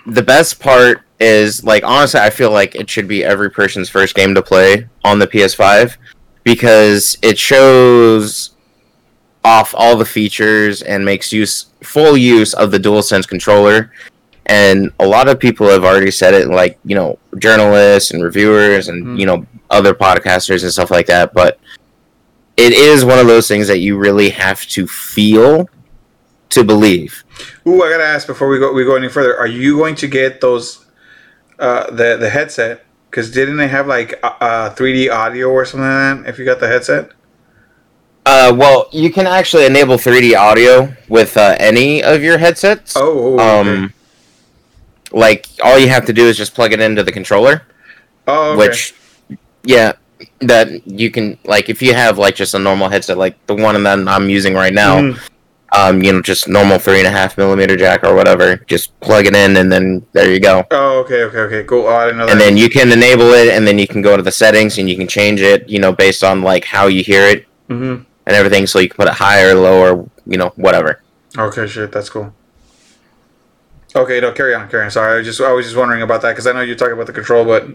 the 0.07 0.23
best 0.23 0.61
part 0.61 1.04
is 1.21 1.65
like 1.65 1.85
honestly, 1.85 2.21
I 2.21 2.31
feel 2.31 2.51
like 2.51 2.75
it 2.75 2.89
should 2.91 3.09
be 3.09 3.25
every 3.25 3.51
person's 3.51 3.89
first 3.89 4.15
game 4.15 4.35
to 4.35 4.43
play 4.43 4.89
on 5.05 5.19
the 5.19 5.27
PS5 5.27 5.97
because 6.43 7.17
it 7.23 7.39
shows 7.39 8.51
off 9.45 9.75
all 9.77 9.97
the 9.97 10.05
features 10.05 10.83
and 10.83 11.05
makes 11.05 11.33
use 11.33 11.67
full 11.83 12.17
use 12.17 12.55
of 12.55 12.71
the 12.71 12.79
DualSense 12.79 13.29
controller. 13.29 13.93
And 14.47 14.91
a 15.01 15.07
lot 15.07 15.29
of 15.29 15.39
people 15.39 15.69
have 15.69 15.85
already 15.85 16.11
said 16.11 16.35
it, 16.35 16.49
like 16.49 16.79
you 16.85 16.95
know, 16.95 17.19
journalists 17.39 18.11
and 18.11 18.23
reviewers 18.23 18.89
and 18.89 19.07
Mhm. 19.07 19.21
you 19.21 19.27
know 19.27 19.47
other 19.71 19.95
podcasters 19.95 20.63
and 20.63 20.73
stuff 20.73 20.91
like 20.91 21.07
that. 21.07 21.33
But 21.33 21.59
it 22.57 22.73
is 22.73 23.05
one 23.05 23.19
of 23.19 23.27
those 23.27 23.49
things 23.49 23.67
that 23.69 23.79
you 23.79 23.97
really 23.97 24.31
have 24.31 24.65
to 24.69 24.87
feel 24.87 25.69
to 26.51 26.63
believe. 26.63 27.25
Ooh, 27.67 27.83
I 27.83 27.91
gotta 27.91 28.05
ask 28.05 28.27
before 28.27 28.49
we 28.49 28.59
go 28.59 28.73
we 28.73 28.85
go 28.85 28.97
any 28.97 29.09
further. 29.09 29.37
Are 29.39 29.47
you 29.47 29.77
going 29.77 29.95
to 29.97 30.07
get 30.07 30.41
those 30.41 30.84
uh 31.59 31.91
the 31.91 32.17
the 32.17 32.31
headset? 32.31 32.85
Because 33.11 33.31
didn't 33.31 33.57
they 33.59 33.69
have 33.69 33.87
like 33.87 34.19
uh, 34.23 34.35
uh 34.41 34.75
3D 34.75 35.11
audio 35.13 35.49
or 35.49 35.65
something 35.65 35.89
like 35.89 36.25
that? 36.25 36.29
If 36.31 36.39
you 36.39 36.45
got 36.45 36.61
the 36.61 36.69
headset. 36.69 37.11
Uh, 38.27 38.51
well, 38.57 38.89
you 38.91 39.13
can 39.13 39.27
actually 39.27 39.67
enable 39.67 39.97
3D 39.97 40.35
audio 40.35 40.91
with 41.11 41.37
uh, 41.37 41.57
any 41.59 42.03
of 42.03 42.23
your 42.23 42.39
headsets. 42.39 42.95
Oh. 42.97 43.39
oh, 43.39 43.61
um, 43.61 43.69
okay. 43.69 43.95
like 45.13 45.47
all 45.63 45.79
you 45.79 45.89
have 45.89 46.07
to 46.07 46.13
do 46.15 46.27
is 46.27 46.37
just 46.37 46.55
plug 46.55 46.73
it 46.73 46.81
into 46.81 47.03
the 47.03 47.13
controller, 47.13 47.67
oh, 48.27 48.53
okay. 48.53 48.59
which, 48.59 48.95
yeah, 49.63 49.93
that 50.41 50.87
you 50.87 51.11
can 51.11 51.37
like 51.45 51.69
if 51.69 51.83
you 51.83 51.93
have 51.93 52.17
like 52.17 52.35
just 52.35 52.55
a 52.55 52.59
normal 52.59 52.89
headset 52.89 53.19
like 53.19 53.37
the 53.47 53.55
one 53.55 53.83
that 53.83 54.09
I'm 54.09 54.31
using 54.31 54.55
right 54.55 54.73
now, 54.73 55.01
Mhm. 55.01 55.21
Um, 55.75 56.03
you 56.03 56.13
know, 56.13 56.23
just 56.23 56.49
normal 56.49 56.79
three 56.79 56.99
and 56.99 57.07
a 57.07 57.11
half 57.11 57.37
millimeter 57.37 57.77
jack 57.77 58.05
or 58.05 58.15
whatever, 58.15 58.57
just 58.57 58.99
plug 59.01 59.27
it 59.27 59.35
in 59.35 59.57
and 59.57 59.71
then 59.73 60.07
there 60.13 60.33
you 60.33 60.41
go. 60.41 60.65
Oh, 60.71 61.01
okay, 61.01 61.25
okay, 61.25 61.39
okay. 61.39 61.65
Cool. 61.65 61.87
Oh, 61.87 61.95
I 61.95 62.05
didn't 62.07 62.19
know 62.19 62.27
that. 62.27 62.33
And 62.33 62.41
then 62.41 62.57
you 62.57 62.71
can 62.71 62.93
enable 62.93 63.33
it, 63.33 63.49
and 63.49 63.67
then 63.67 63.79
you 63.79 63.87
can 63.87 64.01
go 64.01 64.17
to 64.17 64.23
the 64.23 64.33
settings 64.33 64.79
and 64.79 64.89
you 64.89 64.97
can 64.97 65.09
change 65.09 65.41
it, 65.41 65.69
you 65.69 65.79
know, 65.79 65.93
based 65.93 66.23
on 66.23 66.43
like 66.43 66.65
how 66.65 66.87
you 66.87 67.03
hear 67.03 67.27
it 67.27 67.47
hmm 67.69 67.97
and 68.27 68.35
everything. 68.35 68.67
So 68.67 68.79
you 68.79 68.89
can 68.89 68.97
put 68.97 69.09
it 69.09 69.15
higher, 69.15 69.55
lower, 69.55 70.09
you 70.27 70.39
know, 70.39 70.53
whatever. 70.57 71.03
Okay, 71.37 71.67
shit, 71.67 71.93
that's 71.93 72.09
cool. 72.09 72.33
Okay, 73.97 74.21
no, 74.21 74.33
carry 74.33 74.55
on, 74.55 74.69
carry 74.69 74.85
on. 74.85 74.91
Sorry, 74.91 75.15
I 75.15 75.17
was 75.19 75.27
just 75.27 75.41
I 75.41 75.53
was 75.53 75.67
just 75.67 75.77
wondering 75.77 76.03
about 76.03 76.23
that 76.23 76.33
because 76.33 76.47
I 76.47 76.53
know 76.53 76.61
you're 76.61 76.77
talking 76.77 76.95
about 76.95 77.07
the 77.07 77.13
control, 77.13 77.45
but 77.45 77.69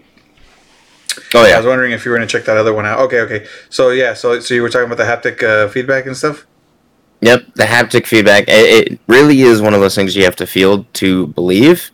Oh 1.33 1.45
yeah, 1.45 1.55
I 1.55 1.57
was 1.57 1.65
wondering 1.65 1.91
if 1.91 2.05
you 2.05 2.11
were 2.11 2.17
gonna 2.17 2.27
check 2.27 2.45
that 2.45 2.57
other 2.57 2.73
one 2.73 2.85
out. 2.85 2.99
Okay, 2.99 3.19
okay. 3.21 3.45
So 3.69 3.89
yeah, 3.89 4.13
so 4.13 4.39
so 4.39 4.53
you 4.53 4.61
were 4.61 4.69
talking 4.69 4.89
about 4.89 4.97
the 4.97 5.03
haptic 5.03 5.43
uh, 5.43 5.67
feedback 5.67 6.05
and 6.05 6.15
stuff. 6.15 6.45
Yep, 7.21 7.53
the 7.55 7.63
haptic 7.63 8.05
feedback. 8.05 8.45
It, 8.47 8.91
it 8.91 8.99
really 9.07 9.41
is 9.41 9.61
one 9.61 9.73
of 9.73 9.81
those 9.81 9.95
things 9.95 10.15
you 10.15 10.23
have 10.23 10.37
to 10.37 10.47
feel 10.47 10.85
to 10.93 11.27
believe, 11.27 11.91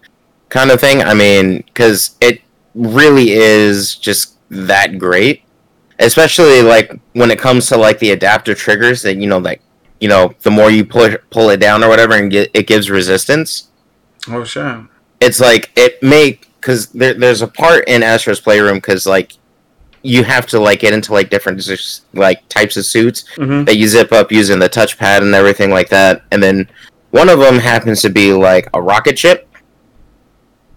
kind 0.49 0.69
of 0.69 0.79
thing. 0.79 1.01
I 1.01 1.13
mean, 1.13 1.63
because 1.65 2.15
it 2.21 2.41
really 2.75 3.31
is 3.31 3.95
just 3.95 4.38
that 4.49 4.99
great, 4.99 5.43
especially 5.99 6.61
like 6.61 6.99
when 7.13 7.31
it 7.31 7.39
comes 7.39 7.67
to 7.67 7.77
like 7.77 7.99
the 7.99 8.11
adaptive 8.11 8.57
triggers 8.57 9.01
that 9.01 9.17
you 9.17 9.27
know, 9.27 9.39
like 9.39 9.61
you 9.99 10.07
know, 10.07 10.35
the 10.41 10.51
more 10.51 10.69
you 10.69 10.85
pull 10.85 11.03
it, 11.03 11.23
pull 11.31 11.49
it 11.49 11.59
down 11.59 11.83
or 11.83 11.89
whatever, 11.89 12.13
and 12.15 12.29
get, 12.29 12.51
it 12.53 12.67
gives 12.67 12.89
resistance. 12.89 13.69
Oh 14.27 14.43
sure. 14.43 14.88
It's 15.19 15.39
like 15.39 15.71
it 15.75 16.01
make 16.03 16.51
because 16.55 16.88
there, 16.89 17.13
there's 17.13 17.41
a 17.41 17.47
part 17.47 17.88
in 17.88 18.03
Astro's 18.03 18.39
Playroom 18.39 18.77
because 18.77 19.07
like 19.07 19.33
you 20.05 20.23
have 20.23 20.45
to 20.45 20.59
like 20.59 20.79
get 20.81 20.93
into 20.93 21.11
like 21.13 21.29
different 21.29 21.59
like 22.13 22.47
types 22.49 22.77
of 22.77 22.85
suits 22.85 23.23
Mm-hmm. 23.37 23.63
that 23.65 23.75
you 23.77 23.87
zip 23.87 24.11
up 24.11 24.31
using 24.31 24.59
the 24.59 24.69
touchpad 24.69 25.21
and 25.21 25.33
everything 25.33 25.71
like 25.71 25.89
that. 25.89 26.21
And 26.31 26.41
then 26.43 26.69
one 27.11 27.27
of 27.29 27.39
them 27.39 27.57
happens 27.57 28.01
to 28.03 28.09
be 28.09 28.31
like 28.31 28.67
a 28.73 28.81
rocket 28.81 29.17
ship 29.17 29.47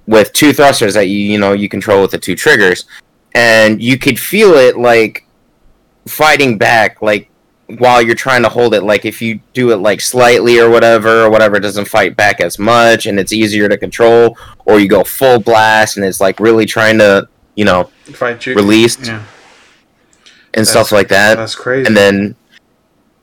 with 0.07 0.33
two 0.33 0.53
thrusters 0.53 0.95
that 0.95 1.09
you 1.09 1.19
you 1.19 1.39
know 1.39 1.53
you 1.53 1.69
control 1.69 2.01
with 2.03 2.11
the 2.13 2.19
two 2.19 2.35
triggers, 2.35 2.87
and 3.35 3.83
you 3.83 3.99
could 3.99 4.19
feel 4.19 4.55
it 4.55 4.79
like 4.79 5.27
fighting 6.07 6.57
back 6.57 7.03
like 7.03 7.29
while 7.77 8.01
you're 8.01 8.15
trying 8.15 8.43
to 8.43 8.49
hold 8.49 8.73
it 8.73 8.83
like 8.83 9.05
if 9.05 9.21
you 9.21 9.39
do 9.53 9.73
it 9.73 9.77
like 9.77 10.01
slightly 10.01 10.59
or 10.59 10.71
whatever 10.71 11.25
or 11.25 11.31
whatever 11.31 11.57
it 11.57 11.61
doesn't 11.61 11.85
fight 11.85 12.17
back 12.17 12.41
as 12.41 12.59
much 12.59 13.05
and 13.05 13.21
it's 13.21 13.31
easier 13.31 13.69
to 13.69 13.77
control 13.77 14.35
or 14.65 14.81
you 14.81 14.89
go 14.89 15.05
full 15.05 15.39
blast 15.39 15.99
and 15.99 16.07
it's 16.07 16.19
like 16.19 16.41
really 16.41 16.65
trying 16.65 16.97
to 16.97 17.29
you 17.59 17.65
know 17.65 17.85
Fight 18.15 18.47
you. 18.47 18.55
released 18.55 19.07
Yeah, 19.07 19.23
and 20.55 20.67
stuff 20.67 20.93
like 20.93 21.09
that. 21.09 21.37
that's 21.37 21.57
crazy. 21.57 21.87
and 21.87 21.97
then 21.97 22.37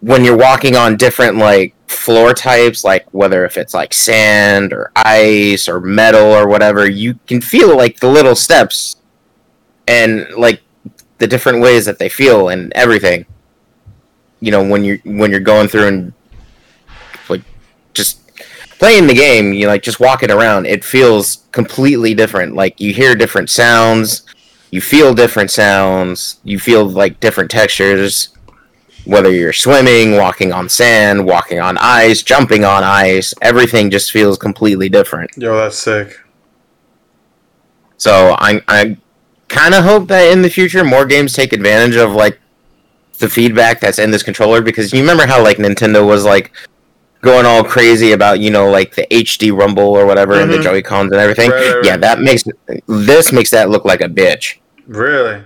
when 0.01 0.23
you're 0.25 0.37
walking 0.37 0.75
on 0.75 0.97
different 0.97 1.37
like 1.37 1.73
floor 1.87 2.33
types 2.33 2.83
like 2.83 3.05
whether 3.13 3.45
if 3.45 3.57
it's 3.57 3.73
like 3.73 3.93
sand 3.93 4.73
or 4.73 4.91
ice 4.97 5.67
or 5.69 5.79
metal 5.79 6.27
or 6.39 6.47
whatever 6.49 6.87
you 6.89 7.13
can 7.27 7.39
feel 7.39 7.77
like 7.77 7.99
the 7.99 8.09
little 8.09 8.35
steps 8.35 8.97
and 9.87 10.27
like 10.35 10.61
the 11.19 11.27
different 11.27 11.61
ways 11.61 11.85
that 11.85 11.97
they 11.97 12.09
feel 12.09 12.49
and 12.49 12.73
everything. 12.75 13.25
You 14.41 14.51
know 14.51 14.67
when 14.67 14.83
you're 14.83 14.97
when 15.05 15.31
you're 15.31 15.39
going 15.53 15.69
through 15.69 15.87
and 15.87 16.13
like 17.29 17.41
just 17.93 18.19
playing 18.79 19.07
the 19.07 19.13
game 19.13 19.53
you 19.53 19.67
like 19.67 19.81
just 19.81 19.99
walking 20.01 20.29
around 20.29 20.65
it 20.67 20.83
feels 20.83 21.45
completely 21.53 22.13
different. 22.13 22.53
Like 22.53 22.79
you 22.81 22.93
hear 22.93 23.15
different 23.15 23.49
sounds 23.49 24.24
you 24.75 24.81
feel 24.81 25.13
different 25.13 25.49
sounds 25.51 26.39
you 26.43 26.57
feel 26.59 26.83
like 27.01 27.13
different 27.25 27.49
textures 27.49 28.29
whether 29.13 29.31
you're 29.31 29.53
swimming 29.65 30.07
walking 30.17 30.51
on 30.51 30.67
sand 30.67 31.17
walking 31.25 31.59
on 31.67 31.77
ice 31.79 32.19
jumping 32.31 32.63
on 32.65 32.83
ice 32.83 33.33
everything 33.41 33.89
just 33.89 34.11
feels 34.11 34.37
completely 34.37 34.89
different 34.89 35.29
Yo, 35.37 35.55
that's 35.55 35.77
sick. 35.77 36.09
so 37.97 38.35
i 38.39 38.61
i 38.67 38.97
kind 39.47 39.73
of 39.73 39.83
hope 39.83 40.07
that 40.07 40.31
in 40.33 40.41
the 40.41 40.49
future 40.49 40.83
more 40.83 41.05
games 41.05 41.33
take 41.33 41.53
advantage 41.53 41.95
of 41.95 42.11
like 42.13 42.39
the 43.19 43.29
feedback 43.29 43.79
that's 43.79 43.99
in 43.99 44.11
this 44.11 44.23
controller 44.23 44.61
because 44.61 44.91
you 44.91 44.99
remember 45.01 45.25
how 45.25 45.41
like 45.41 45.57
nintendo 45.57 46.05
was 46.05 46.25
like 46.25 46.51
going 47.21 47.45
all 47.45 47.63
crazy 47.63 48.11
about 48.11 48.39
you 48.39 48.49
know 48.51 48.69
like 48.69 48.93
the 48.95 49.07
hd 49.11 49.55
rumble 49.57 49.83
or 49.99 50.05
whatever 50.05 50.33
and 50.33 50.51
the 50.51 50.57
Mhm. 50.57 50.63
joy 50.63 50.81
cons 50.81 51.11
and 51.11 51.21
everything 51.21 51.49
Right, 51.51 51.61
right, 51.67 51.75
right. 51.75 51.85
yeah 51.85 51.97
that 51.97 52.19
makes 52.19 52.43
this 52.87 53.31
makes 53.31 53.51
that 53.51 53.69
look 53.69 53.85
like 53.85 54.01
a 54.01 54.09
bitch 54.09 54.57
Really? 54.87 55.43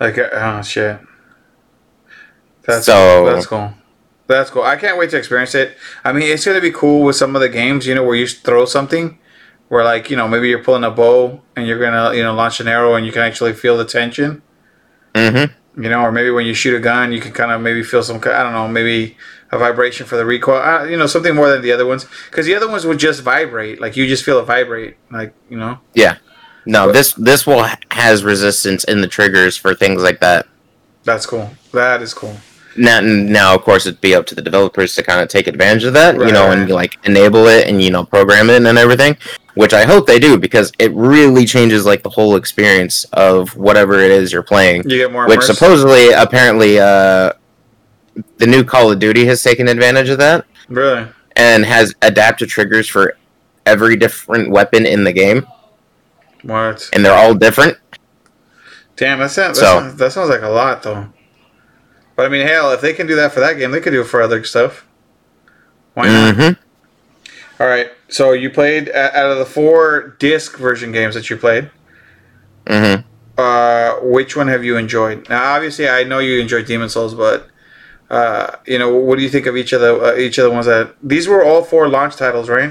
Like, 0.00 0.18
uh, 0.18 0.28
oh 0.32 0.62
shit. 0.62 0.98
That's 2.66 2.86
So- 2.86 3.26
that's 3.26 3.46
cool. 3.46 3.74
That's 4.26 4.48
cool. 4.50 4.62
I 4.62 4.76
can't 4.76 4.96
wait 4.96 5.10
to 5.10 5.18
experience 5.18 5.54
it. 5.54 5.76
I 6.02 6.12
mean, 6.12 6.22
it's 6.22 6.46
gonna 6.46 6.60
be 6.60 6.70
cool 6.70 7.02
with 7.02 7.14
some 7.14 7.36
of 7.36 7.42
the 7.42 7.48
games, 7.50 7.86
you 7.86 7.94
know, 7.94 8.02
where 8.02 8.16
you 8.16 8.26
throw 8.26 8.64
something, 8.64 9.18
where 9.68 9.84
like 9.84 10.08
you 10.08 10.16
know 10.16 10.26
maybe 10.26 10.48
you're 10.48 10.62
pulling 10.64 10.82
a 10.84 10.90
bow 10.90 11.42
and 11.56 11.66
you're 11.66 11.78
gonna 11.78 12.14
you 12.16 12.22
know 12.22 12.32
launch 12.34 12.58
an 12.58 12.66
arrow 12.68 12.94
and 12.94 13.04
you 13.04 13.12
can 13.12 13.20
actually 13.22 13.52
feel 13.52 13.76
the 13.76 13.84
tension. 13.84 14.42
mm-hmm 15.14 15.52
You 15.82 15.90
know, 15.90 16.00
or 16.02 16.10
maybe 16.12 16.30
when 16.30 16.46
you 16.46 16.54
shoot 16.54 16.74
a 16.74 16.80
gun, 16.80 17.12
you 17.12 17.20
can 17.20 17.32
kind 17.32 17.50
of 17.52 17.60
maybe 17.60 17.82
feel 17.82 18.02
some. 18.02 18.16
I 18.16 18.42
don't 18.42 18.52
know, 18.54 18.66
maybe 18.66 19.16
a 19.52 19.58
vibration 19.58 20.06
for 20.06 20.16
the 20.16 20.24
recoil. 20.24 20.56
Uh, 20.56 20.84
you 20.84 20.96
know, 20.96 21.06
something 21.06 21.34
more 21.34 21.50
than 21.50 21.60
the 21.60 21.72
other 21.72 21.84
ones 21.84 22.06
because 22.30 22.46
the 22.46 22.54
other 22.54 22.68
ones 22.68 22.86
would 22.86 22.98
just 22.98 23.20
vibrate. 23.22 23.78
Like 23.78 23.94
you 23.94 24.06
just 24.06 24.24
feel 24.24 24.38
it 24.38 24.44
vibrate. 24.44 24.96
Like 25.10 25.34
you 25.50 25.58
know. 25.58 25.80
Yeah. 25.92 26.16
No, 26.66 26.86
But- 26.86 26.92
this 26.92 27.12
this 27.14 27.46
will 27.46 27.66
has 27.90 28.24
resistance 28.24 28.84
in 28.84 29.00
the 29.00 29.08
triggers 29.08 29.56
for 29.56 29.74
things 29.74 30.02
like 30.02 30.20
that. 30.20 30.46
That's 31.04 31.26
cool. 31.26 31.50
That 31.72 32.00
is 32.02 32.14
cool. 32.14 32.36
Now, 32.76 32.98
now, 33.00 33.54
of 33.54 33.62
course, 33.62 33.86
it'd 33.86 34.00
be 34.00 34.16
up 34.16 34.26
to 34.26 34.34
the 34.34 34.42
developers 34.42 34.96
to 34.96 35.02
kind 35.04 35.20
of 35.20 35.28
take 35.28 35.46
advantage 35.46 35.84
of 35.84 35.92
that, 35.92 36.16
you 36.16 36.32
know, 36.32 36.50
and 36.50 36.68
like 36.70 36.96
enable 37.04 37.46
it 37.46 37.68
and 37.68 37.80
you 37.80 37.90
know 37.90 38.04
program 38.04 38.50
it 38.50 38.64
and 38.66 38.78
everything, 38.78 39.16
which 39.54 39.72
I 39.72 39.84
hope 39.84 40.06
they 40.08 40.18
do 40.18 40.38
because 40.38 40.72
it 40.80 40.92
really 40.92 41.44
changes 41.46 41.86
like 41.86 42.02
the 42.02 42.10
whole 42.10 42.34
experience 42.34 43.04
of 43.12 43.56
whatever 43.56 44.00
it 44.00 44.10
is 44.10 44.32
you're 44.32 44.42
playing. 44.42 44.82
You 44.90 44.98
get 44.98 45.12
more. 45.12 45.26
Which 45.26 45.34
immersed. 45.36 45.54
supposedly, 45.54 46.10
apparently, 46.10 46.80
uh, 46.80 47.34
the 48.38 48.46
new 48.46 48.64
Call 48.64 48.90
of 48.90 48.98
Duty 48.98 49.24
has 49.26 49.40
taken 49.42 49.68
advantage 49.68 50.08
of 50.08 50.18
that 50.18 50.44
really. 50.68 51.06
and 51.36 51.64
has 51.64 51.94
adaptive 52.02 52.48
triggers 52.48 52.88
for 52.88 53.16
every 53.66 53.94
different 53.96 54.50
weapon 54.50 54.84
in 54.84 55.04
the 55.04 55.12
game, 55.12 55.46
What? 56.44 56.88
and 56.92 57.04
they're 57.04 57.14
all 57.16 57.34
different. 57.34 57.78
Damn, 58.96 59.18
that 59.18 59.30
sounds, 59.30 59.58
that, 59.58 59.64
So- 59.64 59.80
sounds 59.80 59.96
that 59.96 60.12
sounds 60.12 60.30
like 60.30 60.42
a 60.42 60.48
lot 60.48 60.82
though. 60.82 61.08
But 62.16 62.26
I 62.26 62.28
mean, 62.28 62.46
hell, 62.46 62.70
if 62.72 62.80
they 62.80 62.92
can 62.92 63.06
do 63.08 63.16
that 63.16 63.32
for 63.32 63.40
that 63.40 63.54
game, 63.54 63.70
they 63.72 63.80
could 63.80 63.90
do 63.92 64.02
it 64.02 64.06
for 64.06 64.22
other 64.22 64.44
stuff. 64.44 64.86
Why 65.94 66.06
not? 66.06 66.34
hmm 66.36 67.62
All 67.62 67.66
right. 67.66 67.90
So 68.08 68.32
you 68.32 68.50
played 68.50 68.88
a- 68.88 69.16
out 69.18 69.30
of 69.32 69.38
the 69.38 69.46
four 69.46 70.14
disc 70.20 70.56
version 70.56 70.92
games 70.92 71.14
that 71.16 71.28
you 71.28 71.36
played. 71.36 71.70
hmm 72.68 72.94
Uh, 73.36 73.94
which 74.02 74.36
one 74.36 74.46
have 74.46 74.62
you 74.64 74.76
enjoyed? 74.76 75.28
Now, 75.28 75.54
obviously, 75.54 75.88
I 75.88 76.04
know 76.04 76.20
you 76.20 76.38
enjoyed 76.40 76.66
Demon 76.66 76.88
Souls, 76.88 77.14
but 77.14 77.48
uh, 78.10 78.56
you 78.66 78.78
know, 78.78 78.94
what 78.94 79.16
do 79.18 79.24
you 79.24 79.28
think 79.30 79.46
of 79.46 79.56
each 79.56 79.72
of 79.72 79.80
the 79.80 79.96
uh, 79.96 80.14
each 80.16 80.38
of 80.38 80.44
the 80.44 80.50
ones 80.50 80.66
that 80.66 80.94
these 81.02 81.26
were 81.26 81.42
all 81.42 81.64
four 81.64 81.88
launch 81.88 82.14
titles, 82.16 82.48
right? 82.48 82.70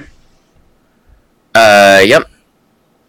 Uh, 1.56 2.02
yep. 2.06 2.30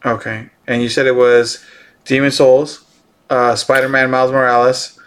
Okay, 0.05 0.51
and 0.67 0.83
you 0.83 0.89
said 0.89 1.07
it 1.07 1.15
was 1.15 1.65
Demon 2.05 2.31
Souls, 2.31 2.85
uh, 3.31 3.55
Spider-Man, 3.55 4.11
Miles 4.11 4.31
Morales, 4.31 4.99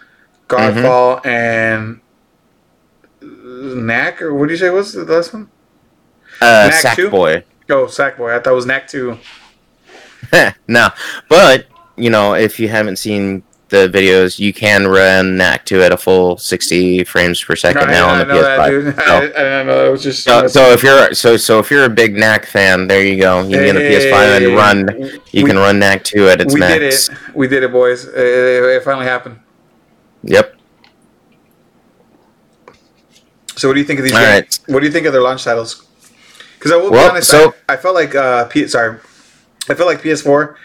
Godfall, 0.48 1.24
and 1.26 2.00
Knack, 3.20 4.22
or 4.22 4.34
what 4.34 4.46
do 4.46 4.52
you 4.52 4.58
say 4.58 4.70
was 4.70 4.92
the 4.92 5.04
last 5.04 5.32
one? 5.32 5.50
Uh, 6.40 6.70
Knack? 6.70 6.96
Sackboy. 6.96 7.44
Oh, 7.70 7.86
Sackboy. 7.86 8.34
I 8.34 8.40
thought 8.40 8.52
it 8.52 8.56
was 8.56 8.66
Knack 8.66 8.88
two. 8.88 9.18
no, 10.68 10.88
but 11.28 11.66
you 11.96 12.10
know, 12.10 12.34
if 12.34 12.58
you 12.60 12.68
haven't 12.68 12.96
seen 12.96 13.42
the 13.68 13.88
videos, 13.88 14.38
you 14.38 14.52
can 14.52 14.86
run 14.88 15.36
Knack 15.36 15.64
2 15.66 15.82
at 15.82 15.92
a 15.92 15.96
full 15.96 16.36
60 16.38 17.04
frames 17.04 17.42
per 17.42 17.54
second 17.54 17.82
I, 17.82 17.92
now 17.92 18.08
on 18.08 18.18
the 18.18 18.24
know 18.24 18.42
PS5. 18.42 18.70
dude. 18.70 18.94
So- 18.96 19.02
I, 19.36 19.60
I 19.60 19.62
know 19.62 19.84
that 19.84 19.90
was 19.90 20.02
just. 20.02 20.24
So, 20.24 20.46
so 20.46 20.70
if 20.72 20.82
you're 20.82 21.12
so 21.14 21.36
so 21.36 21.58
if 21.58 21.70
you're 21.70 21.84
a 21.84 21.90
big 21.90 22.14
Knack 22.16 22.46
fan, 22.46 22.86
there 22.86 23.04
you 23.04 23.20
go. 23.20 23.42
You 23.42 23.56
can 23.56 23.74
get 23.74 23.76
a 23.76 23.80
PS5 23.80 24.46
and 24.46 24.56
run. 24.56 25.20
You 25.32 25.44
we, 25.44 25.50
can 25.50 25.56
run 25.58 25.78
Knack 25.78 26.04
2 26.04 26.28
at 26.28 26.40
its 26.40 26.54
We 26.54 26.60
did 26.60 26.82
max. 26.82 27.08
it. 27.08 27.16
We 27.34 27.46
did 27.48 27.62
it, 27.62 27.70
boys. 27.72 28.04
It, 28.04 28.14
it, 28.16 28.64
it 28.76 28.82
finally 28.84 29.06
happened. 29.06 29.38
Yep. 30.22 30.54
So, 33.56 33.68
what 33.68 33.74
do 33.74 33.80
you 33.80 33.86
think 33.86 33.98
of 33.98 34.04
these 34.04 34.14
All 34.14 34.20
games? 34.20 34.60
What 34.66 34.80
do 34.80 34.86
you 34.86 34.92
think 34.92 35.06
of 35.06 35.12
their 35.12 35.22
launch 35.22 35.44
titles? 35.44 35.84
Because 36.54 36.72
I 36.72 36.76
will 36.76 36.90
Well, 36.90 37.06
be 37.06 37.10
honest, 37.10 37.30
so- 37.30 37.54
I, 37.68 37.74
I 37.74 37.76
felt 37.76 37.94
like 37.94 38.14
uh, 38.14 38.44
P, 38.46 38.66
sorry, 38.68 38.98
I 39.68 39.74
felt 39.74 39.86
like 39.88 40.00
PS4 40.02 40.56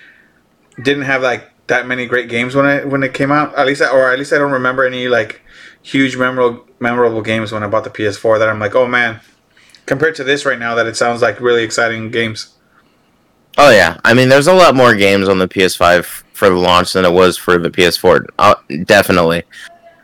didn't 0.84 1.04
have 1.04 1.22
like 1.22 1.49
that 1.68 1.88
many 1.88 2.05
great 2.05 2.30
games 2.30 2.55
when 2.55 2.66
it 2.66 2.88
when 2.88 3.03
it 3.03 3.14
came 3.14 3.32
out. 3.32 3.55
At 3.57 3.66
least, 3.66 3.82
I, 3.82 3.89
or 3.89 4.11
at 4.11 4.20
least 4.20 4.34
I 4.34 4.38
don't 4.38 4.51
remember 4.51 4.86
any 4.86 5.07
like 5.07 5.41
huge 5.82 6.18
memorable 6.18 6.66
memorable 6.80 7.22
games 7.22 7.51
when 7.51 7.64
I 7.64 7.68
bought 7.68 7.84
the 7.84 7.89
PS4 7.89 8.39
that 8.39 8.49
I'm 8.49 8.59
like, 8.59 8.76
oh 8.76 8.88
man. 8.88 9.22
Compared 9.86 10.16
to 10.16 10.24
this 10.24 10.45
right 10.45 10.57
now, 10.57 10.76
that 10.76 10.86
it 10.86 10.95
sounds 10.95 11.22
like 11.22 11.41
really 11.41 11.64
exciting 11.64 12.09
games. 12.09 12.55
Oh 13.57 13.70
yeah. 13.70 13.99
I 14.05 14.14
mean, 14.14 14.30
there's 14.30 14.47
a 14.47 14.53
lot 14.53 14.76
more 14.76 14.95
games 14.95 15.28
on 15.28 15.39
the 15.39 15.47
PS5 15.47 16.24
for 16.34 16.49
the 16.49 16.55
launch 16.55 16.93
than 16.93 17.05
it 17.05 17.11
was 17.11 17.38
for 17.38 17.57
the 17.57 17.70
PS4. 17.70 18.26
Uh, 18.39 18.55
definitely. 18.86 19.43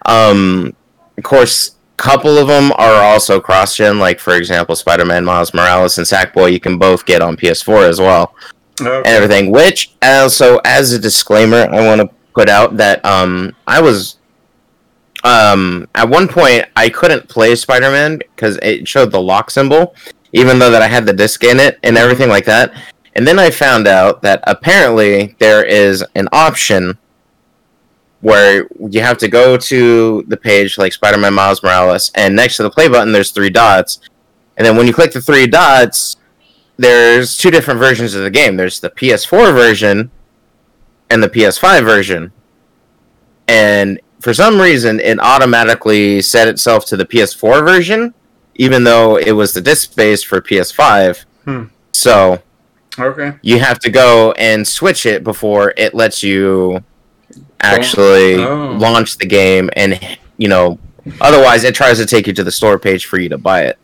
Um, 0.05 0.75
of 1.17 1.23
course, 1.23 1.69
a 1.69 2.01
couple 2.01 2.37
of 2.37 2.47
them 2.47 2.71
are 2.73 3.01
also 3.03 3.39
cross-gen. 3.39 3.99
Like 3.99 4.19
for 4.19 4.35
example, 4.35 4.75
Spider-Man, 4.75 5.25
Miles 5.25 5.53
Morales, 5.53 5.97
and 5.97 6.05
Sackboy. 6.05 6.51
You 6.51 6.59
can 6.59 6.77
both 6.77 7.05
get 7.05 7.21
on 7.21 7.37
PS4 7.37 7.87
as 7.87 7.99
well. 7.99 8.35
And 8.81 9.05
everything. 9.07 9.51
Which 9.51 9.95
also, 10.01 10.59
as 10.65 10.93
a 10.93 10.99
disclaimer, 10.99 11.67
I 11.71 11.85
want 11.85 12.01
to 12.01 12.09
put 12.33 12.49
out 12.49 12.77
that 12.77 13.03
um, 13.05 13.55
I 13.67 13.81
was 13.81 14.17
um, 15.23 15.87
at 15.95 16.07
one 16.07 16.27
point 16.27 16.65
I 16.75 16.89
couldn't 16.89 17.27
play 17.27 17.55
Spider 17.55 17.91
Man 17.91 18.17
because 18.17 18.57
it 18.61 18.87
showed 18.87 19.11
the 19.11 19.21
lock 19.21 19.51
symbol, 19.51 19.95
even 20.33 20.59
though 20.59 20.71
that 20.71 20.81
I 20.81 20.87
had 20.87 21.05
the 21.05 21.13
disc 21.13 21.43
in 21.43 21.59
it 21.59 21.79
and 21.83 21.97
everything 21.97 22.29
like 22.29 22.45
that. 22.45 22.73
And 23.15 23.27
then 23.27 23.39
I 23.39 23.49
found 23.49 23.87
out 23.87 24.21
that 24.21 24.43
apparently 24.47 25.35
there 25.39 25.63
is 25.63 26.05
an 26.15 26.29
option 26.31 26.97
where 28.21 28.67
you 28.89 29.01
have 29.01 29.17
to 29.17 29.27
go 29.27 29.57
to 29.57 30.23
the 30.27 30.37
page 30.37 30.77
like 30.77 30.93
Spider-Man 30.93 31.33
Miles 31.33 31.63
Morales, 31.63 32.11
and 32.15 32.35
next 32.35 32.57
to 32.57 32.63
the 32.63 32.69
play 32.69 32.87
button 32.87 33.13
there's 33.13 33.31
three 33.31 33.49
dots, 33.49 33.99
and 34.57 34.65
then 34.65 34.75
when 34.75 34.87
you 34.87 34.93
click 34.93 35.13
the 35.13 35.21
three 35.21 35.47
dots, 35.47 36.17
there's 36.79 37.35
two 37.37 37.51
different 37.51 37.77
versions 37.79 38.15
of 38.15 38.23
the 38.23 38.29
game. 38.31 38.55
There's 38.55 38.79
the 38.79 38.89
PS4 38.89 39.53
version 39.53 40.09
and 41.09 41.21
the 41.21 41.27
PS5 41.27 41.83
version. 41.83 42.31
And 43.49 43.99
for 44.21 44.33
some 44.33 44.59
reason, 44.61 44.99
it 45.01 45.19
automatically 45.19 46.21
set 46.21 46.47
itself 46.47 46.85
to 46.85 46.95
the 46.97 47.05
PS4 47.05 47.65
version, 47.65 48.13
even 48.55 48.85
though 48.85 49.17
it 49.17 49.33
was 49.33 49.51
the 49.51 49.59
disc 49.61 49.93
based 49.95 50.25
for 50.27 50.39
PS5. 50.41 51.25
Hmm. 51.43 51.63
So 51.91 52.41
Okay. 52.97 53.33
you 53.41 53.59
have 53.59 53.79
to 53.79 53.89
go 53.89 54.31
and 54.33 54.65
switch 54.65 55.05
it 55.05 55.23
before 55.23 55.73
it 55.75 55.93
lets 55.93 56.23
you 56.23 56.81
actually 57.59 58.35
Oh. 58.41 58.71
launch 58.79 59.17
the 59.17 59.25
game 59.25 59.69
and 59.73 59.99
you 60.37 60.47
know 60.47 60.79
otherwise 61.19 61.63
it 61.65 61.75
tries 61.75 61.97
to 61.97 62.05
take 62.05 62.25
you 62.25 62.33
to 62.33 62.43
the 62.43 62.51
store 62.51 62.79
page 62.79 63.05
for 63.05 63.19
you 63.19 63.27
to 63.29 63.37
buy 63.37 63.63
it 63.63 63.77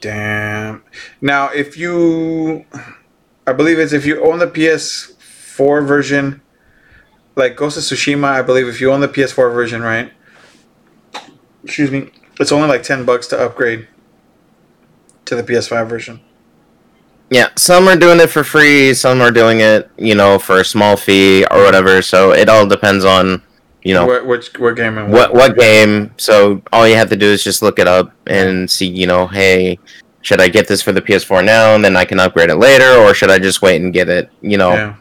Damn. 0.00 0.82
Now, 1.20 1.48
if 1.48 1.76
you, 1.76 2.64
I 3.46 3.52
believe 3.52 3.78
it's 3.78 3.92
if 3.92 4.04
you 4.06 4.24
own 4.24 4.38
the 4.38 4.46
PS4 4.46 5.86
version, 5.86 6.42
like 7.34 7.56
Ghost 7.56 7.76
of 7.76 7.82
Tsushima, 7.84 8.24
I 8.24 8.42
believe 8.42 8.68
if 8.68 8.80
you 8.80 8.92
own 8.92 9.00
the 9.00 9.08
PS4 9.08 9.52
version, 9.52 9.82
right? 9.82 10.12
Excuse 11.64 11.90
me. 11.90 12.10
It's 12.38 12.52
only 12.52 12.68
like 12.68 12.82
ten 12.82 13.04
bucks 13.04 13.26
to 13.28 13.38
upgrade 13.38 13.88
to 15.24 15.34
the 15.34 15.42
PS5 15.42 15.88
version. 15.88 16.20
yeah 17.30 17.48
some 17.56 17.88
are 17.88 17.96
doing 17.96 18.20
it 18.20 18.28
for 18.30 18.44
free 18.44 18.94
some 18.94 19.20
are 19.20 19.32
doing 19.32 19.58
it 19.58 19.90
you 19.98 20.14
know 20.14 20.38
for 20.38 20.60
a 20.60 20.64
small 20.64 20.96
fee 20.96 21.44
or 21.50 21.64
whatever 21.64 22.00
so 22.00 22.30
it 22.32 22.48
all 22.48 22.64
depends 22.66 23.04
on 23.04 23.42
you 23.86 23.94
know 23.94 24.04
What 24.06 24.26
which 24.26 24.46
what 24.58 24.74
game 24.76 24.98
and 24.98 25.12
what 25.12 25.32
what 25.32 25.56
game 25.56 26.12
so 26.16 26.60
all 26.72 26.86
you 26.88 26.96
have 26.96 27.08
to 27.10 27.16
do 27.16 27.26
is 27.26 27.44
just 27.44 27.62
look 27.62 27.78
it 27.78 27.86
up 27.86 28.10
and 28.26 28.68
see 28.70 28.86
you 28.86 29.06
know 29.06 29.26
hey 29.28 29.78
should 30.22 30.40
i 30.40 30.48
get 30.48 30.66
this 30.66 30.82
for 30.82 30.92
the 30.92 31.00
ps4 31.02 31.44
now 31.44 31.74
and 31.76 31.84
then 31.84 31.94
i 31.96 32.04
can 32.04 32.18
upgrade 32.18 32.50
it 32.50 32.56
later 32.56 32.90
or 33.02 33.14
should 33.14 33.30
i 33.30 33.38
just 33.38 33.62
wait 33.62 33.80
and 33.80 33.92
get 33.92 34.08
it 34.08 34.28
you 34.40 34.56
know 34.58 34.72
Yeah. 34.72 34.94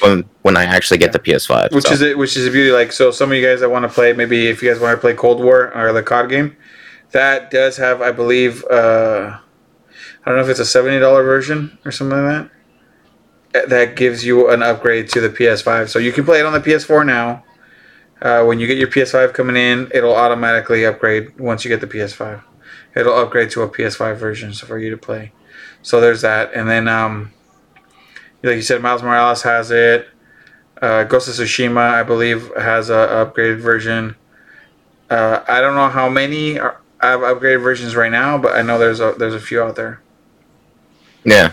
when 0.00 0.24
when 0.42 0.56
i 0.56 0.64
actually 0.64 0.96
get 0.98 1.12
the 1.12 1.18
ps5 1.18 1.72
Which 1.72 1.84
so. 1.84 1.92
is 1.92 2.00
it? 2.00 2.16
Which 2.16 2.36
is 2.38 2.46
a 2.46 2.50
beauty. 2.50 2.70
Like 2.72 2.90
so, 2.92 3.10
some 3.10 3.30
of 3.30 3.36
you 3.36 3.44
guys 3.46 3.60
that 3.60 3.68
want 3.70 3.84
to 3.84 3.88
play, 3.88 4.12
maybe 4.14 4.46
if 4.48 4.62
you 4.62 4.70
guys 4.72 4.80
want 4.80 4.96
to 4.96 5.00
play 5.00 5.14
Cold 5.14 5.38
War 5.44 5.70
or 5.76 5.92
the 5.92 6.02
COD 6.02 6.28
game, 6.30 6.56
that 7.12 7.50
does 7.50 7.76
have, 7.76 8.00
I 8.02 8.10
believe, 8.10 8.64
uh, 8.70 9.36
I 10.24 10.24
don't 10.26 10.36
know 10.38 10.42
if 10.42 10.48
it's 10.48 10.58
a 10.58 10.64
seventy 10.76 10.98
dollar 10.98 11.22
version 11.22 11.78
or 11.84 11.92
something 11.92 12.18
like 12.24 12.48
that. 13.52 13.68
That 13.68 13.96
gives 13.96 14.24
you 14.24 14.50
an 14.50 14.62
upgrade 14.62 15.10
to 15.10 15.20
the 15.20 15.28
PS5, 15.28 15.90
so 15.90 15.98
you 15.98 16.10
can 16.12 16.24
play 16.24 16.40
it 16.40 16.46
on 16.46 16.54
the 16.54 16.60
PS4 16.60 17.04
now. 17.04 17.44
Uh, 18.22 18.44
when 18.44 18.60
you 18.60 18.68
get 18.68 18.78
your 18.78 18.86
PS5 18.86 19.34
coming 19.34 19.56
in, 19.56 19.90
it'll 19.92 20.14
automatically 20.14 20.86
upgrade 20.86 21.38
once 21.40 21.64
you 21.64 21.68
get 21.68 21.80
the 21.80 21.88
PS5. 21.88 22.42
It'll 22.94 23.18
upgrade 23.18 23.50
to 23.50 23.62
a 23.62 23.68
PS5 23.68 24.16
version 24.16 24.52
for 24.52 24.78
you 24.78 24.90
to 24.90 24.96
play. 24.96 25.32
So 25.82 26.00
there's 26.00 26.20
that, 26.22 26.54
and 26.54 26.68
then 26.68 26.86
um, 26.86 27.32
like 28.44 28.54
you 28.54 28.62
said, 28.62 28.80
Miles 28.80 29.02
Morales 29.02 29.42
has 29.42 29.72
it. 29.72 30.08
Uh, 30.80 31.02
Ghost 31.04 31.28
of 31.28 31.34
Tsushima, 31.34 31.94
I 31.94 32.04
believe, 32.04 32.50
has 32.56 32.90
a 32.90 32.92
upgraded 33.26 33.58
version. 33.58 34.14
Uh, 35.10 35.42
I 35.48 35.60
don't 35.60 35.74
know 35.74 35.88
how 35.88 36.08
many 36.08 36.60
are, 36.60 36.80
have 37.00 37.20
upgraded 37.20 37.62
versions 37.62 37.96
right 37.96 38.10
now, 38.10 38.38
but 38.38 38.54
I 38.54 38.62
know 38.62 38.78
there's 38.78 39.00
a 39.00 39.14
there's 39.18 39.34
a 39.34 39.40
few 39.40 39.60
out 39.60 39.74
there. 39.74 40.00
yeah 41.24 41.52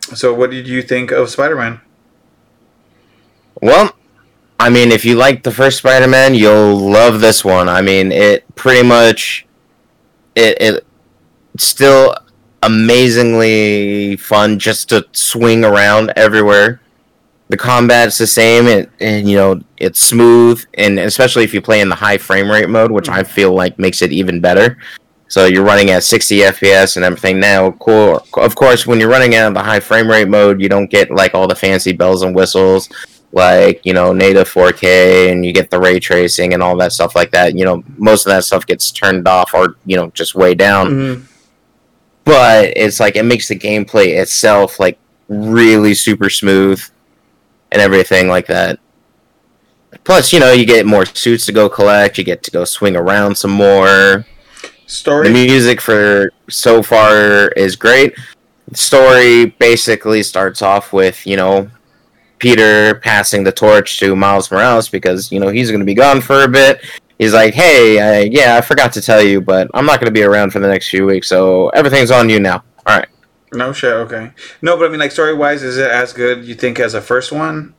So, 0.00 0.32
what 0.32 0.50
did 0.50 0.66
you 0.66 0.80
think 0.80 1.10
of 1.10 1.28
Spider 1.28 1.56
Man? 1.56 1.80
Well, 3.60 3.94
I 4.62 4.70
mean, 4.70 4.92
if 4.92 5.04
you 5.04 5.16
like 5.16 5.42
the 5.42 5.50
first 5.50 5.78
Spider-Man, 5.78 6.36
you'll 6.36 6.78
love 6.78 7.20
this 7.20 7.44
one. 7.44 7.68
I 7.68 7.82
mean, 7.82 8.12
it 8.12 8.44
pretty 8.54 8.86
much 8.86 9.44
it 10.36 10.56
it 10.60 10.86
still 11.58 12.14
amazingly 12.62 14.14
fun 14.18 14.60
just 14.60 14.88
to 14.90 15.04
swing 15.10 15.64
around 15.64 16.12
everywhere. 16.14 16.80
the 17.48 17.56
combat's 17.56 18.18
the 18.18 18.26
same, 18.26 18.68
and, 18.68 18.88
and 19.00 19.28
you 19.28 19.36
know 19.36 19.60
it's 19.78 19.98
smooth, 19.98 20.64
and 20.74 21.00
especially 21.00 21.42
if 21.42 21.52
you 21.52 21.60
play 21.60 21.80
in 21.80 21.88
the 21.88 21.96
high 21.96 22.16
frame 22.16 22.48
rate 22.48 22.68
mode, 22.68 22.92
which 22.92 23.08
I 23.08 23.22
mm-hmm. 23.24 23.32
feel 23.32 23.52
like 23.54 23.80
makes 23.80 24.00
it 24.00 24.12
even 24.12 24.40
better. 24.40 24.78
So 25.26 25.46
you're 25.46 25.64
running 25.64 25.90
at 25.90 26.04
60 26.04 26.38
FPS 26.38 26.94
and 26.96 27.04
everything. 27.04 27.40
Now, 27.40 27.72
cool. 27.72 28.24
Of 28.34 28.54
course, 28.54 28.86
when 28.86 29.00
you're 29.00 29.08
running 29.08 29.34
at 29.34 29.52
the 29.54 29.62
high 29.62 29.80
frame 29.80 30.08
rate 30.08 30.28
mode, 30.28 30.60
you 30.60 30.68
don't 30.68 30.90
get 30.90 31.10
like 31.10 31.34
all 31.34 31.48
the 31.48 31.56
fancy 31.56 31.92
bells 31.92 32.22
and 32.22 32.34
whistles, 32.34 32.90
like 33.32 33.80
you 33.84 33.94
know 33.94 34.12
native 34.12 34.48
4K, 34.48 35.30
and 35.30 35.44
you 35.44 35.52
get 35.52 35.70
the 35.70 35.80
ray 35.80 35.98
tracing 35.98 36.54
and 36.54 36.62
all 36.62 36.76
that 36.76 36.92
stuff 36.92 37.14
like 37.14 37.30
that. 37.32 37.56
You 37.56 37.64
know, 37.64 37.82
most 37.96 38.26
of 38.26 38.30
that 38.30 38.44
stuff 38.44 38.66
gets 38.66 38.90
turned 38.90 39.26
off 39.26 39.54
or 39.54 39.76
you 39.86 39.96
know 39.96 40.10
just 40.10 40.34
way 40.34 40.54
down. 40.54 40.90
Mhm. 40.90 41.22
But 42.24 42.72
it's 42.76 43.00
like 43.00 43.16
it 43.16 43.24
makes 43.24 43.48
the 43.48 43.58
gameplay 43.58 44.20
itself 44.20 44.78
like 44.78 44.98
really 45.28 45.94
super 45.94 46.30
smooth 46.30 46.82
and 47.72 47.80
everything 47.82 48.28
like 48.28 48.46
that. 48.46 48.78
Plus, 50.04 50.32
you 50.32 50.40
know, 50.40 50.52
you 50.52 50.64
get 50.64 50.86
more 50.86 51.06
suits 51.06 51.46
to 51.46 51.52
go 51.52 51.68
collect. 51.68 52.18
You 52.18 52.24
get 52.24 52.42
to 52.44 52.50
go 52.50 52.64
swing 52.64 52.96
around 52.96 53.36
some 53.36 53.50
more. 53.50 54.26
Story 54.86 55.28
The 55.28 55.32
music 55.32 55.80
for 55.80 56.32
so 56.50 56.82
far 56.82 57.48
is 57.48 57.76
great. 57.76 58.14
The 58.68 58.76
story 58.76 59.46
basically 59.46 60.22
starts 60.22 60.60
off 60.60 60.92
with, 60.92 61.26
you 61.26 61.36
know, 61.36 61.70
Peter 62.42 62.96
passing 62.96 63.44
the 63.44 63.52
torch 63.52 64.00
to 64.00 64.16
Miles 64.16 64.50
Morales 64.50 64.88
because, 64.88 65.30
you 65.30 65.38
know, 65.38 65.46
he's 65.46 65.70
going 65.70 65.78
to 65.78 65.86
be 65.86 65.94
gone 65.94 66.20
for 66.20 66.42
a 66.42 66.48
bit. 66.48 66.84
He's 67.16 67.32
like, 67.32 67.54
hey, 67.54 68.00
uh, 68.00 68.28
yeah, 68.28 68.56
I 68.56 68.60
forgot 68.62 68.92
to 68.94 69.00
tell 69.00 69.22
you, 69.22 69.40
but 69.40 69.70
I'm 69.74 69.86
not 69.86 70.00
going 70.00 70.12
to 70.12 70.12
be 70.12 70.24
around 70.24 70.50
for 70.50 70.58
the 70.58 70.66
next 70.66 70.88
few 70.88 71.06
weeks, 71.06 71.28
so 71.28 71.68
everything's 71.68 72.10
on 72.10 72.28
you 72.28 72.40
now. 72.40 72.64
All 72.84 72.98
right. 72.98 73.06
No 73.52 73.72
shit. 73.72 73.92
Okay. 73.92 74.32
No, 74.60 74.76
but 74.76 74.86
I 74.86 74.88
mean, 74.88 74.98
like 74.98 75.12
story 75.12 75.34
wise, 75.34 75.62
is 75.62 75.78
it 75.78 75.88
as 75.88 76.12
good 76.12 76.44
you 76.44 76.56
think 76.56 76.80
as 76.80 76.94
the 76.94 77.00
first 77.00 77.30
one? 77.30 77.74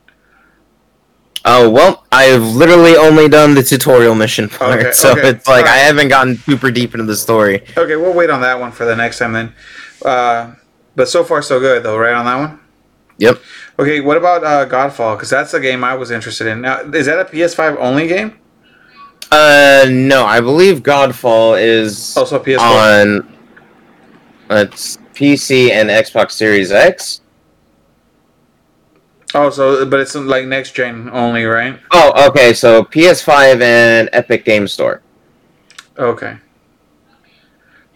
Oh, 1.44 1.68
well, 1.68 2.06
I've 2.10 2.42
literally 2.42 2.96
only 2.96 3.28
done 3.28 3.54
the 3.54 3.62
tutorial 3.62 4.14
mission 4.14 4.48
part, 4.48 4.80
Okay, 4.80 4.92
so 4.92 5.12
okay, 5.12 5.28
it's 5.28 5.46
like 5.46 5.66
I 5.66 5.76
haven't 5.76 6.08
gotten 6.08 6.38
super 6.38 6.70
deep 6.70 6.94
into 6.94 7.04
the 7.04 7.16
story. 7.16 7.64
Okay, 7.76 7.96
we'll 7.96 8.14
wait 8.14 8.30
on 8.30 8.40
that 8.40 8.58
one 8.58 8.72
for 8.72 8.86
the 8.86 8.96
next 8.96 9.18
time 9.18 9.34
then. 9.34 9.52
Uh, 10.02 10.54
but 10.96 11.06
so 11.10 11.22
far 11.22 11.42
so 11.42 11.60
good 11.60 11.82
though, 11.82 11.98
right 11.98 12.14
on 12.14 12.24
that 12.24 12.36
one. 12.36 12.60
Yep. 13.18 13.42
Okay, 13.78 14.00
what 14.00 14.16
about 14.16 14.44
uh, 14.44 14.66
Godfall? 14.68 15.16
Because 15.16 15.30
that's 15.30 15.52
a 15.54 15.60
game 15.60 15.82
I 15.82 15.94
was 15.94 16.10
interested 16.10 16.46
in. 16.46 16.60
Now, 16.60 16.80
is 16.80 17.06
that 17.06 17.18
a 17.18 17.24
PS5 17.24 17.76
only 17.78 18.06
game? 18.06 18.38
Uh, 19.32 19.86
no, 19.90 20.24
I 20.24 20.40
believe 20.40 20.80
Godfall 20.80 21.60
is 21.60 22.16
Also 22.16 22.38
PS4. 22.38 22.58
on 22.60 23.36
it's 24.50 24.98
PC 25.14 25.70
and 25.70 25.88
Xbox 25.88 26.32
Series 26.32 26.70
X. 26.70 27.20
oh, 29.34 29.50
so 29.50 29.84
but 29.86 29.98
it's 30.00 30.14
like 30.14 30.46
next 30.46 30.72
gen 30.72 31.10
only, 31.12 31.44
right? 31.44 31.80
Oh, 31.90 32.28
okay, 32.28 32.52
so 32.52 32.84
PS5 32.84 33.60
and 33.60 34.08
Epic 34.12 34.44
Game 34.44 34.68
Store. 34.68 35.02
Okay. 35.98 36.36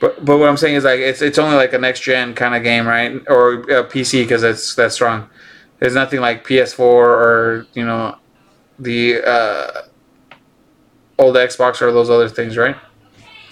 But 0.00 0.24
but 0.24 0.38
what 0.38 0.48
I'm 0.48 0.56
saying 0.56 0.76
is 0.76 0.84
like 0.84 1.00
it's 1.00 1.22
it's 1.22 1.38
only 1.38 1.56
like 1.56 1.72
a 1.72 1.78
next 1.78 2.00
gen 2.00 2.34
kind 2.34 2.54
of 2.54 2.62
game, 2.64 2.86
right? 2.86 3.20
Or 3.28 3.62
uh, 3.70 3.84
PC 3.84 4.22
because 4.22 4.42
that's 4.42 4.74
that 4.76 4.92
strong. 4.92 5.28
There's 5.80 5.94
nothing 5.94 6.20
like 6.20 6.46
PS4 6.46 6.80
or 6.80 7.66
you 7.74 7.84
know 7.84 8.16
the 8.78 9.22
uh, 9.24 9.82
old 11.18 11.36
Xbox 11.36 11.80
or 11.80 11.92
those 11.92 12.10
other 12.10 12.28
things, 12.28 12.56
right? 12.56 12.76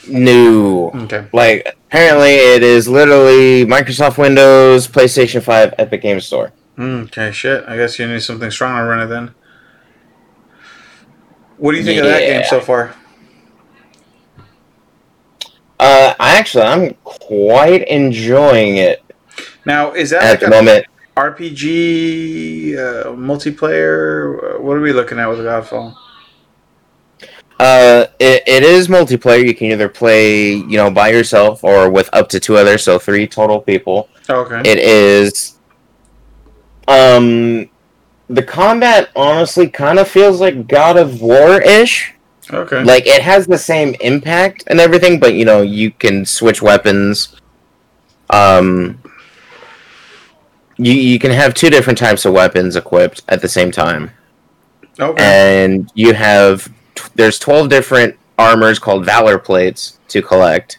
New. 0.09 0.91
Okay. 0.95 1.27
Like 1.33 1.77
apparently 1.89 2.31
it 2.31 2.62
is 2.62 2.89
literally 2.89 3.64
Microsoft 3.64 4.18
Windows, 4.18 4.87
PlayStation 4.87 5.43
5, 5.43 5.74
Epic 5.79 6.03
Game 6.03 6.20
Store. 6.20 6.53
Mm, 6.79 7.05
Okay, 7.07 7.33
shit. 7.33 7.64
I 7.66 7.77
guess 7.77 7.99
you 7.99 8.07
need 8.07 8.22
something 8.22 8.51
strong 8.51 8.77
to 8.79 8.85
run 8.85 9.01
it 9.01 9.07
then. 9.07 9.35
What 11.57 11.72
do 11.72 11.79
you 11.79 11.85
think 11.85 12.01
of 12.01 12.07
that 12.07 12.20
game 12.20 12.45
so 12.49 12.61
far? 12.61 12.95
Uh, 15.79 16.14
I 16.18 16.37
actually 16.39 16.64
I'm 16.64 16.95
quite 17.05 17.87
enjoying 17.89 18.77
it 18.79 19.03
Now, 19.64 19.93
is 19.93 20.11
that 20.11 20.22
at 20.22 20.31
like 20.31 20.41
the 20.41 20.47
a 20.47 20.51
moment. 20.51 20.87
RPG 21.17 22.77
uh, 22.77 23.05
multiplayer? 23.12 24.57
Uh, 24.57 24.61
What 24.61 24.77
are 24.77 24.81
we 24.81 24.93
looking 24.93 25.19
at 25.19 25.27
with 25.29 25.39
Godfall? 25.39 25.97
Uh, 27.59 28.05
it, 28.19 28.43
it 28.47 28.62
is 28.62 28.89
multiplayer. 28.89 29.45
You 29.47 29.55
can 29.55 29.69
either 29.73 29.89
play, 29.89 30.53
you 30.53 30.77
know, 30.77 30.91
by 30.91 31.09
yourself 31.09 31.64
or 31.64 31.89
with 31.91 32.11
up 32.12 32.29
to 32.31 32.41
two 32.41 32.57
others, 32.57 32.85
so 32.85 32.99
three 32.99 33.27
total 33.27 33.61
people. 33.61 34.09
Okay. 34.29 34.61
It 34.71 34.79
is. 34.79 35.57
Um, 36.87 37.71
the 38.29 38.43
combat 38.43 39.09
honestly 39.17 39.69
kind 39.69 39.99
of 39.99 40.07
feels 40.09 40.41
like 40.41 40.69
God 40.69 40.99
of 40.99 41.23
War 41.23 41.61
ish. 41.62 42.12
okay. 42.53 42.85
Like 42.85 43.07
it 43.07 43.23
has 43.23 43.47
the 43.47 43.59
same 43.59 43.95
impact 44.01 44.64
and 44.67 44.79
everything, 44.79 45.19
but 45.19 45.33
you 45.35 45.47
know 45.47 45.62
you 45.62 45.91
can 45.93 46.27
switch 46.27 46.61
weapons. 46.61 47.41
Um, 48.29 49.01
you 50.79 50.93
you 50.93 51.18
can 51.18 51.31
have 51.31 51.55
two 51.55 51.70
different 51.70 51.99
types 51.99 52.24
of 52.24 52.33
weapons 52.33 52.77
equipped 52.77 53.22
at 53.29 53.41
the 53.43 53.49
same 53.49 53.70
time. 53.70 54.11
Okay. 54.99 55.22
and 55.22 55.93
you 55.95 56.14
have 56.14 56.72
there's 57.16 57.39
12 57.39 57.68
different 57.68 58.16
armors 58.39 58.79
called 58.79 59.05
valor 59.05 59.39
plates 59.39 59.99
to 60.09 60.22
collect 60.22 60.79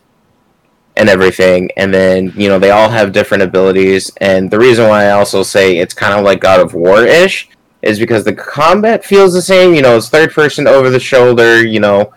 and 0.95 1.07
everything. 1.07 1.69
And 1.77 1.93
then 1.93 2.33
you 2.35 2.49
know 2.49 2.57
they 2.57 2.71
all 2.71 2.89
have 2.89 3.11
different 3.11 3.43
abilities. 3.43 4.11
And 4.19 4.49
the 4.49 4.57
reason 4.57 4.87
why 4.87 5.05
i 5.05 5.11
also 5.11 5.43
say 5.43 5.77
it's 5.77 5.93
kind 5.93 6.13
of 6.13 6.25
like 6.25 6.39
god 6.39 6.59
of 6.59 6.73
war-ish 6.73 7.49
is 7.83 7.99
because 7.99 8.23
the 8.23 8.33
combat 8.33 9.05
feels 9.05 9.33
the 9.33 9.41
same. 9.41 9.75
You 9.75 9.83
know 9.83 9.95
it's 9.97 10.09
third 10.09 10.31
person 10.31 10.67
over 10.67 10.89
the 10.89 10.99
shoulder 10.99 11.63
you 11.63 11.79
know 11.79 12.11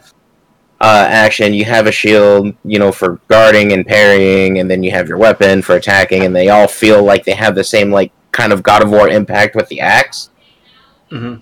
uh, 0.81 1.07
action 1.09 1.53
you 1.53 1.65
have 1.65 1.87
a 1.87 1.93
shield 1.93 2.55
you 2.65 2.79
know 2.79 2.91
for 2.91 3.21
guarding 3.29 3.73
and 3.73 3.87
parrying 3.87 4.59
and 4.59 4.71
then 4.71 4.83
you 4.83 4.91
have 4.91 5.09
your 5.09 5.19
weapon 5.19 5.61
for 5.61 5.77
attacking 5.77 6.25
and 6.25 6.35
they 6.35 6.49
all 6.49 6.67
feel 6.67 7.03
like 7.03 7.25
they 7.25 7.35
have 7.35 7.55
the 7.55 7.65
same 7.65 7.91
like 7.91 8.11
kind 8.33 8.53
of 8.53 8.63
god 8.63 8.83
of 8.83 8.91
war 8.91 9.09
impact 9.09 9.55
with 9.55 9.69
the 9.69 9.81
axe 9.81 10.31
hmm 11.11 11.37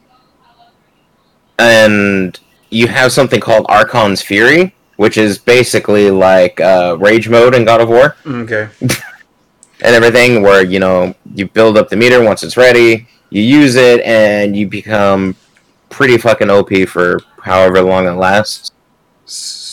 and 1.59 2.39
you 2.71 2.87
have 2.87 3.13
something 3.13 3.41
called 3.41 3.67
Archon's 3.69 4.23
Fury, 4.23 4.75
which 4.97 5.17
is 5.19 5.39
basically 5.39 6.11
like 6.11 6.61
uh, 6.61 6.97
Rage 6.99 7.29
mode 7.29 7.55
in 7.55 7.65
God 7.65 7.81
of 7.81 7.89
War 7.89 8.17
Okay. 8.27 8.69
and 8.81 8.91
everything, 9.95 10.43
where 10.43 10.65
you 10.65 10.79
know 10.79 11.15
you 11.35 11.49
build 11.49 11.77
up 11.77 11.89
the 11.89 11.97
meter 11.97 12.23
once 12.23 12.43
it's 12.43 12.57
ready, 12.57 13.09
you 13.31 13.43
use 13.43 13.75
it, 13.77 14.01
and 14.03 14.57
you 14.57 14.69
become 14.69 15.35
pretty 15.91 16.19
fucking 16.19 16.51
OP 16.51 16.71
for 16.89 17.21
however 17.43 17.81
long 17.83 18.07
it 18.07 18.13
lasts. 18.13 18.71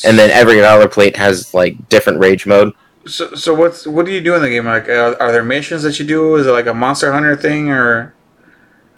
And 0.06 0.18
then 0.20 0.30
every 0.32 0.60
valor 0.60 0.88
plate 0.88 1.16
has 1.18 1.54
like 1.54 1.90
different 1.90 2.20
Rage 2.20 2.46
mode. 2.46 2.74
So, 3.08 3.34
so 3.36 3.54
what's 3.54 3.86
what 3.86 4.06
do 4.06 4.12
you 4.12 4.22
do 4.22 4.36
in 4.36 4.42
the 4.42 4.50
game? 4.50 4.66
Like, 4.66 4.90
are, 4.90 5.20
are 5.22 5.32
there 5.32 5.44
missions 5.44 5.84
that 5.84 6.00
you 6.00 6.06
do? 6.06 6.36
Is 6.36 6.48
it 6.48 6.52
like 6.52 6.66
a 6.66 6.74
Monster 6.74 7.12
Hunter 7.14 7.36
thing, 7.36 7.70
or 7.70 8.14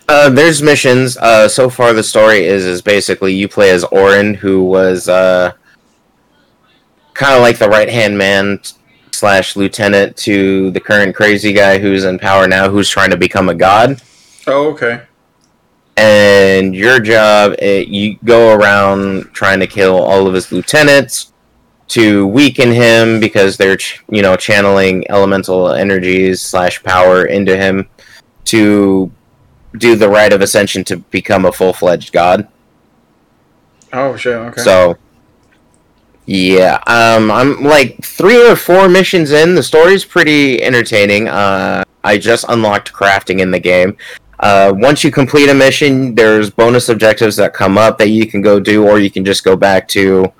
Uh, 0.08 0.30
there's 0.30 0.62
missions. 0.62 1.18
Uh, 1.18 1.48
so 1.50 1.70
far, 1.70 1.94
the 1.94 2.04
story 2.04 2.46
is 2.46 2.66
is 2.66 2.82
basically 2.82 3.34
you 3.34 3.48
play 3.48 3.70
as 3.72 3.84
Orin, 3.86 4.34
who 4.34 4.64
was 4.64 5.10
uh, 5.10 5.52
kind 7.14 7.36
of 7.36 7.42
like 7.42 7.58
the 7.58 7.68
right 7.68 7.90
hand 7.90 8.18
man 8.18 8.60
slash 9.12 9.56
lieutenant 9.56 10.16
to 10.16 10.72
the 10.72 10.80
current 10.80 11.16
crazy 11.16 11.52
guy 11.52 11.78
who's 11.80 12.04
in 12.06 12.20
power 12.20 12.48
now, 12.48 12.70
who's 12.70 12.90
trying 12.90 13.10
to 13.10 13.18
become 13.18 13.50
a 13.50 13.56
god. 13.56 14.02
oh, 14.48 14.72
okay, 14.72 15.02
And 15.98 16.76
your 16.76 17.00
job, 17.00 17.56
eh, 17.60 17.84
you 17.88 18.18
go 18.24 18.54
around 18.54 19.34
trying 19.34 19.60
to 19.60 19.68
kill 19.68 19.98
all 19.98 20.28
of 20.28 20.34
his 20.34 20.52
lieutenants 20.52 21.34
to 21.90 22.28
weaken 22.28 22.72
him 22.72 23.20
because 23.20 23.58
they're 23.58 23.78
ch- 23.78 24.04
you 24.10 24.22
know 24.22 24.36
channeling 24.36 25.10
elemental 25.10 25.70
energies 25.70 26.42
slash 26.42 26.84
power 26.84 27.26
into 27.26 27.56
him 27.58 27.90
to 28.46 29.12
do 29.78 29.96
the 29.96 30.08
rite 30.08 30.34
of 30.34 30.42
ascension 30.42 30.84
to 30.84 30.98
become 30.98 31.46
a 31.46 31.52
full 31.52 31.74
fledged 31.74 32.12
god. 32.12 32.48
oh 33.94 34.16
shit, 34.18 34.36
okay. 34.36 34.62
So 34.62 34.98
yeah, 36.26 36.76
um, 36.88 37.32
I'm 37.32 37.64
like 37.64 38.04
three 38.04 38.46
or 38.50 38.56
four 38.56 38.90
missions 38.90 39.32
in. 39.32 39.56
The 39.56 39.64
story's 39.64 40.04
pretty 40.04 40.62
entertaining. 40.62 41.30
Uh, 41.30 41.84
I 42.04 42.18
just 42.18 42.46
unlocked 42.50 42.92
crafting 42.92 43.40
in 43.40 43.52
the 43.52 43.60
game. 43.60 43.96
Uh, 44.40 44.72
once 44.76 45.04
you 45.04 45.12
complete 45.12 45.50
a 45.50 45.54
mission, 45.54 46.14
there's 46.16 46.50
bonus 46.50 46.90
objectives 46.90 47.36
that 47.38 47.54
come 47.54 47.78
up 47.78 47.98
that 47.98 48.10
you 48.10 48.28
can 48.28 48.42
go 48.42 48.60
do, 48.60 48.88
or 48.88 49.00
you 49.00 49.10
can 49.10 49.26
just 49.26 49.44
go 49.44 49.56
back 49.56 49.88
to, 49.88 50.32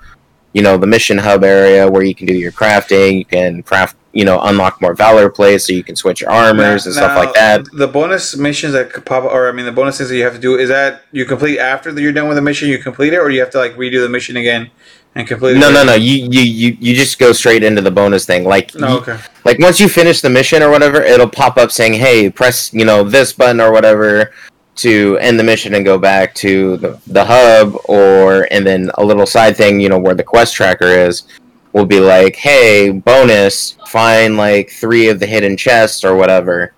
you 0.52 0.62
know, 0.62 0.76
the 0.76 0.86
mission 0.86 1.18
hub 1.18 1.42
area 1.42 1.90
where 1.90 2.02
you 2.02 2.14
can 2.14 2.26
do 2.26 2.34
your 2.34 2.52
crafting. 2.52 3.18
You 3.18 3.24
can 3.24 3.62
craft, 3.62 3.96
you 4.12 4.24
know, 4.24 4.40
unlock 4.42 4.80
more 4.80 4.94
valor 4.94 5.28
plates, 5.28 5.66
so 5.66 5.72
you 5.72 5.82
can 5.82 5.96
switch 5.96 6.20
your 6.20 6.30
armors 6.30 6.86
and 6.86 6.94
stuff 6.94 7.16
like 7.16 7.34
that. 7.34 7.64
The 7.72 7.88
bonus 7.88 8.36
missions 8.36 8.72
that 8.72 9.04
pop, 9.04 9.24
or 9.24 9.48
I 9.48 9.52
mean, 9.52 9.66
the 9.66 9.72
bonus 9.72 9.98
things 9.98 10.10
that 10.10 10.16
you 10.16 10.24
have 10.24 10.34
to 10.34 10.40
do 10.40 10.56
is 10.56 10.68
that 10.68 11.02
you 11.10 11.24
complete 11.24 11.58
after 11.58 11.90
you're 11.98 12.12
done 12.12 12.28
with 12.28 12.36
the 12.36 12.42
mission. 12.42 12.68
You 12.68 12.78
complete 12.78 13.12
it, 13.12 13.18
or 13.18 13.30
you 13.30 13.40
have 13.40 13.50
to 13.50 13.58
like 13.58 13.74
redo 13.74 14.00
the 14.00 14.08
mission 14.08 14.36
again 14.36 14.70
and 15.14 15.26
complete 15.26 15.56
it. 15.56 15.60
No, 15.60 15.70
no, 15.72 15.84
no. 15.84 15.94
You, 15.94 16.28
you, 16.30 16.40
you, 16.42 16.76
you 16.80 16.94
just 16.94 17.18
go 17.18 17.32
straight 17.32 17.62
into 17.64 17.80
the 17.82 17.90
bonus 17.90 18.24
thing. 18.26 18.44
Like, 18.44 18.74
No, 18.74 18.88
you- 18.94 18.98
okay. 18.98 19.18
like 19.44 19.58
once 19.58 19.80
you 19.80 19.88
finish 19.88 20.20
the 20.20 20.30
mission 20.30 20.62
or 20.62 20.70
whatever, 20.70 21.02
it'll 21.02 21.28
pop 21.28 21.56
up 21.56 21.70
saying, 21.72 21.94
"Hey, 21.94 22.30
press 22.30 22.72
you 22.72 22.84
know 22.84 23.02
this 23.02 23.32
button 23.32 23.60
or 23.60 23.72
whatever 23.72 24.32
to 24.76 25.18
end 25.20 25.40
the 25.40 25.42
mission 25.44 25.74
and 25.74 25.84
go 25.84 25.98
back 25.98 26.32
to 26.36 26.76
the, 26.76 27.00
the 27.08 27.24
hub 27.24 27.74
or 27.86 28.46
and 28.52 28.64
then 28.64 28.90
a 28.98 29.04
little 29.04 29.26
side 29.26 29.56
thing 29.56 29.80
you 29.80 29.88
know 29.88 29.98
where 29.98 30.14
the 30.14 30.22
quest 30.22 30.54
tracker 30.54 30.86
is 30.86 31.24
will 31.72 31.84
be 31.84 31.98
like 31.98 32.36
hey 32.36 32.88
bonus 32.92 33.72
find 33.88 34.36
like 34.36 34.70
three 34.70 35.08
of 35.08 35.18
the 35.18 35.26
hidden 35.26 35.56
chests 35.56 36.04
or 36.04 36.14
whatever 36.14 36.74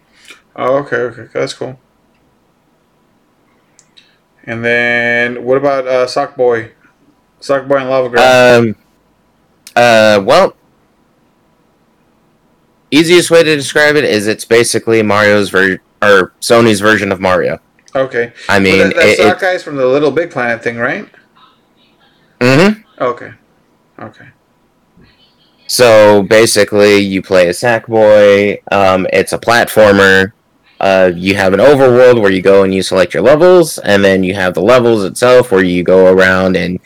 Oh, 0.57 0.76
okay, 0.78 0.97
okay, 0.97 1.26
that's 1.33 1.53
cool. 1.53 1.78
And 4.45 4.64
then 4.64 5.45
what 5.45 5.57
about 5.59 5.87
uh, 5.87 6.07
Sock 6.07 6.37
Boy? 6.37 6.72
Sock 7.41 7.66
Boy 7.66 7.76
and 7.78 7.91
Lava 7.91 8.09
Girl. 8.09 8.20
um 8.20 8.76
uh 9.76 10.22
well 10.24 10.57
easiest 12.91 13.30
way 13.30 13.43
to 13.43 13.57
describe 13.57 13.97
it 13.97 14.05
is 14.05 14.26
it's 14.26 14.45
basically 14.45 15.03
mario's 15.03 15.51
ver- 15.51 15.80
or 16.03 16.32
sony's 16.41 16.80
version 16.80 17.12
of 17.12 17.20
mario 17.20 17.59
okay. 17.95 18.32
i 18.49 18.59
mean 18.59 18.78
that, 18.78 18.95
that 18.97 19.09
it, 19.09 19.18
Sock 19.18 19.41
guy's 19.41 19.62
from 19.62 19.76
the 19.76 19.86
Little 19.86 20.11
Big 20.11 20.30
Planet 20.30 20.62
thing, 20.62 20.76
right? 20.76 21.09
Mm-hmm. 22.41 23.03
Okay. 23.03 23.32
Okay. 23.99 24.28
So 25.66 26.22
basically, 26.22 26.97
you 26.99 27.22
play 27.22 27.49
a 27.49 27.53
Sackboy. 27.53 28.61
Um, 28.72 29.07
it's 29.12 29.32
a 29.32 29.38
platformer. 29.38 30.32
Uh, 30.80 31.12
you 31.14 31.34
have 31.34 31.53
an 31.53 31.61
overworld 31.61 32.20
where 32.20 32.32
you 32.32 32.43
go 32.43 32.64
and 32.64 32.74
you 32.74 32.82
select 32.82 33.12
your 33.12 33.22
levels, 33.22 33.78
and 33.78 34.03
then 34.03 34.24
you 34.24 34.34
have 34.34 34.55
the 34.55 34.62
levels 34.62 35.05
itself 35.05 35.53
where 35.53 35.62
you 35.62 35.82
go 35.82 36.12
around 36.12 36.57
and 36.57 36.80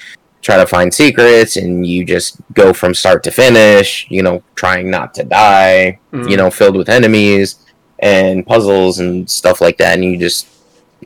try 0.44 0.56
to 0.58 0.66
find 0.66 0.92
secrets, 0.92 1.56
and 1.56 1.86
you 1.86 2.04
just 2.04 2.36
go 2.52 2.72
from 2.72 2.94
start 2.94 3.22
to 3.24 3.30
finish. 3.30 4.06
You 4.10 4.22
know, 4.22 4.42
trying 4.54 4.90
not 4.90 5.14
to 5.14 5.24
die. 5.24 5.98
Mhm. 6.12 6.30
You 6.30 6.36
know, 6.36 6.50
filled 6.50 6.76
with 6.76 6.88
enemies 6.88 7.56
and 8.00 8.46
puzzles 8.46 8.98
and 8.98 9.28
stuff 9.28 9.60
like 9.60 9.78
that, 9.78 9.94
and 9.94 10.04
you 10.04 10.16
just 10.18 10.46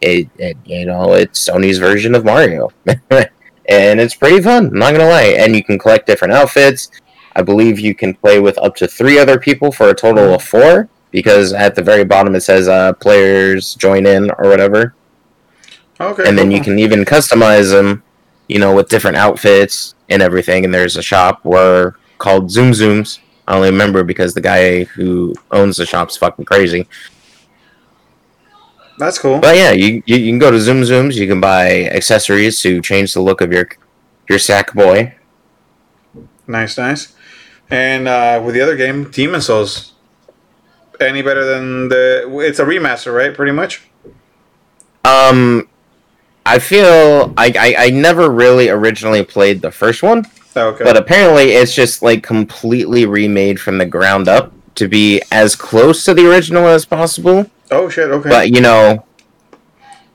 it, 0.02 0.28
it 0.38 0.56
you 0.64 0.84
know 0.86 1.14
it's 1.14 1.48
Sony's 1.48 1.78
version 1.78 2.14
of 2.14 2.24
Mario, 2.24 2.70
and 2.86 4.00
it's 4.00 4.14
pretty 4.14 4.40
fun. 4.42 4.66
I'm 4.68 4.78
not 4.78 4.92
gonna 4.92 5.08
lie, 5.08 5.34
and 5.38 5.54
you 5.56 5.62
can 5.64 5.78
collect 5.78 6.06
different 6.06 6.34
outfits. 6.34 6.90
I 7.36 7.42
believe 7.42 7.78
you 7.78 7.94
can 7.94 8.14
play 8.14 8.40
with 8.40 8.58
up 8.58 8.74
to 8.76 8.88
three 8.88 9.18
other 9.18 9.38
people 9.38 9.70
for 9.72 9.88
a 9.90 9.94
total 9.94 10.34
of 10.34 10.42
four. 10.42 10.88
Because 11.10 11.54
at 11.54 11.74
the 11.74 11.80
very 11.82 12.04
bottom 12.04 12.34
it 12.34 12.42
says 12.42 12.68
uh, 12.68 12.92
players 12.92 13.74
join 13.76 14.04
in 14.04 14.30
or 14.32 14.50
whatever, 14.50 14.92
Okay. 15.98 16.28
and 16.28 16.36
then 16.36 16.50
you 16.50 16.60
can 16.60 16.78
even 16.78 17.02
customize 17.06 17.70
them, 17.70 18.02
you 18.48 18.58
know, 18.58 18.74
with 18.74 18.88
different 18.88 19.16
outfits 19.16 19.94
and 20.08 20.22
everything. 20.22 20.64
And 20.64 20.74
there's 20.74 20.96
a 20.96 21.02
shop 21.02 21.44
where 21.44 21.96
called 22.18 22.50
Zoom 22.50 22.72
Zooms. 22.72 23.20
I 23.46 23.54
only 23.54 23.70
remember 23.70 24.02
because 24.02 24.34
the 24.34 24.40
guy 24.40 24.84
who 24.84 25.34
owns 25.50 25.76
the 25.76 25.86
shop's 25.86 26.16
fucking 26.16 26.44
crazy. 26.44 26.88
That's 28.98 29.18
cool. 29.18 29.38
But 29.38 29.56
yeah, 29.56 29.70
you, 29.70 30.02
you 30.06 30.16
you 30.16 30.32
can 30.32 30.38
go 30.38 30.50
to 30.50 30.60
Zoom 30.60 30.82
Zooms. 30.82 31.14
You 31.14 31.28
can 31.28 31.40
buy 31.40 31.84
accessories 31.84 32.60
to 32.62 32.82
change 32.82 33.14
the 33.14 33.20
look 33.20 33.40
of 33.40 33.52
your 33.52 33.68
your 34.28 34.38
sack 34.38 34.74
boy. 34.74 35.14
Nice, 36.46 36.76
nice. 36.76 37.14
And 37.70 38.08
uh, 38.08 38.42
with 38.44 38.54
the 38.54 38.60
other 38.60 38.76
game, 38.76 39.10
Demon 39.10 39.40
Souls. 39.40 39.92
Any 41.00 41.22
better 41.22 41.44
than 41.44 41.88
the? 41.88 42.28
It's 42.40 42.58
a 42.58 42.64
remaster, 42.64 43.14
right? 43.14 43.32
Pretty 43.32 43.52
much. 43.52 43.88
Um, 45.04 45.68
I 46.48 46.58
feel 46.58 47.34
I, 47.36 47.52
I 47.58 47.74
I 47.86 47.90
never 47.90 48.30
really 48.30 48.68
originally 48.70 49.22
played 49.22 49.60
the 49.60 49.70
first 49.70 50.02
one, 50.02 50.24
Okay. 50.56 50.82
but 50.82 50.96
apparently 50.96 51.50
it's 51.52 51.74
just 51.74 52.00
like 52.02 52.22
completely 52.22 53.04
remade 53.04 53.60
from 53.60 53.76
the 53.78 53.84
ground 53.86 54.28
up 54.28 54.52
to 54.76 54.88
be 54.88 55.20
as 55.30 55.54
close 55.54 56.04
to 56.06 56.14
the 56.14 56.26
original 56.30 56.66
as 56.66 56.84
possible. 56.86 57.50
oh 57.70 57.88
shit. 57.90 58.08
Okay. 58.10 58.28
But 58.30 58.50
you 58.50 58.60
know, 58.62 59.04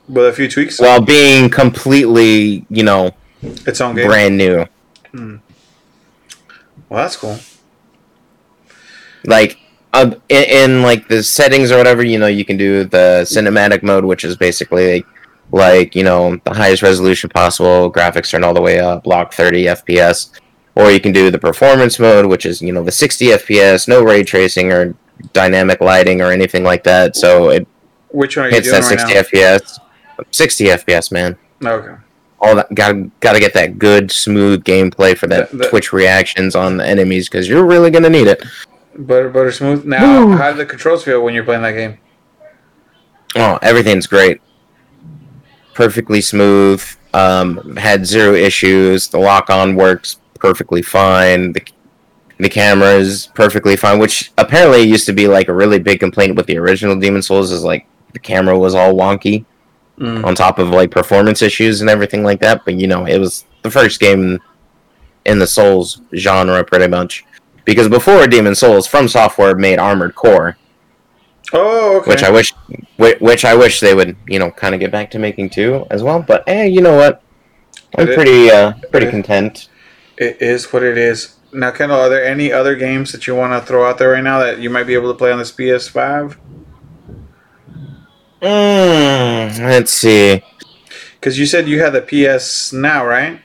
with 0.08 0.26
a 0.26 0.32
few 0.32 0.48
tweaks. 0.48 0.80
while 0.80 1.00
being 1.00 1.48
completely 1.48 2.66
you 2.68 2.82
know 2.82 3.12
its 3.42 3.80
own 3.80 3.94
game. 3.94 4.06
brand 4.08 4.36
new. 4.36 4.66
Well, 6.88 7.02
that's 7.02 7.16
cool. 7.16 7.38
like 9.24 9.58
uh, 9.92 10.14
in, 10.28 10.44
in 10.44 10.82
like 10.82 11.06
the 11.08 11.22
settings 11.22 11.70
or 11.70 11.78
whatever 11.78 12.02
you 12.04 12.18
know 12.18 12.26
you 12.26 12.44
can 12.44 12.56
do 12.56 12.84
the 12.84 13.22
cinematic 13.24 13.82
mode 13.84 14.04
which 14.04 14.24
is 14.24 14.36
basically 14.36 14.94
like, 14.94 15.06
like 15.54 15.94
you 15.94 16.02
know 16.02 16.36
the 16.44 16.52
highest 16.52 16.82
resolution 16.82 17.30
possible 17.30 17.90
graphics 17.92 18.30
turn 18.30 18.42
all 18.42 18.52
the 18.54 18.60
way 18.60 18.80
up 18.80 19.04
block 19.04 19.32
30 19.32 19.66
fps 19.66 20.40
or 20.74 20.90
you 20.90 21.00
can 21.00 21.12
do 21.12 21.30
the 21.30 21.38
performance 21.38 21.98
mode 22.00 22.26
which 22.26 22.44
is 22.44 22.60
you 22.60 22.72
know 22.72 22.82
the 22.82 22.90
60 22.90 23.26
fps 23.26 23.86
no 23.86 24.02
ray 24.02 24.24
tracing 24.24 24.72
or 24.72 24.94
dynamic 25.32 25.80
lighting 25.80 26.20
or 26.20 26.32
anything 26.32 26.64
like 26.64 26.82
that 26.82 27.14
so 27.14 27.50
it 27.50 27.66
Which 28.08 28.36
one 28.36 28.46
are 28.46 28.48
you 28.48 28.54
hits 28.56 28.68
doing 28.68 28.82
that 28.82 28.90
right 28.90 29.26
60 29.26 29.36
fps 29.38 29.78
60 30.32 30.64
fps 30.64 31.12
man? 31.12 31.36
Okay. 31.64 31.94
all 32.40 32.56
that 32.56 32.74
gotta 32.74 33.08
gotta 33.20 33.38
get 33.38 33.54
that 33.54 33.78
good 33.78 34.10
smooth 34.10 34.64
gameplay 34.64 35.16
for 35.16 35.28
that 35.28 35.50
The- 35.52 35.56
the- 35.58 35.68
twitch 35.68 35.92
reactions 35.92 36.56
on 36.56 36.78
the 36.78 36.84
enemies 36.86 37.28
because 37.28 37.48
you're 37.48 37.64
really 37.64 37.90
gonna 37.92 38.10
need 38.10 38.26
it 38.26 38.42
Butter, 38.96 39.28
butter 39.28 39.50
smooth. 39.50 39.84
Now, 39.84 40.28
how 40.28 40.52
do 40.52 40.58
the 40.58 40.64
controls 40.66 41.02
feel 41.02 41.20
when 41.24 41.34
you're 41.34 41.42
playing 41.42 41.62
that 41.62 41.72
game? 41.72 41.98
Oh, 43.34 43.58
everything's 43.60 44.06
great. 44.06 44.40
Perfectly 45.74 46.20
smooth. 46.20 46.82
Um, 47.12 47.76
had 47.76 48.06
zero 48.06 48.34
issues. 48.34 49.08
The 49.08 49.18
lock 49.18 49.50
on 49.50 49.74
works 49.76 50.18
perfectly 50.40 50.82
fine. 50.82 51.52
The, 51.52 51.62
the 52.38 52.48
camera 52.48 52.94
is 52.94 53.28
perfectly 53.34 53.76
fine, 53.76 53.98
which 53.98 54.32
apparently 54.38 54.82
used 54.82 55.06
to 55.06 55.12
be 55.12 55.28
like 55.28 55.48
a 55.48 55.54
really 55.54 55.78
big 55.78 56.00
complaint 56.00 56.34
with 56.36 56.46
the 56.46 56.58
original 56.58 56.98
Demon 56.98 57.22
Souls 57.22 57.50
is 57.52 57.62
like 57.62 57.86
the 58.12 58.18
camera 58.18 58.58
was 58.58 58.74
all 58.74 58.94
wonky 58.94 59.44
Mm. 59.96 60.24
on 60.24 60.34
top 60.34 60.58
of 60.58 60.70
like 60.70 60.90
performance 60.90 61.40
issues 61.40 61.80
and 61.80 61.88
everything 61.88 62.24
like 62.24 62.40
that. 62.40 62.64
But 62.64 62.74
you 62.74 62.88
know, 62.88 63.06
it 63.06 63.18
was 63.18 63.44
the 63.62 63.70
first 63.70 64.00
game 64.00 64.40
in 65.24 65.38
the 65.38 65.46
Souls 65.46 66.00
genre 66.16 66.64
pretty 66.64 66.88
much. 66.88 67.24
Because 67.64 67.88
before 67.88 68.26
Demon 68.26 68.56
Souls, 68.56 68.88
From 68.88 69.06
Software 69.06 69.54
made 69.54 69.78
Armored 69.78 70.16
Core, 70.16 70.56
Oh, 71.56 71.98
okay. 71.98 72.10
which 72.10 72.22
I 72.24 72.30
wish, 72.30 72.52
which 72.98 73.44
I 73.44 73.54
wish 73.54 73.78
they 73.80 73.94
would, 73.94 74.16
you 74.26 74.38
know, 74.40 74.50
kind 74.50 74.74
of 74.74 74.80
get 74.80 74.90
back 74.90 75.10
to 75.12 75.18
making 75.18 75.50
too 75.50 75.86
as 75.90 76.02
well. 76.02 76.20
But 76.20 76.42
eh, 76.48 76.64
you 76.64 76.80
know 76.82 76.96
what? 76.96 77.22
I'm 77.96 78.06
It 78.06 78.10
is- 78.10 78.14
pretty, 78.16 78.50
uh, 78.50 78.72
pretty 78.90 79.06
it 79.06 79.08
is- 79.08 79.12
content. 79.12 79.68
It 80.16 80.36
is 80.40 80.72
what 80.72 80.82
it 80.82 80.98
is. 80.98 81.34
Now, 81.52 81.70
Kendall, 81.70 82.00
are 82.00 82.08
there 82.08 82.24
any 82.24 82.52
other 82.52 82.74
games 82.74 83.12
that 83.12 83.26
you 83.28 83.34
want 83.36 83.52
to 83.52 83.64
throw 83.64 83.88
out 83.88 83.98
there 83.98 84.10
right 84.10 84.22
now 84.24 84.40
that 84.40 84.58
you 84.58 84.68
might 84.70 84.84
be 84.84 84.94
able 84.94 85.12
to 85.12 85.16
play 85.18 85.30
on 85.30 85.38
this 85.38 85.52
PS5? 85.52 86.36
Mm, 88.42 89.58
let's 89.60 89.92
see. 89.92 90.42
Because 91.20 91.38
you 91.38 91.46
said 91.46 91.68
you 91.68 91.80
had 91.80 91.92
the 91.92 92.02
PS 92.02 92.72
now, 92.72 93.06
right? 93.06 93.40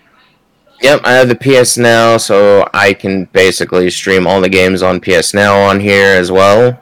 Yep, 0.82 1.02
I 1.04 1.12
have 1.14 1.28
the 1.30 1.36
PS 1.36 1.78
Now, 1.78 2.18
so 2.18 2.68
I 2.74 2.94
can 2.94 3.26
basically 3.26 3.90
stream 3.90 4.26
all 4.26 4.42
the 4.42 4.50
games 4.50 4.82
on 4.82 5.00
PS 5.02 5.34
Now 5.34 5.60
on 5.60 5.80
here 5.80 6.14
as 6.16 6.32
well, 6.32 6.80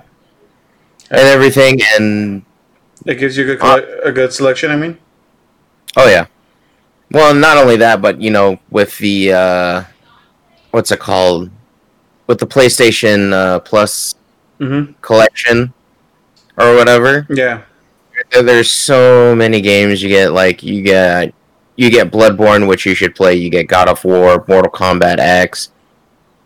and 1.09 1.19
everything. 1.21 1.79
And 1.95 2.43
It 3.05 3.15
gives 3.15 3.37
you 3.37 3.43
a 3.43 3.47
good, 3.47 3.59
colle- 3.59 3.99
a 4.03 4.11
good 4.11 4.33
selection. 4.33 4.71
I 4.71 4.75
mean, 4.75 4.97
oh 5.95 6.07
yeah, 6.09 6.25
well, 7.11 7.33
not 7.33 7.57
only 7.57 7.77
that, 7.77 8.01
but 8.01 8.21
you 8.21 8.29
know, 8.31 8.59
with 8.69 8.97
the 8.99 9.33
uh, 9.33 9.83
what's 10.71 10.91
it 10.91 10.99
called, 10.99 11.49
with 12.27 12.39
the 12.39 12.47
PlayStation 12.47 13.31
uh, 13.33 13.59
Plus 13.59 14.15
mm-hmm. 14.59 14.93
collection 15.01 15.73
or 16.57 16.75
whatever. 16.75 17.25
yeah. 17.29 17.61
there- 18.31 18.43
there's 18.43 18.69
so 18.71 19.35
many 19.35 19.61
games 19.61 20.01
you 20.01 20.09
get 20.09 20.33
like 20.33 20.63
you 20.63 20.81
get 20.81 21.33
you 21.75 21.91
get 21.91 22.11
Bloodborne 22.11 22.67
which 22.67 22.83
you 22.85 22.95
should 22.95 23.13
play 23.13 23.35
you 23.35 23.49
get 23.51 23.67
God 23.67 23.87
of 23.87 24.03
War 24.03 24.43
Mortal 24.47 24.71
Kombat 24.71 25.19
X 25.19 25.69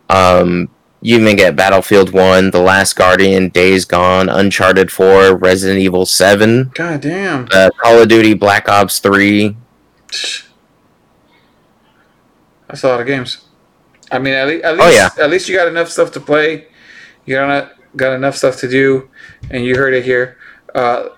um 0.09 0.67
you 1.01 1.17
even 1.19 1.35
get 1.35 1.55
Battlefield 1.55 2.11
1 2.13 2.51
The 2.51 2.61
Last 2.61 2.95
Guardian 2.95 3.49
Days 3.49 3.85
Gone 3.85 4.29
Uncharted 4.29 4.91
4 4.91 5.35
Resident 5.35 5.79
Evil 5.79 6.05
7 6.05 6.71
God 6.75 7.01
damn. 7.01 7.47
uh, 7.51 7.69
Call 7.81 8.01
of 8.01 8.07
Duty 8.07 8.33
Black 8.35 8.69
Ops 8.69 8.99
3 8.99 9.55
That's 12.67 12.83
a 12.83 12.87
lot 12.87 13.01
of 13.01 13.07
games. 13.07 13.45
I 14.11 14.19
mean, 14.19 14.33
at, 14.33 14.47
le- 14.47 14.59
at 14.59 14.73
least 14.77 14.85
Oh, 14.87 14.89
yeah. 14.89 15.09
at 15.23 15.29
least 15.29 15.49
you 15.49 15.55
got 15.55 15.67
enough 15.67 15.89
stuff 15.89 16.11
to 16.13 16.19
play. 16.19 16.67
You 17.25 17.35
got 17.35 17.71
got 17.95 18.13
enough 18.13 18.35
stuff 18.37 18.57
to 18.57 18.67
do, 18.69 19.09
and 19.49 19.63
you 19.65 19.75
heard 19.75 19.93
it 19.93 20.03
here. 20.05 20.37
Uh, 20.73 21.09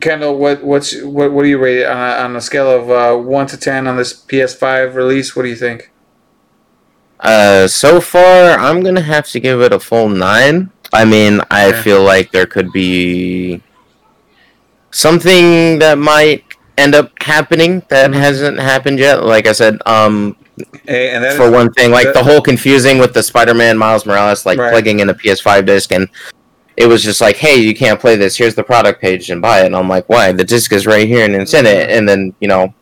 Kendall, 0.00 0.38
what 0.38 0.62
what's 0.64 1.00
what 1.02 1.32
what 1.32 1.42
do 1.44 1.48
you 1.48 1.58
rate 1.58 1.78
it 1.80 1.86
on 1.86 1.96
a, 1.96 2.24
on 2.24 2.36
a 2.36 2.40
scale 2.40 2.70
of 2.70 2.90
uh, 2.90 3.16
one 3.20 3.46
to 3.48 3.56
ten 3.56 3.86
on 3.86 3.96
this 3.96 4.12
PS5 4.24 4.94
release? 4.94 5.36
What 5.36 5.42
do 5.42 5.48
you 5.48 5.56
think? 5.56 5.90
Uh 7.20 7.66
so 7.68 8.00
far 8.00 8.50
I'm 8.58 8.82
going 8.82 8.94
to 8.96 9.00
have 9.02 9.28
to 9.30 9.40
give 9.40 9.60
it 9.60 9.72
a 9.72 9.80
full 9.80 10.08
9 10.08 10.70
I 10.92 11.04
mean 11.04 11.40
I 11.50 11.68
Yeah. 11.68 11.82
feel 11.82 12.02
like 12.02 12.32
there 12.32 12.46
could 12.46 12.72
be 12.72 13.62
something 14.90 15.78
that 15.80 15.98
might 15.98 16.44
end 16.76 16.94
up 16.94 17.10
happening 17.20 17.82
that 17.88 18.10
Mhm. 18.10 18.14
hasn't 18.14 18.60
happened 18.60 18.98
yet 18.98 19.24
like 19.24 19.46
I 19.46 19.52
said 19.52 19.78
um 19.86 20.36
Hey, 20.86 21.10
for 21.36 21.46
is- 21.46 21.50
one 21.50 21.72
thing, 21.72 21.90
like 21.90 22.06
that- 22.06 22.14
the 22.14 22.22
whole 22.22 22.40
confusing 22.40 22.98
with 22.98 23.12
the 23.12 23.24
Spider-Man 23.24 23.76
Miles 23.76 24.06
Morales, 24.06 24.46
like 24.46 24.56
Right. 24.56 24.70
plugging 24.70 25.00
in 25.00 25.08
a 25.08 25.14
PS5 25.14 25.66
disc 25.66 25.90
and 25.90 26.06
it 26.76 26.86
was 26.86 27.02
just 27.02 27.20
like, 27.20 27.36
hey, 27.36 27.56
you 27.56 27.74
can't 27.74 27.98
play 27.98 28.14
this. 28.14 28.36
Here's 28.36 28.54
the 28.54 28.62
product 28.62 29.00
page 29.00 29.30
and 29.30 29.42
buy 29.42 29.62
it. 29.62 29.66
And 29.66 29.74
I'm 29.76 29.88
like, 29.88 30.04
why? 30.08 30.30
The 30.30 30.44
disc 30.44 30.72
is 30.72 30.86
right 30.86 31.08
here 31.08 31.24
and 31.24 31.34
it's 31.34 31.54
in 31.54 31.66
it. 31.66 31.90
And 31.90 32.08
then 32.08 32.34
you 32.40 32.46
know, 32.46 32.72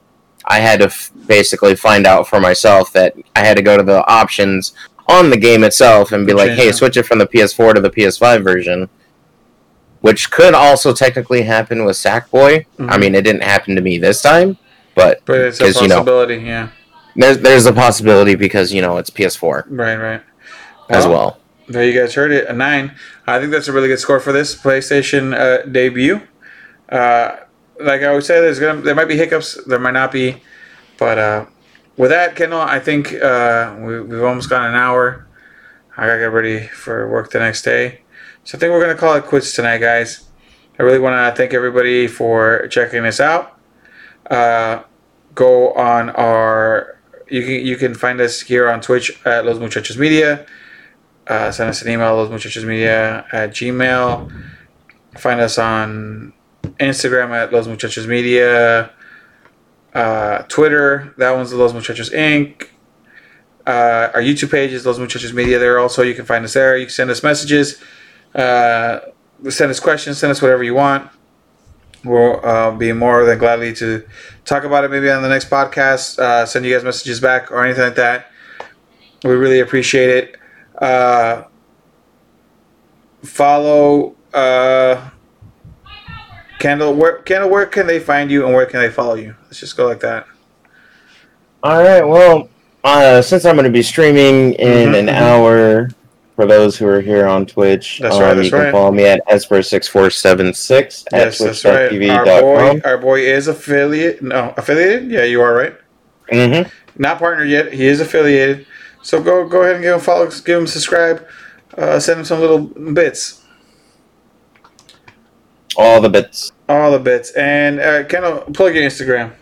I 0.45 0.59
had 0.61 0.81
to 0.81 0.87
f- 0.87 1.12
basically 1.27 1.75
find 1.77 2.07
out 2.07 2.29
for 2.29 2.41
myself 2.41 2.93
that 2.93 3.15
I 3.37 3.41
had 3.45 3.57
to 3.57 3.63
go 3.63 3.77
to 3.77 3.83
the 3.83 4.07
options 4.07 4.73
on 5.09 5.31
the 5.31 5.37
game 5.37 5.65
itself 5.65 6.13
and 6.13 6.27
be 6.27 6.33
like, 6.33 6.53
hey, 6.53 6.69
it. 6.69 6.75
switch 6.75 6.97
it 6.97 7.05
from 7.05 7.19
the 7.19 7.27
PS4 7.27 7.75
to 7.75 7.81
the 7.81 7.91
PS5 7.91 8.43
version. 8.43 8.89
Which 10.01 10.31
could 10.33 10.53
also 10.55 10.93
technically 10.93 11.43
happen 11.43 11.85
with 11.85 11.97
Sackboy. 11.97 12.67
I 12.79 12.83
Mhm. 12.97 13.01
mean, 13.01 13.15
it 13.15 13.23
didn't 13.23 13.45
happen 13.45 13.77
to 13.77 13.81
me 13.81 13.99
this 13.99 14.21
time, 14.21 14.59
but 14.97 15.21
But 15.25 15.41
it's 15.41 15.61
a 15.61 15.65
'Cause, 15.65 15.81
you 15.81 15.87
know- 15.89 16.05
yeah. 16.29 16.69
there's 17.15 17.39
there's 17.39 17.67
a 17.67 17.73
possibility 17.73 18.35
because 18.35 18.73
you 18.73 18.83
know 18.83 18.97
it's 18.99 19.11
PS4 19.11 19.65
Right, 19.69 19.95
right. 19.97 20.21
as 20.91 21.07
well. 21.07 21.39
There 21.69 21.85
you 21.85 21.99
guys 21.99 22.15
heard 22.15 22.33
it. 22.33 22.49
A 22.49 22.53
nine. 22.53 22.93
I 23.29 23.39
think 23.39 23.53
that's 23.53 23.69
a 23.69 23.73
really 23.73 23.87
good 23.87 24.01
score 24.01 24.19
for 24.19 24.33
this 24.33 24.57
PlayStation 24.57 25.39
uh, 25.39 25.65
debut. 25.71 26.23
Uh, 26.91 27.37
like 27.81 28.03
I 28.03 28.07
always 28.07 28.27
say, 28.27 28.41
there's 28.41 28.59
gonna 28.59 28.81
there 28.81 28.97
might 28.97 29.07
be 29.09 29.17
hiccups, 29.17 29.57
there 29.67 29.79
might 29.79 29.93
not 29.95 30.11
be, 30.11 30.43
but 31.03 31.19
uh, 31.19 31.47
with 31.97 32.11
that, 32.11 32.37
Kendall, 32.37 32.61
I 32.61 32.79
think 32.79 33.13
uh, 33.15 33.75
we, 33.81 34.01
we've 34.01 34.23
almost 34.23 34.49
got 34.49 34.69
an 34.69 34.75
hour. 34.75 35.27
I 35.97 36.07
gotta 36.07 36.21
get 36.21 36.33
ready 36.33 36.67
for 36.69 37.09
work 37.09 37.31
the 37.31 37.39
next 37.39 37.63
day, 37.63 38.03
so 38.45 38.57
I 38.57 38.61
think 38.61 38.71
we're 38.73 38.81
gonna 38.81 38.99
call 38.99 39.15
it 39.15 39.25
quits 39.25 39.55
tonight, 39.55 39.79
guys. 39.79 40.29
I 40.79 40.83
really 40.85 40.99
want 40.99 41.15
to 41.15 41.37
thank 41.37 41.55
everybody 41.55 42.07
for 42.07 42.67
checking 42.69 43.05
us 43.05 43.21
out. 43.21 43.59
Uh, 44.31 44.83
go 45.35 45.73
on 45.73 46.11
our 46.11 46.99
you 47.29 47.43
can 47.43 47.67
you 47.67 47.77
can 47.77 47.95
find 47.95 48.21
us 48.21 48.41
here 48.41 48.71
on 48.71 48.81
Twitch 48.81 49.21
at 49.27 49.45
Los 49.45 49.59
Muchachos 49.59 49.97
Media 49.97 50.47
uh, 51.27 51.51
send 51.51 51.71
us 51.71 51.83
an 51.83 51.91
email, 51.91 52.17
Los 52.17 52.31
Muchachos 52.31 52.65
Media 52.65 53.25
at 53.33 53.51
Gmail. 53.51 54.31
Find 55.17 55.41
us 55.41 55.59
on 55.59 56.33
Instagram 56.81 57.31
at 57.31 57.53
Los 57.53 57.67
Muchachos 57.67 58.07
Media. 58.07 58.91
Uh, 59.95 60.43
Twitter, 60.49 61.15
that 61.19 61.33
one's 61.33 61.51
the 61.51 61.57
Los 61.57 61.73
Muchachos 61.73 62.11
Inc. 62.11 62.69
Uh, 63.67 64.11
our 64.15 64.21
YouTube 64.21 64.51
page 64.51 64.73
is 64.73 64.85
Los 64.85 64.99
Muchachos 64.99 65.33
Media 65.33 65.59
there 65.59 65.79
also. 65.79 66.03
You 66.03 66.15
can 66.15 66.25
find 66.25 66.45
us 66.45 66.55
there. 66.55 66.77
You 66.77 66.87
can 66.87 66.93
send 66.93 67.11
us 67.11 67.23
messages, 67.23 67.81
uh, 68.35 69.01
send 69.49 69.71
us 69.71 69.81
questions, 69.81 70.19
send 70.19 70.31
us 70.31 70.43
whatever 70.43 70.63
you 70.63 70.75
want. 70.75 71.11
We'll 72.05 72.45
uh, 72.45 72.73
be 72.73 72.93
more 72.93 73.25
than 73.25 73.39
gladly 73.39 73.73
to 73.75 74.05
talk 74.45 74.65
about 74.65 74.83
it 74.85 74.91
maybe 74.91 75.09
on 75.09 75.23
the 75.23 75.29
next 75.29 75.49
podcast, 75.49 76.19
uh, 76.19 76.45
send 76.47 76.65
you 76.65 76.75
guys 76.75 76.83
messages 76.83 77.21
back 77.21 77.53
or 77.53 77.65
anything 77.65 77.85
like 77.85 77.95
that. 77.95 78.33
We 79.23 79.35
really 79.35 79.61
appreciate 79.61 80.11
it 80.11 80.37
uh, 80.83 81.45
follow 83.23 84.17
uh, 84.35 85.11
Kendall. 86.63 86.95
Where 86.95 87.17
Kendall? 87.19 87.51
Where 87.51 87.67
can 87.67 87.87
they 87.87 87.99
find 87.99 88.31
you 88.31 88.47
and 88.47 88.55
where 88.55 88.67
can 88.67 88.81
they 88.81 88.89
follow 88.91 89.15
you? 89.15 89.35
Let's 89.45 89.61
just 89.61 89.77
go 89.77 89.87
like 89.87 90.01
that. 90.01 90.27
All 91.63 91.83
right. 91.83 92.03
Well, 92.03 92.49
uh, 92.85 93.21
since 93.21 93.45
I'm 93.45 93.57
going 93.57 93.65
to 93.65 93.71
be 93.71 93.83
streaming 93.83 94.55
in 94.55 94.91
Mhm, 94.93 94.99
an 94.99 95.07
mhm. 95.07 95.13
hour, 95.21 95.89
for 96.37 96.47
those 96.47 96.77
who 96.77 96.87
are 96.87 97.01
here 97.01 97.27
on 97.27 97.47
Twitch, 97.47 97.99
That's 98.01 98.17
um, 98.17 98.23
right, 98.23 98.35
that's 98.35 98.47
you 98.47 98.53
can 98.53 98.61
right. 98.61 98.73
follow 98.73 98.91
me 98.91 99.05
at 99.05 99.21
esper6476 99.29 101.05
at 101.13 101.19
Yes, 101.19 101.39
that's 101.39 101.65
right. 101.65 102.11
Our 102.11 102.25
boy, 102.41 102.81
our 102.85 102.99
boy 102.99 103.21
is 103.21 103.49
affiliate. 103.49 104.23
No, 104.23 104.55
affiliated. 104.57 105.11
Yeah, 105.11 105.25
you 105.25 105.41
are 105.43 105.55
right. 105.55 105.75
Mm-hmm. 106.33 106.69
Not 107.03 107.19
partnered 107.19 107.49
yet. 107.49 107.73
He 107.73 107.87
is 107.87 108.01
affiliated. 108.01 108.67
So 109.03 109.23
go 109.23 109.47
go 109.47 109.63
ahead 109.63 109.75
and 109.75 109.83
give 109.85 109.95
him 109.95 110.01
follow, 110.01 110.27
give 110.27 110.59
him 110.59 110.67
subscribe, 110.67 111.27
uh, 111.77 111.99
send 111.99 112.21
him 112.21 112.25
some 112.25 112.41
little 112.41 112.61
bits, 112.61 113.42
All 115.77 116.01
the 116.01 116.09
bits. 116.11 116.53
all 116.69 116.91
the 116.93 116.99
bits, 116.99 117.31
and 117.33 117.81
uh, 117.81 118.05
Kendall, 118.05 118.41
plug 118.53 118.75
your 118.75 118.85
Instagram. 118.85 119.33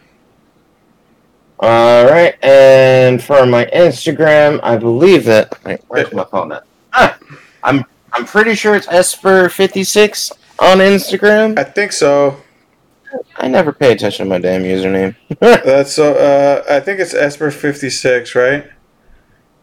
All 1.58 2.06
right, 2.06 2.42
and 2.42 3.22
for 3.22 3.44
my 3.46 3.66
Instagram, 3.66 4.60
I 4.62 4.76
believe 4.76 5.24
that. 5.26 5.62
Wait, 5.64 5.80
where's 5.88 6.12
my 6.12 6.24
phone 6.24 6.52
at? 6.52 6.64
Ah, 6.94 7.18
I'm 7.62 7.84
I'm 8.12 8.24
pretty 8.24 8.54
sure 8.54 8.74
it's 8.74 8.86
Esper56 8.86 10.32
on 10.58 10.78
Instagram. 10.78 11.58
I 11.58 11.64
think 11.64 11.92
so. 11.92 12.36
I 13.36 13.48
never 13.48 13.72
pay 13.72 13.92
attention 13.92 14.24
to 14.26 14.30
my 14.30 14.38
damn 14.38 14.62
username. 14.62 15.16
That's 15.40 15.92
so. 15.94 16.14
Uh, 16.14 16.62
I 16.72 16.80
think 16.80 17.00
it's 17.00 17.12
Esper 17.12 17.50
fifty 17.50 17.90
six, 17.90 18.34
right? 18.34 18.70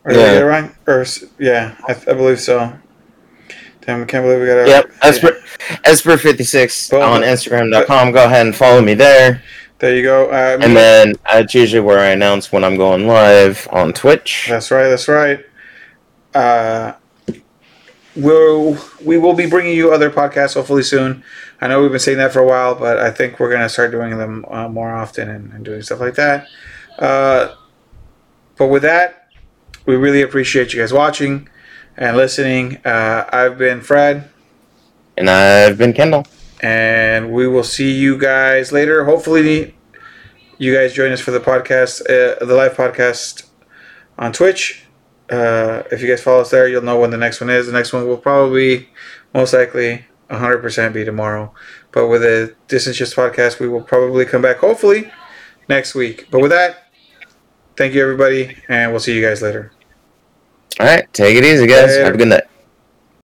Or 0.03 0.13
Yeah. 0.13 0.39
wrong? 0.39 0.75
Or 0.85 1.05
yeah, 1.39 1.75
I, 1.87 1.93
I 1.93 2.13
believe 2.13 2.39
so. 2.39 2.73
Damn, 3.87 4.01
I 4.03 4.05
can't 4.05 4.23
believe 4.25 4.41
we 4.41 4.45
got 4.47 4.57
it. 4.57 4.67
Yep, 4.67 4.91
Esper 5.01 5.41
Esper56 5.85 6.91
Boom. 6.91 7.01
on 7.01 7.21
Instagram.com. 7.21 8.11
Go 8.11 8.25
ahead 8.25 8.45
and 8.45 8.55
follow 8.55 8.81
me 8.81 8.93
there. 8.93 9.41
There 9.79 9.95
you 9.95 10.03
go. 10.03 10.29
Uh, 10.29 10.57
And 10.61 10.75
then 10.75 11.13
that's 11.23 11.55
usually 11.55 11.79
where 11.79 11.99
I 11.99 12.07
announce 12.09 12.51
when 12.51 12.63
I'm 12.63 12.75
going 12.77 13.07
live 13.07 13.67
on 13.71 13.93
Twitch. 13.93 14.47
that's 14.49 14.71
right. 14.71 14.89
That's 14.89 15.07
right. 15.07 15.45
Uh, 16.35 16.93
we'll 18.15 18.77
we 19.03 19.17
will 19.17 19.33
be 19.33 19.45
bringing 19.47 19.75
you 19.75 19.91
other 19.93 20.09
podcasts 20.09 20.55
hopefully 20.55 20.83
soon. 20.83 21.23
I 21.61 21.67
know 21.67 21.81
we've 21.81 21.91
been 21.91 21.99
saying 21.99 22.17
that 22.17 22.33
for 22.33 22.39
a 22.39 22.45
while, 22.45 22.75
but 22.75 22.97
I 22.97 23.11
think 23.11 23.39
we're 23.39 23.51
gonna 23.51 23.69
start 23.69 23.91
doing 23.91 24.17
them 24.17 24.45
uh, 24.49 24.67
more 24.67 24.91
often 24.93 25.29
and, 25.29 25.53
and 25.53 25.63
doing 25.65 25.81
stuff 25.81 25.99
like 25.99 26.15
that. 26.15 26.47
Uh, 26.99 27.55
but 28.57 28.67
with 28.67 28.81
that, 28.83 29.29
we 29.85 29.95
really 29.95 30.21
appreciate 30.21 30.73
you 30.73 30.81
guys 30.81 30.91
watching 30.91 31.47
and 31.97 32.15
listening. 32.17 32.77
Uh, 32.85 33.25
I've 33.31 33.57
been 33.57 33.81
Fred. 33.81 34.29
And 35.17 35.29
I've 35.29 35.77
been 35.77 35.93
Kendall. 35.93 36.25
and 36.61 37.31
we 37.31 37.47
will 37.47 37.63
see 37.63 37.91
you 37.91 38.17
guys 38.17 38.71
later. 38.71 39.05
Hopefully, 39.05 39.75
you 40.57 40.73
guys 40.75 40.93
join 40.93 41.11
us 41.11 41.19
for 41.19 41.31
the 41.31 41.39
podcast, 41.39 42.01
uh, 42.01 42.43
the 42.45 42.55
live 42.55 42.73
podcast 42.75 43.47
on 44.17 44.31
Twitch. 44.33 44.83
Uh, 45.29 45.83
if 45.91 46.01
you 46.01 46.07
guys 46.07 46.21
follow 46.23 46.41
us 46.41 46.51
there, 46.51 46.67
you'll 46.67 46.81
know 46.83 46.99
when 46.99 47.11
the 47.11 47.17
next 47.17 47.41
one 47.41 47.49
is. 47.49 47.67
The 47.67 47.73
next 47.73 47.93
one 47.93 48.07
will 48.07 48.17
probably, 48.17 48.89
most 49.33 49.53
likely, 49.53 50.05
100% 50.29 50.93
be 50.93 51.03
tomorrow. 51.03 51.53
But 51.91 52.07
with 52.07 52.21
the 52.21 52.55
Distance 52.67 52.97
Just 52.97 53.15
podcast, 53.15 53.59
we 53.59 53.67
will 53.67 53.81
probably 53.81 54.25
come 54.25 54.41
back, 54.41 54.57
hopefully, 54.57 55.11
next 55.67 55.95
week. 55.95 56.27
But 56.31 56.41
with 56.41 56.51
that, 56.51 56.91
thank 57.75 57.93
you, 57.93 58.01
everybody, 58.01 58.57
and 58.69 58.91
we'll 58.91 58.99
see 58.99 59.15
you 59.15 59.21
guys 59.21 59.41
later. 59.41 59.71
All 60.79 60.85
right, 60.85 61.11
take 61.13 61.35
it 61.35 61.43
easy, 61.43 61.65
guys. 61.65 61.89
Later. 61.89 62.05
Have 62.05 62.13
a 62.13 62.17
good 62.17 62.27
night. 62.27 62.43